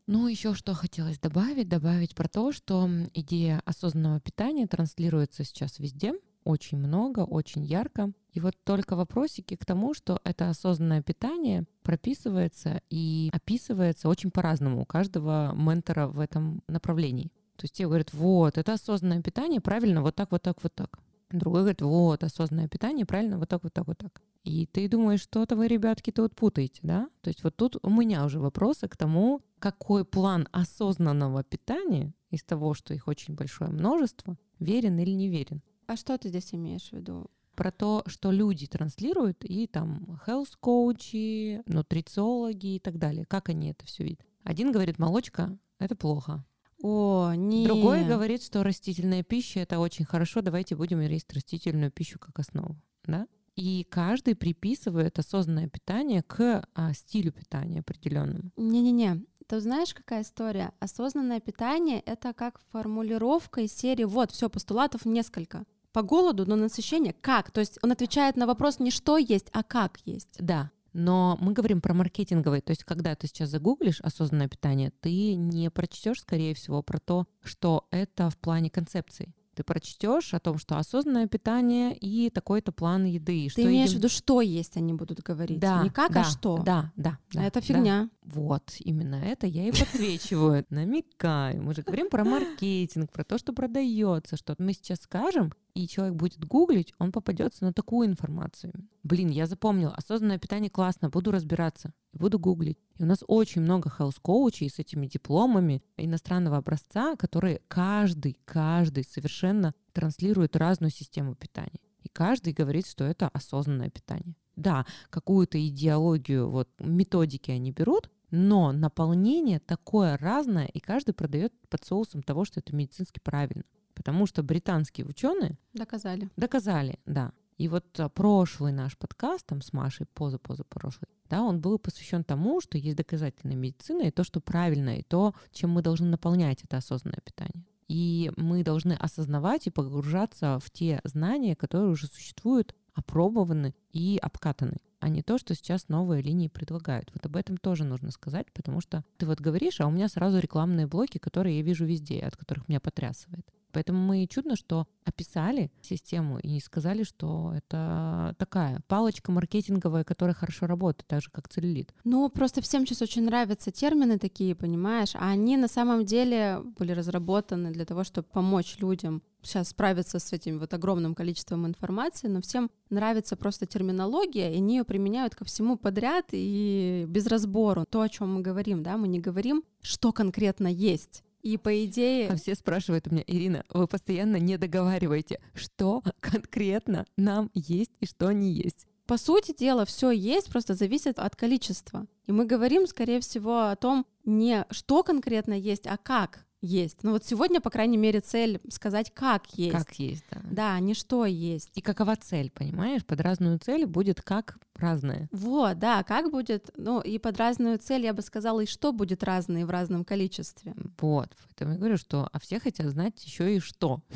Ну, 0.07 0.29
еще 0.29 0.55
что 0.55 0.73
хотелось 0.73 1.19
добавить, 1.19 1.69
добавить 1.69 2.15
про 2.15 2.27
то, 2.27 2.53
что 2.53 2.89
идея 3.13 3.61
осознанного 3.67 4.19
питания 4.19 4.67
транслируется 4.67 5.45
сейчас 5.45 5.79
везде, 5.79 6.15
очень 6.45 6.79
много, 6.79 7.21
очень 7.21 7.67
ярко. 7.67 8.13
И 8.33 8.41
вот 8.41 8.55
только 8.65 8.97
вопросики 8.97 9.57
к 9.57 9.67
тому, 9.67 9.93
что 9.93 10.23
это 10.25 10.49
осознанное 10.49 11.03
питание 11.03 11.67
прописывается 11.83 12.81
и 12.89 13.29
описывается 13.31 14.09
очень 14.09 14.31
по-разному 14.31 14.81
у 14.81 14.87
каждого 14.87 15.53
ментора 15.55 16.07
в 16.07 16.19
этом 16.19 16.63
направлении. 16.67 17.31
То 17.57 17.65
есть 17.65 17.75
те 17.75 17.87
говорят, 17.87 18.13
вот, 18.13 18.59
это 18.59 18.73
осознанное 18.73 19.23
питание, 19.23 19.61
правильно, 19.61 20.03
вот 20.03 20.15
так, 20.15 20.31
вот 20.33 20.43
так, 20.43 20.63
вот 20.63 20.75
так. 20.75 20.99
Другой 21.31 21.61
говорит, 21.63 21.83
вот, 21.83 22.23
осознанное 22.23 22.69
питание, 22.69 23.07
правильно, 23.07 23.39
вот 23.39 23.49
так, 23.49 23.63
вот 23.63 23.73
так, 23.73 23.87
вот 23.87 23.99
так. 23.99 24.23
И 24.45 24.67
ты 24.67 24.89
думаешь, 24.89 25.23
что-то 25.23 25.57
вы, 25.57 25.69
ребятки, 25.69 26.11
тут 26.11 26.37
путаете, 26.37 26.81
да? 26.83 27.09
То 27.23 27.29
есть 27.29 27.43
вот 27.43 27.57
тут 27.57 27.77
у 27.83 27.91
меня 27.91 28.25
уже 28.25 28.39
вопросы 28.39 28.89
к 28.89 28.97
тому, 28.97 29.41
какой 29.59 30.05
план 30.05 30.49
осознанного 30.53 31.43
питания 31.43 32.13
из 32.31 32.45
того, 32.45 32.75
что 32.75 32.93
их 32.93 33.09
очень 33.09 33.35
большое 33.35 33.71
множество, 33.71 34.37
верен 34.59 34.99
или 34.99 35.13
не 35.13 35.29
верен. 35.29 35.63
А 35.87 35.97
что 35.97 36.19
ты 36.19 36.29
здесь 36.29 36.53
имеешь 36.53 36.91
в 36.91 36.93
виду? 36.93 37.31
Про 37.55 37.71
то, 37.71 38.03
что 38.07 38.33
люди 38.33 38.67
транслируют, 38.67 39.45
и 39.45 39.67
там 39.67 40.21
health 40.27 40.57
коучи 40.61 41.63
нутрициологи 41.67 42.77
и 42.77 42.79
так 42.81 42.99
далее. 42.99 43.25
Как 43.25 43.49
они 43.49 43.71
это 43.71 43.87
все 43.87 44.05
видят? 44.05 44.21
Один 44.43 44.73
говорит, 44.73 44.99
молочка— 44.99 45.57
это 45.79 45.95
плохо. 45.97 46.45
О, 46.83 47.33
нет. 47.35 47.67
Другой 47.67 48.05
говорит, 48.05 48.43
что 48.43 48.63
растительная 48.63 49.23
пища 49.23 49.61
это 49.61 49.79
очень 49.79 50.05
хорошо, 50.05 50.43
давайте 50.43 50.77
будем 50.77 51.01
есть 51.01 51.33
растительную 51.33 51.91
пищу 51.91 52.19
как 52.19 52.39
основу. 52.39 52.77
Да? 53.05 53.27
И 53.57 53.87
каждый 53.89 54.35
приписывает 54.35 55.19
осознанное 55.19 55.69
питание 55.69 56.23
к 56.23 56.67
а, 56.75 56.93
стилю 56.93 57.33
питания 57.33 57.81
определенному. 57.81 58.51
Не-не-не. 58.57 59.25
Ты 59.47 59.61
знаешь, 59.61 59.95
какая 59.95 60.23
история? 60.23 60.73
Осознанное 60.81 61.41
питание— 61.41 62.01
это 62.07 62.33
как 62.33 62.61
формулировка 62.73 63.61
из 63.61 63.73
серии 63.73 64.05
«Вот, 64.05 64.31
все, 64.31 64.49
постулатов 64.49 65.05
несколько». 65.05 65.65
По 65.93 66.03
голоду, 66.03 66.45
но 66.47 66.57
насыщение 66.57 67.13
как? 67.13 67.53
То 67.53 67.61
есть 67.61 67.79
он 67.83 67.93
отвечает 67.93 68.37
на 68.37 68.47
вопрос 68.47 68.81
не 68.81 68.91
что 68.91 69.17
есть, 69.17 69.47
а 69.53 69.63
как 69.63 69.99
есть. 70.05 70.37
Да, 70.41 70.73
но 70.95 71.37
мы 71.41 71.53
говорим 71.53 71.81
про 71.81 71.93
маркетинговый. 71.93 72.61
То 72.63 72.71
есть, 72.71 72.85
когда 72.85 73.15
ты 73.15 73.27
сейчас 73.27 73.51
загуглишь 73.51 74.01
осознанное 74.01 74.49
питание, 74.49 74.93
ты 75.01 75.35
не 75.35 75.71
прочтешь, 75.71 76.23
скорее 76.23 76.55
всего, 76.55 76.83
про 76.83 76.99
то, 76.99 77.27
что 77.43 77.87
это 77.91 78.31
в 78.31 78.39
плане 78.39 78.71
концепции 78.71 79.35
ты 79.55 79.63
прочтешь 79.63 80.35
о 80.35 80.41
том, 80.41 80.59
что 80.59 80.77
осознанное 80.79 81.27
питание 81.27 81.97
и 81.97 82.29
такой-то 82.29 82.73
план 82.73 83.05
еды. 83.05 83.45
Ты 83.47 83.51
что 83.51 83.63
имеешь 83.63 83.91
едим- 83.91 83.95
в 83.95 83.99
виду, 83.99 84.09
что 84.09 84.41
есть, 84.41 84.77
они 84.77 84.93
будут 84.93 85.21
говорить. 85.21 85.61
Да, 85.61 85.83
не 85.83 85.91
как, 85.91 86.13
да, 86.13 86.21
а 86.23 86.25
что. 86.25 86.59
Да, 86.59 86.93
да. 86.97 87.19
да, 87.33 87.45
это 87.45 87.61
фигня. 87.61 88.11
Вот, 88.25 88.77
именно 88.81 89.17
это 89.17 89.47
я 89.47 89.69
и 89.69 89.71
подсвечиваю, 89.71 90.65
намекаю. 90.71 91.63
Мы 91.63 91.75
же 91.75 91.83
говорим 91.83 92.09
про 92.09 92.25
маркетинг, 92.25 93.13
про 93.13 93.23
то, 93.23 93.37
что 93.37 93.53
продается, 93.53 94.37
что 94.37 94.55
мы 94.59 94.73
сейчас 94.73 95.01
скажем, 95.01 95.53
и 95.75 95.87
человек 95.87 96.15
будет 96.15 96.45
гуглить, 96.45 96.95
он 96.99 97.13
попадется 97.13 97.65
на 97.65 97.75
такую 97.75 98.09
информацию. 98.09 98.73
Блин, 99.03 99.29
я 99.29 99.47
запомнила, 99.47 99.95
осознанное 99.95 100.39
питание 100.39 100.71
классно, 100.71 101.11
буду 101.11 101.33
разбираться, 101.33 101.93
буду 102.15 102.39
гуглить. 102.39 102.79
И 102.97 103.03
у 103.03 103.07
нас 103.07 103.19
очень 103.27 103.61
много 103.61 103.93
health 103.99 104.17
коучей 104.23 104.71
с 104.71 104.79
этими 104.79 105.07
дипломами 105.07 105.83
иностранного 105.99 106.57
образца, 106.57 107.17
которые 107.17 107.61
каждый, 107.69 108.39
каждый 108.47 109.05
совершенно 109.05 109.75
транслирует 109.93 110.57
разную 110.57 110.91
систему 110.91 111.35
питания. 111.35 111.81
И 112.03 112.09
каждый 112.09 112.55
говорит, 112.55 112.87
что 112.87 113.05
это 113.05 113.29
осознанное 113.29 113.91
питание. 113.91 114.35
Да, 114.57 114.87
какую-то 115.11 115.59
идеологию, 115.67 116.49
вот 116.49 116.69
методики 116.79 117.51
они 117.51 117.73
берут, 117.73 118.09
но 118.35 118.73
наполнение 118.73 119.61
такое 119.61 120.17
разное, 120.17 120.67
и 120.67 120.81
каждый 120.81 121.15
продает 121.15 121.53
под 121.69 121.85
соусом 121.85 122.23
того, 122.23 122.45
что 122.45 122.61
это 122.61 122.75
медицински 122.75 123.21
правильно. 123.21 123.65
Потому 123.95 124.27
что 124.27 124.43
британские 124.43 125.07
ученые 125.07 125.57
Доказали. 125.73 126.29
доказали, 126.37 126.99
да. 127.07 127.33
И 127.59 127.69
вот 127.69 127.85
а, 128.01 128.09
прошлый 128.09 128.73
наш 128.73 128.99
подкаст 128.99 129.47
там 129.47 129.63
с 129.63 129.73
Машей, 129.73 130.07
поза-поза 130.13 130.65
прошлый, 130.65 131.09
да, 131.31 131.43
он 131.43 131.61
был 131.61 131.79
посвящен 131.79 132.25
тому, 132.25 132.61
что 132.61 132.77
есть 132.77 132.97
доказательная 132.97 133.57
медицина 133.57 134.03
и 134.03 134.11
то, 134.11 134.25
что 134.25 134.41
правильно, 134.41 134.99
и 134.99 135.05
то, 135.05 135.35
чем 135.53 135.71
мы 135.71 135.83
должны 135.83 136.09
наполнять 136.09 136.65
это 136.65 136.79
осознанное 136.79 137.21
питание. 137.25 137.65
И 137.87 138.33
мы 138.37 138.65
должны 138.65 138.95
осознавать 138.95 139.69
и 139.69 139.71
погружаться 139.71 140.59
в 140.59 140.71
те 140.73 141.01
знания, 141.05 141.55
которые 141.55 141.91
уже 141.91 142.09
существуют, 142.09 142.75
опробованы 142.95 143.75
и 143.93 144.19
обкатаны, 144.21 144.77
а 145.01 145.09
не 145.09 145.23
то, 145.23 145.39
что 145.39 145.55
сейчас 145.55 145.89
новые 145.89 146.23
линии 146.23 146.49
предлагают. 146.49 147.11
Вот 147.13 147.27
об 147.27 147.37
этом 147.37 147.57
тоже 147.57 147.85
нужно 147.85 148.11
сказать, 148.11 148.51
потому 148.53 148.81
что 148.81 149.05
ты 149.19 149.27
вот 149.27 149.41
говоришь, 149.41 149.81
а 149.81 149.87
у 149.87 149.91
меня 149.91 150.09
сразу 150.09 150.39
рекламные 150.39 150.87
блоки, 150.87 151.19
которые 151.19 151.59
я 151.59 151.63
вижу 151.63 151.85
везде, 151.85 152.21
от 152.21 152.37
которых 152.37 152.69
меня 152.69 152.81
потрясывает. 152.81 153.47
Поэтому 153.75 153.99
мы 153.99 154.27
чудно, 154.27 154.57
что 154.57 154.87
описали 155.05 155.71
систему 155.83 156.39
и 156.39 156.61
сказали, 156.61 157.03
что 157.03 157.53
это 157.55 158.35
такая 158.39 158.81
палочка 158.87 159.33
маркетинговая, 159.33 160.05
которая 160.05 160.35
хорошо 160.35 160.67
работает, 160.67 161.09
так 161.09 161.23
же 161.23 161.31
как 161.31 161.49
целлюлит. 161.49 161.93
Ну, 162.05 162.29
просто 162.29 162.63
всем 162.63 162.87
сейчас 162.87 163.03
очень 163.03 163.25
нравятся 163.25 163.73
термины 163.73 164.19
такие, 164.19 164.55
понимаешь, 164.55 165.15
а 165.15 165.31
они 165.31 165.57
на 165.57 165.69
самом 165.69 166.05
деле 166.05 166.61
были 166.79 166.93
разработаны 166.93 167.73
для 167.73 167.85
того, 167.85 168.05
чтобы 168.05 168.29
помочь 168.29 168.77
людям 168.79 169.23
сейчас 169.43 169.69
справиться 169.69 170.19
с 170.19 170.33
этим 170.33 170.59
вот 170.59 170.73
огромным 170.73 171.15
количеством 171.15 171.67
информации, 171.67 172.29
но 172.29 172.41
всем 172.41 172.71
нравится 172.91 173.37
просто 173.37 173.67
терминология, 173.67 174.53
и 174.53 174.57
они 174.57 174.77
ее 174.77 174.85
применяют 174.85 175.35
ко 175.35 175.45
всему 175.45 175.77
подряд 175.77 176.27
и 176.31 177.05
без 177.09 177.27
разбору. 177.27 177.85
То, 177.85 178.01
о 178.01 178.09
чем 178.09 178.35
мы 178.35 178.41
говорим, 178.41 178.83
да, 178.83 178.97
мы 178.97 179.09
не 179.09 179.21
говорим, 179.21 179.65
что 179.83 180.13
конкретно 180.13 180.69
есть. 180.69 181.24
И 181.45 181.59
по 181.59 181.85
идее... 181.85 182.31
А 182.31 182.37
все 182.37 182.55
спрашивают 182.55 183.07
у 183.07 183.11
меня, 183.11 183.23
Ирина, 183.27 183.65
вы 183.69 183.87
постоянно 183.87 184.37
не 184.37 184.57
договариваете, 184.57 185.41
что 185.53 186.03
конкретно 186.21 187.05
нам 187.19 187.51
есть 187.53 187.93
и 188.01 188.07
что 188.07 188.33
не 188.33 188.51
есть. 188.51 188.87
По 189.07 189.19
сути 189.19 189.55
дела, 189.55 189.85
все 189.85 190.11
есть, 190.11 190.49
просто 190.49 190.75
зависит 190.75 191.19
от 191.19 191.37
количества. 191.37 192.07
И 192.27 192.33
мы 192.33 192.47
говорим, 192.47 192.87
скорее 192.87 193.21
всего, 193.21 193.65
о 193.67 193.77
том, 193.77 194.07
не 194.25 194.65
что 194.71 195.03
конкретно 195.03 195.53
есть, 195.53 195.87
а 195.87 195.99
как 195.99 196.47
есть. 196.65 197.03
Ну 197.03 197.13
вот 197.13 197.25
сегодня, 197.25 197.61
по 197.61 197.71
крайней 197.71 197.97
мере, 197.97 198.21
цель 198.21 198.61
сказать, 198.69 199.13
как 199.13 199.47
есть. 199.55 199.77
Как 199.77 199.93
есть, 199.95 200.25
да. 200.31 200.41
Да, 200.45 200.81
не 200.81 200.95
что 200.95 201.27
есть. 201.27 201.71
И 201.75 201.81
какова 201.81 202.17
цель, 202.17 202.51
понимаешь? 202.51 203.05
Под 203.05 203.21
разную 203.21 203.59
цель 203.59 203.87
будет 203.87 204.23
как 204.23 204.59
разное. 204.75 205.29
Вот, 205.31 205.79
да, 205.79 206.03
как 206.03 206.31
будет, 206.31 206.71
ну 206.77 207.01
и 207.01 207.19
под 207.19 207.39
разную 207.39 207.79
цель, 207.79 208.05
я 208.05 208.15
бы 208.15 208.23
сказала, 208.23 208.61
и 208.61 208.67
что 208.67 208.93
будет 208.93 209.23
разное 209.23 209.67
в 209.67 209.71
разном 209.71 210.05
количестве. 210.05 210.75
Вот, 211.01 211.29
поэтому 211.45 211.73
я 211.73 211.79
говорю, 211.79 211.97
что 211.97 212.29
а 212.33 212.41
все 212.41 212.59
хотят 212.59 212.87
знать 212.89 213.25
еще 213.25 213.57
и 213.57 213.61
что. 213.61 214.03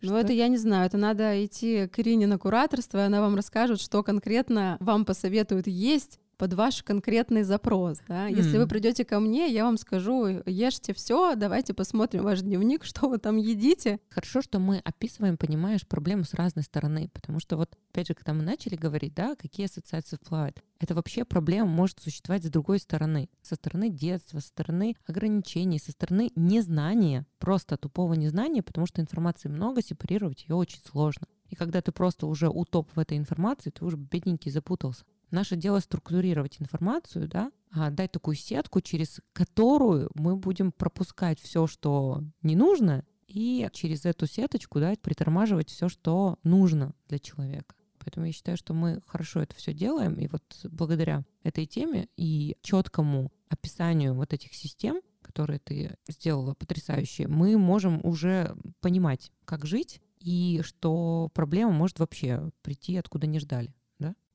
Ну, 0.00 0.16
это 0.16 0.32
я 0.32 0.46
не 0.46 0.58
знаю, 0.58 0.86
это 0.86 0.96
надо 0.96 1.44
идти 1.44 1.88
к 1.88 1.98
Ирине 1.98 2.28
на 2.28 2.38
кураторство, 2.38 2.98
и 2.98 3.06
она 3.06 3.20
вам 3.20 3.34
расскажет, 3.34 3.80
что 3.80 4.04
конкретно 4.04 4.76
вам 4.78 5.04
посоветуют 5.04 5.66
есть 5.66 6.20
под 6.38 6.54
ваш 6.54 6.82
конкретный 6.82 7.42
запрос. 7.42 7.98
Да? 8.06 8.28
Если 8.28 8.56
вы 8.56 8.66
придете 8.66 9.04
ко 9.04 9.18
мне, 9.18 9.52
я 9.52 9.64
вам 9.64 9.76
скажу, 9.76 10.42
ешьте 10.46 10.94
все, 10.94 11.34
давайте 11.34 11.74
посмотрим 11.74 12.22
ваш 12.22 12.40
дневник, 12.40 12.84
что 12.84 13.08
вы 13.08 13.18
там 13.18 13.36
едите. 13.36 13.98
Хорошо, 14.08 14.40
что 14.40 14.58
мы 14.60 14.78
описываем, 14.78 15.36
понимаешь, 15.36 15.86
проблему 15.86 16.24
с 16.24 16.34
разной 16.34 16.62
стороны, 16.62 17.10
потому 17.12 17.40
что 17.40 17.56
вот, 17.56 17.76
опять 17.92 18.06
же, 18.06 18.14
когда 18.14 18.32
мы 18.32 18.42
начали 18.42 18.76
говорить, 18.76 19.14
да, 19.14 19.34
какие 19.34 19.66
ассоциации 19.66 20.16
всплывают, 20.16 20.62
это 20.78 20.94
вообще 20.94 21.24
проблема 21.24 21.68
может 21.68 21.98
существовать 22.00 22.44
с 22.44 22.50
другой 22.50 22.78
стороны, 22.78 23.28
со 23.42 23.56
стороны 23.56 23.90
детства, 23.90 24.38
со 24.38 24.46
стороны 24.48 24.94
ограничений, 25.06 25.80
со 25.80 25.90
стороны 25.90 26.30
незнания, 26.36 27.26
просто 27.38 27.76
тупого 27.76 28.14
незнания, 28.14 28.62
потому 28.62 28.86
что 28.86 29.00
информации 29.00 29.48
много, 29.48 29.82
сепарировать 29.82 30.44
ее 30.48 30.54
очень 30.54 30.80
сложно. 30.84 31.26
И 31.48 31.56
когда 31.56 31.80
ты 31.80 31.92
просто 31.92 32.26
уже 32.26 32.48
утоп 32.48 32.90
в 32.94 33.00
этой 33.00 33.16
информации, 33.16 33.70
ты 33.70 33.84
уже 33.84 33.96
бедненький 33.96 34.50
запутался. 34.50 35.04
Наше 35.30 35.56
дело 35.56 35.80
структурировать 35.80 36.56
информацию, 36.60 37.28
да, 37.28 37.52
а, 37.70 37.90
дать 37.90 38.12
такую 38.12 38.34
сетку, 38.34 38.80
через 38.80 39.20
которую 39.32 40.10
мы 40.14 40.36
будем 40.36 40.72
пропускать 40.72 41.40
все, 41.40 41.66
что 41.66 42.22
не 42.42 42.56
нужно, 42.56 43.04
и 43.26 43.68
через 43.72 44.06
эту 44.06 44.26
сеточку 44.26 44.80
да, 44.80 44.94
притормаживать 45.00 45.68
все, 45.68 45.88
что 45.88 46.38
нужно 46.42 46.94
для 47.08 47.18
человека. 47.18 47.74
Поэтому 47.98 48.26
я 48.26 48.32
считаю, 48.32 48.56
что 48.56 48.72
мы 48.72 49.02
хорошо 49.06 49.40
это 49.40 49.54
все 49.54 49.74
делаем. 49.74 50.14
И 50.14 50.28
вот 50.28 50.42
благодаря 50.64 51.24
этой 51.42 51.66
теме 51.66 52.08
и 52.16 52.56
четкому 52.62 53.30
описанию 53.50 54.14
вот 54.14 54.32
этих 54.32 54.54
систем, 54.54 55.02
которые 55.20 55.58
ты 55.58 55.96
сделала 56.08 56.54
потрясающие, 56.54 57.28
мы 57.28 57.58
можем 57.58 58.00
уже 58.02 58.56
понимать, 58.80 59.30
как 59.44 59.66
жить, 59.66 60.00
и 60.20 60.62
что 60.64 61.30
проблема 61.34 61.72
может 61.72 61.98
вообще 61.98 62.50
прийти 62.62 62.96
откуда 62.96 63.26
не 63.26 63.40
ждали. 63.40 63.74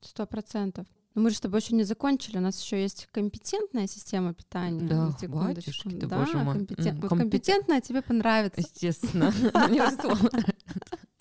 Сто 0.04 0.26
процентов. 0.26 0.86
Но 1.14 1.22
мы 1.22 1.30
же 1.30 1.36
с 1.36 1.40
тобой 1.40 1.60
еще 1.60 1.74
не 1.76 1.84
закончили. 1.84 2.38
У 2.38 2.40
нас 2.40 2.60
еще 2.60 2.80
есть 2.82 3.06
компетентная 3.12 3.86
система 3.86 4.34
питания. 4.34 4.86
Да, 4.88 5.06
батюшки 5.28 5.88
да, 5.88 6.18
боже 6.18 6.38
мой. 6.38 6.56
компетен- 6.56 6.88
М, 6.88 7.00
вот 7.00 7.08
компе- 7.10 7.22
компетентная 7.22 7.80
тебе 7.80 8.02
понравится. 8.02 8.60
Естественно. 8.60 9.32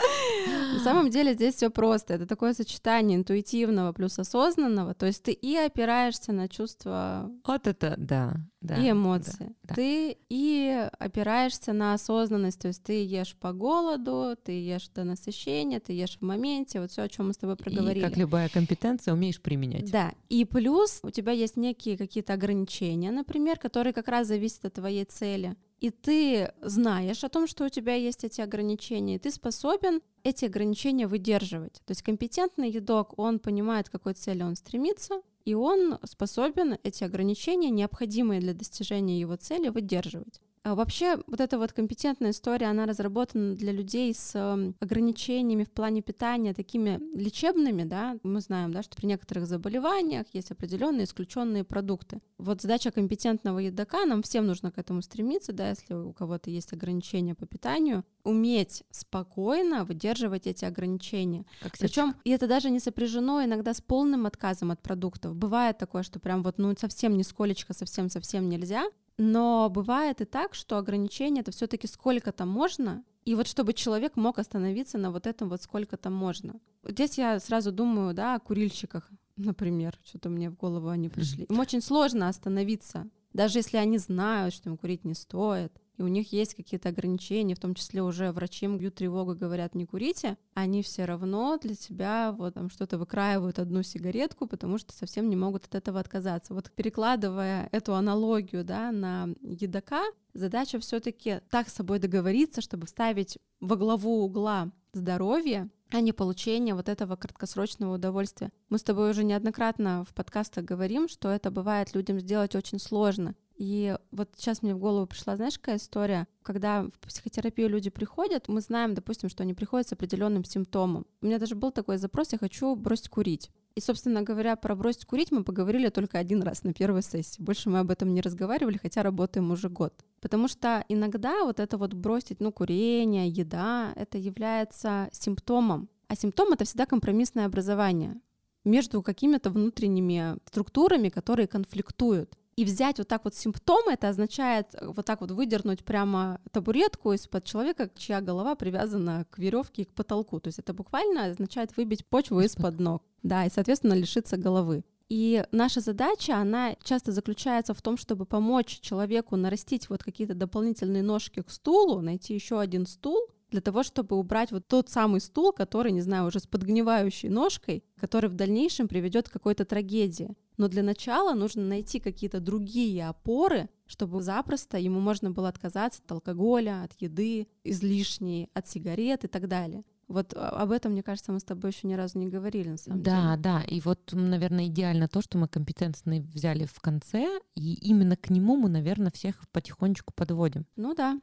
На 0.74 0.80
самом 0.80 1.10
деле 1.10 1.34
здесь 1.34 1.56
все 1.56 1.70
просто. 1.70 2.16
Это 2.16 2.26
такое 2.26 2.54
сочетание 2.54 3.18
интуитивного 3.18 3.94
плюс 3.94 4.18
осознанного. 4.20 4.94
То 4.94 5.06
есть 5.06 5.24
ты 5.24 5.32
и 5.32 5.56
опираешься 5.56 6.34
на 6.34 6.50
чувства 6.50 7.32
Вот 7.46 7.68
это, 7.68 7.94
да. 7.98 8.34
да, 8.60 8.76
и 8.76 8.92
эмоции. 8.92 9.56
да. 9.64 9.76
Ты 9.76 10.18
и 10.30 10.90
опираешься 11.00 11.74
на 11.74 11.94
осознанность. 11.94 12.60
То 12.60 12.68
есть 12.70 12.84
ты 12.84 13.06
ешь 13.06 13.36
по 13.40 13.54
голоду, 13.54 14.36
ты 14.44 14.52
ешь 14.52 14.90
до 14.90 15.04
насыщения, 15.04 15.80
ты 15.80 15.94
ешь 15.94 16.18
в 16.20 16.22
моменте. 16.26 16.82
Вот 16.82 16.92
все, 16.92 17.04
о 17.04 17.08
чем 17.10 17.28
мы 17.28 17.34
с 17.34 17.38
тобой 17.38 17.56
И 17.56 17.60
проговорили. 17.60 18.04
как 18.04 18.18
любая 18.18 18.50
компетенция, 18.50 19.14
умеешь 19.14 19.42
применять. 19.42 19.90
Да, 19.92 20.12
и 20.28 20.44
плюс 20.44 21.00
у 21.04 21.12
тебя 21.12 21.32
есть 21.32 21.56
некие 21.56 21.98
какие-то 21.98 22.34
ограничения, 22.34 23.12
например, 23.12 23.58
которые 23.58 23.94
как 23.94 24.08
раз 24.08 24.28
зависят 24.28 24.66
от 24.66 24.74
твоей 24.74 25.06
цели. 25.06 25.56
И 25.84 25.90
ты 25.90 26.54
знаешь 26.62 27.26
о 27.26 27.30
том, 27.30 27.46
что 27.46 27.66
у 27.66 27.70
тебя 27.70 27.96
есть 27.96 28.24
эти 28.24 28.40
ограничения, 28.40 29.16
и 29.16 29.20
ты 29.20 29.30
способен 29.32 30.02
эти 30.24 30.46
ограничения 30.46 31.08
выдерживать. 31.08 31.82
То 31.86 31.92
есть 31.92 32.04
компетентный 32.04 32.72
едок, 32.72 33.20
он 33.20 33.38
понимает, 33.38 33.90
к 33.90 33.92
какой 33.92 34.14
цели 34.14 34.44
он 34.44 34.56
стремится, 34.56 35.22
и 35.44 35.56
он 35.56 36.00
способен 36.06 36.78
эти 36.84 37.04
ограничения, 37.04 37.70
необходимые 37.70 38.40
для 38.40 38.54
достижения 38.54 39.20
его 39.20 39.36
цели, 39.36 39.68
выдерживать. 39.68 40.40
А 40.64 40.76
вообще, 40.76 41.18
вот 41.28 41.42
эта 41.42 41.58
вот 41.58 41.74
компетентная 41.74 42.32
история, 42.32 42.68
она 42.68 42.86
разработана 42.86 43.54
для 43.54 43.74
людей 43.74 44.14
с 44.14 44.32
эм, 44.34 44.76
ограничениями 44.80 45.66
в 45.66 45.72
плане 45.72 46.02
питания, 46.02 46.54
такими 46.54 47.02
лечебными, 47.14 47.84
да, 47.84 48.18
мы 48.24 48.40
знаем, 48.40 48.72
да, 48.72 48.82
что 48.82 48.96
при 48.96 49.08
некоторых 49.08 49.46
заболеваниях 49.46 50.26
есть 50.32 50.52
определенные 50.52 51.04
исключенные 51.04 51.66
продукты. 51.66 52.22
Вот 52.38 52.62
задача 52.62 52.92
компетентного 52.92 53.60
едока, 53.60 54.06
нам 54.06 54.22
всем 54.22 54.48
нужно 54.48 54.72
к 54.72 54.78
этому 54.78 55.02
стремиться, 55.02 55.52
да, 55.52 55.70
если 55.70 55.96
у 55.96 56.14
кого-то 56.14 56.50
есть 56.50 56.72
ограничения 56.72 57.36
по 57.36 57.46
питанию, 57.46 58.06
уметь 58.24 58.84
спокойно 58.90 59.84
выдерживать 59.84 60.48
эти 60.48 60.64
ограничения. 60.64 61.46
Причем, 61.88 62.16
и 62.24 62.30
это 62.30 62.48
даже 62.48 62.70
не 62.70 62.80
сопряжено 62.80 63.44
иногда 63.44 63.74
с 63.74 63.82
полным 63.82 64.26
отказом 64.26 64.72
от 64.72 64.82
продуктов. 64.82 65.36
Бывает 65.36 65.78
такое, 65.78 66.04
что 66.04 66.22
прям 66.22 66.42
вот, 66.42 66.58
ну, 66.58 66.74
совсем 66.80 67.18
нисколечко, 67.18 67.74
совсем-совсем 67.74 68.48
нельзя. 68.48 68.86
Но 69.18 69.70
бывает 69.70 70.22
и 70.22 70.26
так, 70.26 70.56
что 70.56 70.78
ограничение 70.78 71.42
это 71.42 71.52
все-таки 71.52 71.88
сколько-то 71.88 72.46
можно, 72.46 73.04
и 73.26 73.36
вот 73.36 73.48
чтобы 73.48 73.74
человек 73.74 74.16
мог 74.16 74.40
остановиться 74.40 74.98
на 74.98 75.12
вот 75.12 75.28
этом 75.28 75.50
вот 75.50 75.62
сколько-то 75.62 76.10
можно. 76.10 76.60
Здесь 76.84 77.18
я 77.18 77.40
сразу 77.40 77.72
думаю, 77.72 78.14
да, 78.14 78.36
о 78.36 78.40
курильщиках, 78.40 79.10
например, 79.38 79.98
что-то 80.04 80.30
мне 80.30 80.50
в 80.50 80.56
голову 80.56 80.90
они 80.90 81.10
пришли. 81.10 81.46
Им 81.46 81.60
очень 81.60 81.82
сложно 81.82 82.28
остановиться, 82.28 83.10
даже 83.34 83.60
если 83.60 83.78
они 83.78 83.98
знают, 83.98 84.54
что 84.54 84.70
им 84.70 84.78
курить 84.78 85.06
не 85.06 85.14
стоит, 85.14 85.72
и 85.98 86.02
у 86.02 86.08
них 86.08 86.32
есть 86.32 86.56
какие-то 86.56 86.90
ограничения, 86.90 87.56
в 87.56 87.60
том 87.60 87.76
числе 87.76 88.02
уже 88.02 88.32
врачи 88.32 88.66
им 88.66 88.78
бьют 88.78 88.96
тревогу, 88.96 89.36
говорят, 89.36 89.76
не 89.76 89.86
курите, 89.86 90.38
они 90.54 90.82
все 90.82 91.06
равно 91.06 91.58
для 91.62 91.76
себя 91.76 92.34
вот 92.38 92.56
там 92.56 92.70
что-то 92.70 92.98
выкраивают 92.98 93.60
одну 93.60 93.84
сигаретку, 93.84 94.48
потому 94.48 94.78
что 94.78 94.94
совсем 94.94 95.30
не 95.30 95.36
могут 95.36 95.66
от 95.66 95.76
этого 95.76 96.00
отказаться. 96.00 96.54
Вот 96.54 96.72
перекладывая 96.72 97.70
эту 97.72 97.94
аналогию 97.94 98.64
да, 98.64 98.92
на 98.92 99.30
едока, 99.42 100.04
задача 100.34 100.80
все-таки 100.80 101.42
так 101.50 101.70
с 101.70 101.74
собой 101.74 102.00
договориться, 102.00 102.62
чтобы 102.62 102.88
вставить 102.88 103.38
во 103.60 103.76
главу 103.76 104.24
угла 104.24 104.72
здоровье, 104.94 105.70
а 105.90 106.02
не 106.02 106.12
получение 106.12 106.74
вот 106.74 106.90
этого 106.90 107.16
краткосрочного 107.16 107.96
удовольствия. 107.96 108.52
Мы 108.70 108.80
с 108.80 108.84
тобой 108.84 109.12
уже 109.12 109.24
неоднократно 109.24 110.06
в 110.10 110.14
подкастах 110.14 110.66
говорим, 110.66 111.08
что 111.08 111.30
это 111.30 111.52
бывает 111.52 111.94
людям 111.94 112.20
сделать 112.20 112.56
очень 112.56 112.80
сложно. 112.80 113.36
И 113.56 113.96
вот 114.12 114.30
сейчас 114.36 114.64
мне 114.64 114.74
в 114.74 114.80
голову 114.80 115.06
пришла, 115.06 115.36
знаешь, 115.36 115.60
какая 115.60 115.78
история? 115.78 116.28
Когда 116.42 116.84
в 116.84 117.08
психотерапию 117.08 117.70
люди 117.70 117.90
приходят, 117.90 118.48
мы 118.48 118.62
знаем, 118.62 118.94
допустим, 118.94 119.30
что 119.30 119.44
они 119.44 119.54
приходят 119.54 119.88
с 119.88 119.94
определенным 119.94 120.44
симптомом. 120.44 121.06
У 121.22 121.28
меня 121.28 121.40
даже 121.40 121.56
был 121.56 121.72
такой 121.72 121.98
запрос, 121.98 122.32
я 122.32 122.38
хочу 122.38 122.76
бросить 122.76 123.10
курить. 123.10 123.52
И, 123.76 123.82
собственно 123.82 124.22
говоря, 124.22 124.56
про 124.56 124.76
бросить 124.76 125.06
курить 125.06 125.32
мы 125.32 125.44
поговорили 125.44 125.90
только 125.90 126.20
один 126.20 126.44
раз 126.44 126.64
на 126.64 126.74
первой 126.74 127.02
сессии. 127.02 127.42
Больше 127.42 127.70
мы 127.70 127.80
об 127.80 127.90
этом 127.90 128.14
не 128.14 128.22
разговаривали, 128.22 128.78
хотя 128.78 129.02
работаем 129.02 129.50
уже 129.52 129.70
год. 129.70 129.94
Потому 130.22 130.48
что 130.48 130.84
иногда 130.90 131.44
вот 131.44 131.60
это 131.60 131.78
вот 131.78 131.94
бросить, 131.94 132.40
ну, 132.40 132.52
курение, 132.52 133.28
еда, 133.28 133.94
это 133.96 134.18
является 134.18 135.10
симптомом. 135.12 135.90
А 136.08 136.16
симптом— 136.16 136.50
это 136.54 136.66
всегда 136.66 136.86
компромиссное 136.86 137.46
образование 137.46 138.20
между 138.64 139.02
какими-то 139.02 139.50
внутренними 139.50 140.38
структурами, 140.46 141.10
которые 141.10 141.48
конфликтуют. 141.48 142.34
И 142.56 142.66
взять 142.66 143.00
вот 143.00 143.08
так 143.08 143.24
вот 143.24 143.34
симптомы, 143.34 143.94
это 143.94 144.10
означает 144.10 144.76
вот 144.82 145.06
так 145.06 145.22
вот 145.22 145.32
выдернуть 145.32 145.84
прямо 145.84 146.40
табуретку 146.52 147.14
из-под 147.14 147.46
человека, 147.46 147.90
чья 147.96 148.22
голова 148.22 148.56
привязана 148.56 149.26
к 149.32 149.40
веревке 149.40 149.82
и 149.82 149.86
к 149.86 149.94
потолку. 149.94 150.40
То 150.40 150.50
есть 150.50 150.60
это 150.60 150.74
буквально 150.74 151.26
означает 151.26 151.76
выбить 151.78 152.06
почву 152.06 152.42
из-под 152.42 152.80
ног. 152.80 153.04
Да, 153.24 153.46
и, 153.46 153.50
соответственно, 153.50 153.94
лишиться 153.94 154.38
головы. 154.38 154.84
И 155.10 155.46
наша 155.52 155.80
задача, 155.80 156.38
она 156.38 156.76
часто 156.84 157.12
заключается 157.12 157.74
в 157.74 157.82
том, 157.82 157.98
чтобы 157.98 158.26
помочь 158.26 158.80
человеку 158.82 159.36
нарастить 159.36 159.90
вот 159.90 160.04
какие-то 160.04 160.34
дополнительные 160.34 161.04
ножки 161.04 161.42
к 161.42 161.52
стулу, 161.52 162.02
найти 162.02 162.34
еще 162.34 162.60
один 162.60 162.86
стул, 162.86 163.28
для 163.52 163.62
того, 163.62 163.84
чтобы 163.84 164.18
убрать 164.18 164.52
вот 164.52 164.68
тот 164.68 164.90
самый 164.90 165.22
стул, 165.22 165.52
который, 165.52 165.92
не 165.92 166.02
знаю, 166.02 166.26
уже 166.26 166.40
с 166.40 166.48
подгнивающей 166.48 167.30
ножкой, 167.30 167.84
который 168.00 168.30
в 168.30 168.34
дальнейшем 168.34 168.88
приведет 168.88 169.30
к 169.30 169.32
какой-то 169.32 169.66
трагедии. 169.66 170.36
Но 170.58 170.68
для 170.68 170.84
начала 170.84 171.34
нужно 171.34 171.64
найти 171.64 172.00
какие-то 172.00 172.40
другие 172.40 173.08
опоры, 173.08 173.70
чтобы 173.86 174.22
запросто 174.22 174.78
ему 174.78 175.00
можно 175.00 175.32
было 175.32 175.50
отказаться 175.50 176.02
от 176.06 176.12
алкоголя, 176.12 176.84
от 176.84 176.94
еды 177.02 177.48
излишней, 177.64 178.50
от 178.54 178.68
сигарет 178.68 179.24
и 179.24 179.28
так 179.28 179.48
далее. 179.48 179.84
Вот 180.08 180.34
а, 180.36 180.50
об 180.50 180.72
этом, 180.72 180.92
мне 180.92 181.02
кажется, 181.02 181.32
мы 181.32 181.40
с 181.40 181.44
тобой 181.44 181.72
еще 181.72 181.88
ни 181.88 181.94
разу 181.94 182.20
не 182.20 182.28
говорили, 182.28 182.70
на 182.70 182.78
самом 182.78 183.02
Да, 183.02 183.32
деле. 183.32 183.42
да. 183.42 183.62
И 183.64 183.82
вот, 183.82 184.12
наверное, 184.12 184.68
идеально 184.68 185.08
то, 185.08 185.22
что 185.22 185.38
мы 185.38 185.48
компетентный 185.48 186.20
взяли 186.22 186.66
в 186.66 186.80
конце, 186.82 187.40
и 187.56 187.74
именно 187.76 188.16
к 188.16 188.30
нему 188.30 188.56
мы, 188.58 188.70
наверное, 188.70 189.12
всех 189.12 189.48
потихонечку 189.52 190.14
подводим. 190.14 190.66
Ну 190.76 190.94
да. 190.94 191.20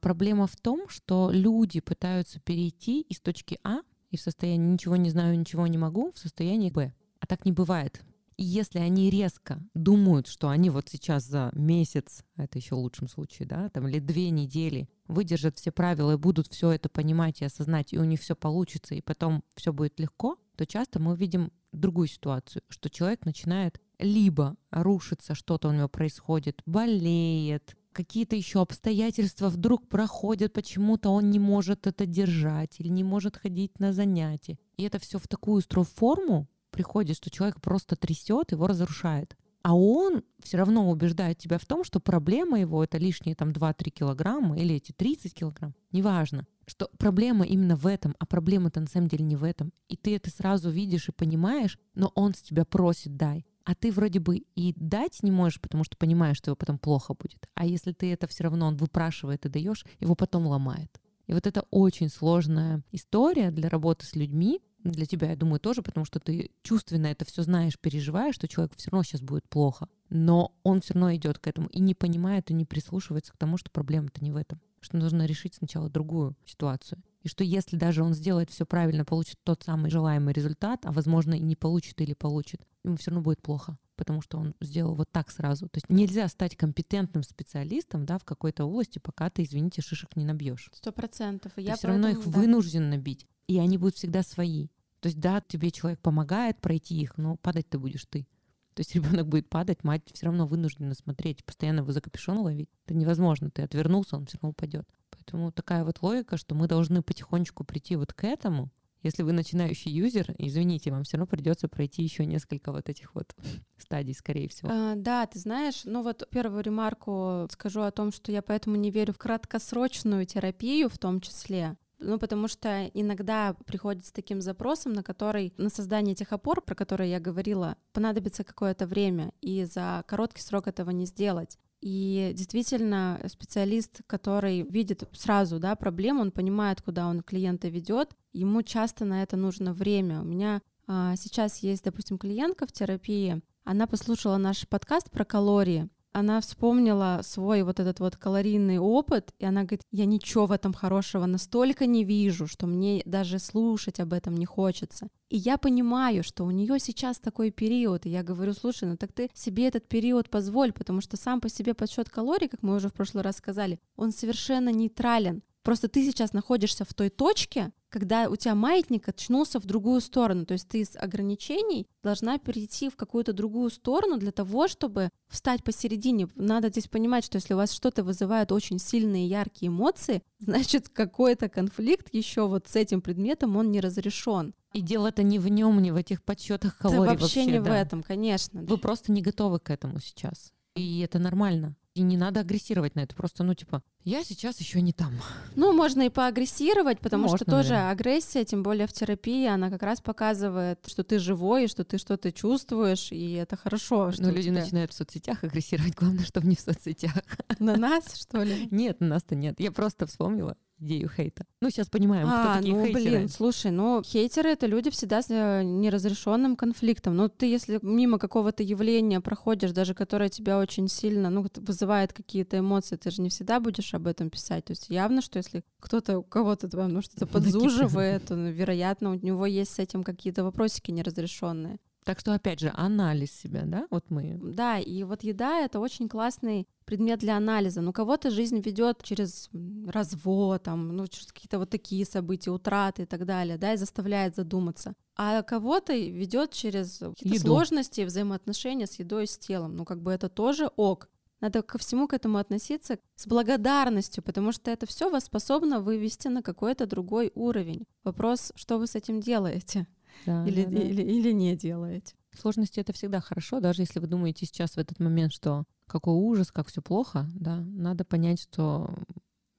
Проблема 0.00 0.46
в 0.46 0.56
том, 0.56 0.88
что 0.88 1.30
люди 1.32 1.80
пытаются 1.80 2.40
перейти 2.40 3.02
из 3.02 3.20
точки 3.20 3.58
А 3.62 3.80
и 4.10 4.16
в 4.16 4.20
состоянии 4.20 4.72
ничего 4.72 4.96
не 4.96 5.10
знаю, 5.10 5.38
ничего 5.38 5.66
не 5.66 5.78
могу, 5.78 6.12
в 6.12 6.18
состояние 6.18 6.70
Б. 6.70 6.92
А 7.20 7.26
так 7.26 7.44
не 7.44 7.52
бывает. 7.52 8.02
И 8.36 8.44
если 8.44 8.78
они 8.78 9.10
резко 9.10 9.62
думают, 9.74 10.26
что 10.26 10.48
они 10.48 10.70
вот 10.70 10.88
сейчас 10.88 11.24
за 11.24 11.50
месяц, 11.52 12.24
а 12.36 12.44
это 12.44 12.58
еще 12.58 12.74
в 12.74 12.78
лучшем 12.78 13.06
случае, 13.06 13.46
да, 13.46 13.68
там 13.68 13.86
или 13.86 13.98
две 13.98 14.30
недели 14.30 14.88
выдержат 15.08 15.58
все 15.58 15.70
правила 15.70 16.12
и 16.12 16.16
будут 16.16 16.46
все 16.46 16.70
это 16.70 16.88
понимать 16.88 17.42
и 17.42 17.44
осознать, 17.44 17.92
и 17.92 17.98
у 17.98 18.04
них 18.04 18.18
все 18.20 18.34
получится, 18.34 18.94
и 18.94 19.02
потом 19.02 19.44
все 19.56 19.74
будет 19.74 20.00
легко, 20.00 20.38
то 20.56 20.64
часто 20.64 21.00
мы 21.00 21.16
видим 21.16 21.52
другую 21.72 22.08
ситуацию, 22.08 22.62
что 22.68 22.88
человек 22.88 23.26
начинает 23.26 23.78
либо 23.98 24.56
рушиться, 24.70 25.34
что-то 25.34 25.68
у 25.68 25.72
него 25.72 25.88
происходит, 25.88 26.62
болеет, 26.64 27.76
какие-то 27.92 28.36
еще 28.36 28.60
обстоятельства 28.60 29.48
вдруг 29.48 29.88
проходят, 29.88 30.52
почему-то 30.52 31.10
он 31.10 31.30
не 31.30 31.38
может 31.38 31.86
это 31.86 32.06
держать 32.06 32.78
или 32.78 32.88
не 32.88 33.04
может 33.04 33.36
ходить 33.36 33.78
на 33.78 33.92
занятия. 33.92 34.58
И 34.76 34.84
это 34.84 34.98
все 34.98 35.18
в 35.18 35.28
такую 35.28 35.62
форму 35.62 36.48
приходит, 36.70 37.16
что 37.16 37.30
человек 37.30 37.60
просто 37.60 37.96
трясет, 37.96 38.52
его 38.52 38.66
разрушает. 38.66 39.36
А 39.62 39.76
он 39.76 40.22
все 40.42 40.56
равно 40.56 40.88
убеждает 40.90 41.38
тебя 41.38 41.58
в 41.58 41.66
том, 41.66 41.84
что 41.84 42.00
проблема 42.00 42.58
его 42.58 42.82
это 42.82 42.96
лишние 42.96 43.34
там 43.34 43.50
2-3 43.50 43.90
килограмма 43.90 44.58
или 44.58 44.76
эти 44.76 44.92
30 44.92 45.34
килограмм, 45.34 45.74
неважно. 45.92 46.46
Что 46.66 46.88
проблема 46.98 47.44
именно 47.44 47.76
в 47.76 47.86
этом, 47.86 48.14
а 48.18 48.26
проблема-то 48.26 48.80
на 48.80 48.86
самом 48.86 49.08
деле 49.08 49.24
не 49.24 49.36
в 49.36 49.44
этом. 49.44 49.72
И 49.88 49.96
ты 49.96 50.16
это 50.16 50.30
сразу 50.30 50.70
видишь 50.70 51.08
и 51.08 51.12
понимаешь, 51.12 51.78
но 51.94 52.10
он 52.14 52.32
с 52.32 52.40
тебя 52.40 52.64
просит 52.64 53.16
дай. 53.16 53.44
А 53.70 53.74
ты 53.76 53.92
вроде 53.92 54.18
бы 54.18 54.38
и 54.56 54.74
дать 54.74 55.22
не 55.22 55.30
можешь, 55.30 55.60
потому 55.60 55.84
что 55.84 55.96
понимаешь, 55.96 56.36
что 56.36 56.50
его 56.50 56.56
потом 56.56 56.76
плохо 56.76 57.14
будет. 57.14 57.48
А 57.54 57.64
если 57.64 57.92
ты 57.92 58.12
это 58.12 58.26
все 58.26 58.42
равно 58.42 58.66
он 58.66 58.76
выпрашивает 58.76 59.46
и 59.46 59.48
даешь, 59.48 59.86
его 60.00 60.16
потом 60.16 60.48
ломает. 60.48 61.00
И 61.28 61.32
вот 61.32 61.46
это 61.46 61.64
очень 61.70 62.08
сложная 62.08 62.82
история 62.90 63.52
для 63.52 63.68
работы 63.68 64.06
с 64.06 64.16
людьми, 64.16 64.60
для 64.80 65.06
тебя, 65.06 65.30
я 65.30 65.36
думаю, 65.36 65.60
тоже, 65.60 65.82
потому 65.82 66.04
что 66.04 66.18
ты 66.18 66.50
чувственно 66.64 67.06
это 67.06 67.24
все 67.24 67.44
знаешь, 67.44 67.78
переживаешь, 67.78 68.34
что 68.34 68.48
человеку 68.48 68.74
все 68.76 68.90
равно 68.90 69.04
сейчас 69.04 69.20
будет 69.20 69.48
плохо. 69.48 69.88
Но 70.08 70.52
он 70.64 70.80
все 70.80 70.94
равно 70.94 71.14
идет 71.14 71.38
к 71.38 71.46
этому 71.46 71.68
и 71.68 71.78
не 71.78 71.94
понимает 71.94 72.50
и 72.50 72.54
не 72.54 72.64
прислушивается 72.64 73.32
к 73.32 73.36
тому, 73.36 73.56
что 73.56 73.70
проблема-то 73.70 74.24
не 74.24 74.32
в 74.32 74.36
этом. 74.36 74.60
Что 74.80 74.96
нужно 74.96 75.26
решить 75.26 75.54
сначала 75.54 75.88
другую 75.88 76.34
ситуацию. 76.44 77.00
И 77.22 77.28
что 77.28 77.44
если 77.44 77.76
даже 77.76 78.02
он 78.02 78.14
сделает 78.14 78.50
все 78.50 78.64
правильно, 78.64 79.04
получит 79.04 79.38
тот 79.44 79.62
самый 79.62 79.90
желаемый 79.90 80.32
результат, 80.32 80.86
а 80.86 80.92
возможно 80.92 81.34
и 81.34 81.40
не 81.40 81.54
получит 81.56 82.00
или 82.00 82.14
получит, 82.14 82.66
ему 82.82 82.96
все 82.96 83.10
равно 83.10 83.22
будет 83.22 83.42
плохо. 83.42 83.78
потому 83.96 84.22
что 84.22 84.38
он 84.38 84.54
сделал 84.62 84.94
вот 84.94 85.12
так 85.12 85.30
сразу. 85.30 85.68
То 85.68 85.76
есть 85.76 85.90
нельзя 85.90 86.26
стать 86.28 86.56
компетентным 86.56 87.22
специалистом 87.22 88.06
да, 88.06 88.18
в 88.18 88.24
какой-то 88.24 88.64
области, 88.64 88.98
пока 88.98 89.28
ты, 89.28 89.42
извините, 89.42 89.82
шишек 89.82 90.16
не 90.16 90.24
набьешь. 90.24 90.70
Сто 90.72 90.90
процентов. 90.90 91.52
Ты 91.54 91.74
все 91.74 91.88
равно 91.88 92.08
их 92.08 92.24
да. 92.24 92.30
вынужден 92.30 92.88
набить, 92.88 93.26
и 93.46 93.58
они 93.58 93.76
будут 93.76 93.96
всегда 93.96 94.22
свои. 94.22 94.68
То 95.00 95.08
есть 95.08 95.20
да, 95.20 95.42
тебе 95.46 95.70
человек 95.70 96.00
помогает 96.00 96.62
пройти 96.62 96.98
их, 96.98 97.18
но 97.18 97.36
падать 97.36 97.68
ты 97.68 97.78
будешь 97.78 98.06
ты. 98.06 98.26
То 98.72 98.80
есть 98.80 98.94
ребенок 98.94 99.28
будет 99.28 99.50
падать, 99.50 99.84
мать 99.84 100.02
все 100.14 100.26
равно 100.26 100.46
вынуждена 100.46 100.94
смотреть, 100.94 101.44
постоянно 101.44 101.80
его 101.80 101.92
за 101.92 102.00
капюшон 102.00 102.38
ловить. 102.38 102.70
Это 102.86 102.94
невозможно. 102.94 103.50
Ты 103.50 103.62
отвернулся, 103.62 104.16
он 104.16 104.24
все 104.24 104.38
равно 104.38 104.50
упадет. 104.50 104.88
Поэтому 105.20 105.52
такая 105.52 105.84
вот 105.84 106.02
логика, 106.02 106.36
что 106.36 106.54
мы 106.54 106.66
должны 106.66 107.02
потихонечку 107.02 107.64
прийти 107.64 107.96
вот 107.96 108.12
к 108.12 108.24
этому. 108.24 108.70
Если 109.02 109.22
вы 109.22 109.32
начинающий 109.32 109.90
юзер, 109.90 110.34
извините, 110.38 110.90
вам 110.90 111.04
все 111.04 111.16
равно 111.16 111.26
придется 111.26 111.68
пройти 111.68 112.02
еще 112.02 112.26
несколько 112.26 112.70
вот 112.70 112.88
этих 112.88 113.14
вот 113.14 113.34
стадий, 113.78 114.14
скорее 114.14 114.48
всего. 114.48 114.70
А, 114.70 114.94
да, 114.94 115.26
ты 115.26 115.38
знаешь, 115.38 115.82
ну 115.84 116.02
вот 116.02 116.26
первую 116.30 116.62
ремарку 116.62 117.46
скажу 117.50 117.82
о 117.82 117.90
том, 117.90 118.12
что 118.12 118.32
я 118.32 118.42
поэтому 118.42 118.76
не 118.76 118.90
верю 118.90 119.14
в 119.14 119.18
краткосрочную 119.18 120.26
терапию 120.26 120.88
в 120.88 120.98
том 120.98 121.20
числе. 121.20 121.76
Ну, 122.02 122.18
потому 122.18 122.48
что 122.48 122.86
иногда 122.94 123.54
приходит 123.66 124.06
с 124.06 124.12
таким 124.12 124.40
запросом, 124.40 124.94
на 124.94 125.02
который, 125.02 125.52
на 125.58 125.68
создание 125.68 126.14
этих 126.14 126.32
опор, 126.32 126.62
про 126.62 126.74
которые 126.74 127.10
я 127.10 127.20
говорила, 127.20 127.76
понадобится 127.92 128.42
какое-то 128.42 128.86
время, 128.86 129.32
и 129.42 129.64
за 129.64 130.02
короткий 130.06 130.40
срок 130.40 130.66
этого 130.66 130.90
не 130.90 131.04
сделать. 131.04 131.58
И 131.80 132.32
действительно, 132.34 133.20
специалист, 133.28 134.02
который 134.06 134.62
видит 134.62 135.08
сразу 135.12 135.58
да, 135.58 135.74
проблему, 135.76 136.20
он 136.20 136.30
понимает, 136.30 136.82
куда 136.82 137.06
он 137.06 137.22
клиента 137.22 137.68
ведет, 137.68 138.14
ему 138.32 138.62
часто 138.62 139.04
на 139.04 139.22
это 139.22 139.36
нужно 139.36 139.72
время. 139.72 140.20
У 140.20 140.24
меня 140.24 140.60
а, 140.86 141.16
сейчас 141.16 141.58
есть, 141.58 141.84
допустим, 141.84 142.18
клиентка 142.18 142.66
в 142.66 142.72
терапии, 142.72 143.40
она 143.64 143.86
послушала 143.86 144.36
наш 144.36 144.66
подкаст 144.68 145.10
про 145.10 145.24
калории, 145.24 145.88
она 146.12 146.40
вспомнила 146.40 147.20
свой 147.22 147.62
вот 147.62 147.80
этот 147.80 148.00
вот 148.00 148.16
калорийный 148.16 148.78
опыт, 148.78 149.32
и 149.38 149.44
она 149.44 149.62
говорит, 149.62 149.82
я 149.90 150.06
ничего 150.06 150.46
в 150.46 150.52
этом 150.52 150.72
хорошего 150.72 151.26
настолько 151.26 151.86
не 151.86 152.04
вижу, 152.04 152.46
что 152.46 152.66
мне 152.66 153.02
даже 153.04 153.38
слушать 153.38 154.00
об 154.00 154.12
этом 154.12 154.34
не 154.34 154.46
хочется. 154.46 155.08
И 155.28 155.36
я 155.36 155.58
понимаю, 155.58 156.24
что 156.24 156.44
у 156.44 156.50
нее 156.50 156.78
сейчас 156.80 157.20
такой 157.20 157.50
период, 157.50 158.06
и 158.06 158.10
я 158.10 158.22
говорю, 158.22 158.52
слушай, 158.52 158.88
ну 158.88 158.96
так 158.96 159.12
ты 159.12 159.30
себе 159.34 159.68
этот 159.68 159.88
период 159.88 160.28
позволь, 160.28 160.72
потому 160.72 161.00
что 161.00 161.16
сам 161.16 161.40
по 161.40 161.48
себе 161.48 161.74
подсчет 161.74 162.10
калорий, 162.10 162.48
как 162.48 162.62
мы 162.62 162.74
уже 162.74 162.88
в 162.88 162.94
прошлый 162.94 163.22
раз 163.22 163.36
сказали, 163.36 163.78
он 163.96 164.10
совершенно 164.10 164.70
нейтрален. 164.70 165.42
Просто 165.62 165.88
ты 165.88 166.04
сейчас 166.04 166.32
находишься 166.32 166.84
в 166.84 166.94
той 166.94 167.10
точке, 167.10 167.72
когда 167.90 168.28
у 168.30 168.36
тебя 168.36 168.54
маятник 168.54 169.08
очнулся 169.08 169.60
в 169.60 169.66
другую 169.66 170.00
сторону. 170.00 170.46
То 170.46 170.54
есть 170.54 170.68
ты 170.68 170.80
из 170.80 170.96
ограничений 170.96 171.86
должна 172.02 172.38
перейти 172.38 172.88
в 172.88 172.96
какую-то 172.96 173.32
другую 173.32 173.70
сторону 173.70 174.16
для 174.16 174.32
того, 174.32 174.68
чтобы 174.68 175.10
встать 175.28 175.62
посередине. 175.64 176.28
Надо 176.36 176.68
здесь 176.68 176.86
понимать, 176.86 177.24
что 177.24 177.36
если 177.36 177.54
у 177.54 177.56
вас 177.56 177.72
что-то 177.72 178.02
вызывает 178.04 178.52
очень 178.52 178.78
сильные 178.78 179.26
яркие 179.26 179.68
эмоции, 179.68 180.22
значит 180.38 180.88
какой-то 180.88 181.48
конфликт 181.48 182.08
еще 182.12 182.46
вот 182.46 182.68
с 182.68 182.76
этим 182.76 183.02
предметом 183.02 183.56
он 183.56 183.70
не 183.70 183.80
разрешен. 183.80 184.54
И 184.72 184.80
дело-то 184.80 185.24
не 185.24 185.40
в 185.40 185.48
нем, 185.48 185.82
не 185.82 185.90
в 185.90 185.96
этих 185.96 186.22
подсчетах 186.22 186.78
калорий. 186.78 187.00
Да 187.00 187.08
вообще, 187.10 187.40
вообще 187.40 187.44
не 187.46 187.60
да. 187.60 187.70
в 187.70 187.74
этом, 187.74 188.02
конечно. 188.04 188.62
Вы 188.62 188.78
просто 188.78 189.10
не 189.10 189.20
готовы 189.20 189.58
к 189.58 189.68
этому 189.68 189.98
сейчас. 190.00 190.52
И 190.76 191.00
это 191.00 191.18
нормально. 191.18 191.74
И 191.94 192.02
не 192.02 192.16
надо 192.16 192.40
агрессировать 192.40 192.94
на 192.94 193.00
это. 193.00 193.16
Просто, 193.16 193.42
ну, 193.42 193.52
типа, 193.54 193.82
я 194.04 194.22
сейчас 194.22 194.60
еще 194.60 194.80
не 194.80 194.92
там. 194.92 195.12
Ну, 195.56 195.72
можно 195.72 196.02
и 196.02 196.08
поагрессировать, 196.08 197.00
потому 197.00 197.24
Можно, 197.24 197.36
что 197.38 197.44
тоже 197.46 197.70
наверное. 197.70 197.90
агрессия, 197.90 198.44
тем 198.44 198.62
более 198.62 198.86
в 198.86 198.92
терапии, 198.92 199.46
она 199.48 199.70
как 199.70 199.82
раз 199.82 200.00
показывает, 200.00 200.78
что 200.86 201.02
ты 201.02 201.18
живой, 201.18 201.64
и 201.64 201.68
что 201.68 201.82
ты 201.82 201.98
что-то 201.98 202.30
чувствуешь, 202.30 203.10
и 203.10 203.32
это 203.32 203.56
хорошо. 203.56 204.12
Что 204.12 204.22
Но 204.22 204.28
Ну, 204.28 204.34
люди 204.36 204.50
тебя- 204.50 204.60
начинают 204.62 204.92
в 204.92 204.94
соцсетях 204.96 205.42
агрессировать. 205.42 205.94
Главное, 205.96 206.24
чтобы 206.24 206.46
не 206.46 206.54
в 206.54 206.60
соцсетях. 206.60 207.12
На 207.58 207.76
нас, 207.76 208.14
что 208.14 208.42
ли? 208.44 208.68
Нет, 208.70 209.00
на 209.00 209.08
нас-то 209.08 209.34
нет. 209.34 209.58
Я 209.58 209.72
просто 209.72 210.06
вспомнила 210.06 210.56
идею 210.80 211.08
хейта. 211.08 211.44
Ну, 211.60 211.70
сейчас 211.70 211.88
понимаем, 211.88 212.26
кто 212.26 212.36
А, 212.36 212.56
такие 212.56 212.74
ну 212.74 212.84
хейтеры. 212.84 213.04
блин, 213.04 213.28
слушай, 213.28 213.70
ну 213.70 214.02
хейтеры 214.04 214.50
это 214.50 214.66
люди 214.66 214.90
всегда 214.90 215.22
с 215.22 215.26
э, 215.30 215.62
неразрешенным 215.62 216.56
конфликтом. 216.56 217.16
Ну 217.16 217.28
ты 217.28 217.46
если 217.46 217.78
мимо 217.82 218.18
какого-то 218.18 218.62
явления 218.62 219.20
проходишь, 219.20 219.72
даже 219.72 219.94
которое 219.94 220.28
тебя 220.28 220.58
очень 220.58 220.88
сильно, 220.88 221.30
ну 221.30 221.46
вызывает 221.56 222.12
какие-то 222.12 222.58
эмоции, 222.58 222.96
ты 222.96 223.10
же 223.10 223.22
не 223.22 223.28
всегда 223.28 223.60
будешь 223.60 223.94
об 223.94 224.06
этом 224.06 224.30
писать. 224.30 224.64
То 224.64 224.72
есть 224.72 224.90
явно, 224.90 225.22
что 225.22 225.38
если 225.38 225.62
кто-то 225.80 226.18
у 226.18 226.22
кого-то 226.22 226.68
там, 226.68 226.92
ну 226.92 227.02
что-то 227.02 227.26
подзуживает, 227.26 228.26
то, 228.26 228.34
вероятно, 228.34 229.10
у 229.10 229.14
него 229.14 229.46
есть 229.46 229.74
с 229.74 229.78
этим 229.78 230.02
какие-то 230.02 230.44
вопросики 230.44 230.90
неразрешенные. 230.90 231.78
Так 232.04 232.18
что, 232.18 232.32
опять 232.32 232.60
же, 232.60 232.72
анализ 232.74 233.30
себя, 233.30 233.62
да? 233.66 233.86
Вот 233.90 234.10
мы 234.10 234.38
Да, 234.42 234.78
и 234.78 235.02
вот 235.04 235.22
еда 235.22 235.60
это 235.60 235.80
очень 235.80 236.08
классный 236.08 236.66
предмет 236.86 237.20
для 237.20 237.36
анализа. 237.36 237.82
Ну, 237.82 237.92
кого-то 237.92 238.30
жизнь 238.30 238.60
ведет 238.60 239.02
через 239.02 239.50
развод, 239.86 240.62
там, 240.62 240.96
ну, 240.96 241.06
через 241.06 241.32
какие-то 241.32 241.58
вот 241.58 241.70
такие 241.70 242.06
события, 242.06 242.50
утраты 242.50 243.02
и 243.02 243.06
так 243.06 243.26
далее, 243.26 243.58
да, 243.58 243.74
и 243.74 243.76
заставляет 243.76 244.34
задуматься. 244.34 244.94
А 245.16 245.42
кого-то 245.42 245.92
ведет 245.92 246.52
через 246.52 246.98
какие-то 246.98 247.36
Еду. 247.36 247.46
сложности, 247.46 248.00
взаимоотношения 248.00 248.86
с 248.86 248.98
едой, 248.98 249.26
с 249.26 249.36
телом. 249.36 249.76
Ну, 249.76 249.84
как 249.84 250.00
бы 250.00 250.10
это 250.10 250.28
тоже 250.28 250.70
ок. 250.76 251.08
Надо 251.40 251.62
ко 251.62 251.78
всему 251.78 252.06
к 252.06 252.12
этому 252.12 252.38
относиться 252.38 252.98
с 253.16 253.26
благодарностью, 253.26 254.22
потому 254.22 254.52
что 254.52 254.70
это 254.70 254.86
все 254.86 255.10
вас 255.10 255.24
способно 255.24 255.80
вывести 255.80 256.28
на 256.28 256.42
какой-то 256.42 256.86
другой 256.86 257.32
уровень. 257.34 257.86
Вопрос, 258.04 258.52
что 258.56 258.78
вы 258.78 258.86
с 258.86 258.94
этим 258.94 259.20
делаете 259.20 259.86
Да, 260.26 260.46
или, 260.46 260.64
да, 260.64 260.70
да. 260.70 260.78
или, 260.78 261.02
или 261.02 261.32
не 261.32 261.56
делаете. 261.56 262.14
Сложности 262.38 262.80
это 262.80 262.92
всегда 262.92 263.20
хорошо, 263.20 263.60
даже 263.60 263.82
если 263.82 263.98
вы 263.98 264.06
думаете 264.06 264.46
сейчас 264.46 264.72
в 264.72 264.78
этот 264.78 265.00
момент, 265.00 265.32
что 265.32 265.64
какой 265.86 266.14
ужас, 266.14 266.52
как 266.52 266.68
все 266.68 266.80
плохо, 266.80 267.28
да, 267.34 267.60
надо 267.60 268.04
понять, 268.04 268.40
что 268.40 268.94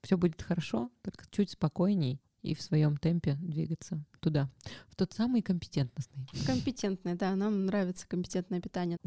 все 0.02 0.16
будет 0.16 0.40
хорошо, 0.40 0.90
только 1.02 1.24
чуть 1.30 1.50
спокойней 1.50 2.20
и 2.42 2.54
в 2.54 2.62
своем 2.62 2.96
темпе 2.96 3.34
двигаться 3.40 4.04
туда, 4.20 4.50
в 4.88 4.96
тот 4.96 5.12
самый 5.12 5.42
компетентностный. 5.42 6.26
Компетентное, 6.46 7.14
да, 7.14 7.34
нам 7.36 7.66
нравится 7.66 8.06
компетентное 8.08 8.60
питание. 8.60 8.98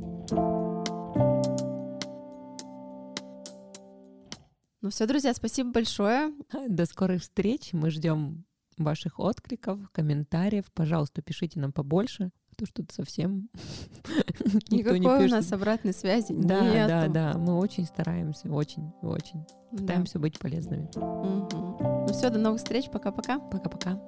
Ну 4.82 4.92
все, 4.92 5.08
друзья, 5.08 5.34
спасибо 5.34 5.72
большое. 5.72 6.32
До 6.70 6.86
скорых 6.86 7.24
встреч. 7.24 7.74
Мы 7.74 7.90
ждем 7.90 8.46
ваших 8.78 9.20
откликов, 9.20 9.80
комментариев. 9.92 10.66
Пожалуйста, 10.74 11.22
пишите 11.22 11.60
нам 11.60 11.72
побольше, 11.72 12.32
а 12.52 12.56
то 12.56 12.66
что-то 12.66 12.94
совсем 12.94 13.50
никто 14.70 14.94
не 14.94 15.00
Никакой 15.00 15.18
у 15.18 15.22
пишет. 15.24 15.32
нас 15.32 15.52
обратной 15.52 15.94
связи 15.94 16.34
Да, 16.38 16.62
нету. 16.62 16.88
да, 16.88 17.08
да. 17.34 17.38
Мы 17.38 17.58
очень 17.58 17.86
стараемся, 17.86 18.50
очень, 18.52 18.92
очень. 19.02 19.46
Да. 19.72 19.78
Пытаемся 19.80 20.20
быть 20.20 20.40
полезными. 20.40 20.90
Ну 20.96 22.08
все, 22.14 22.30
до 22.30 22.40
новых 22.40 22.60
встреч, 22.60 22.90
пока-пока. 22.92 23.40
Пока-пока. 23.40 24.00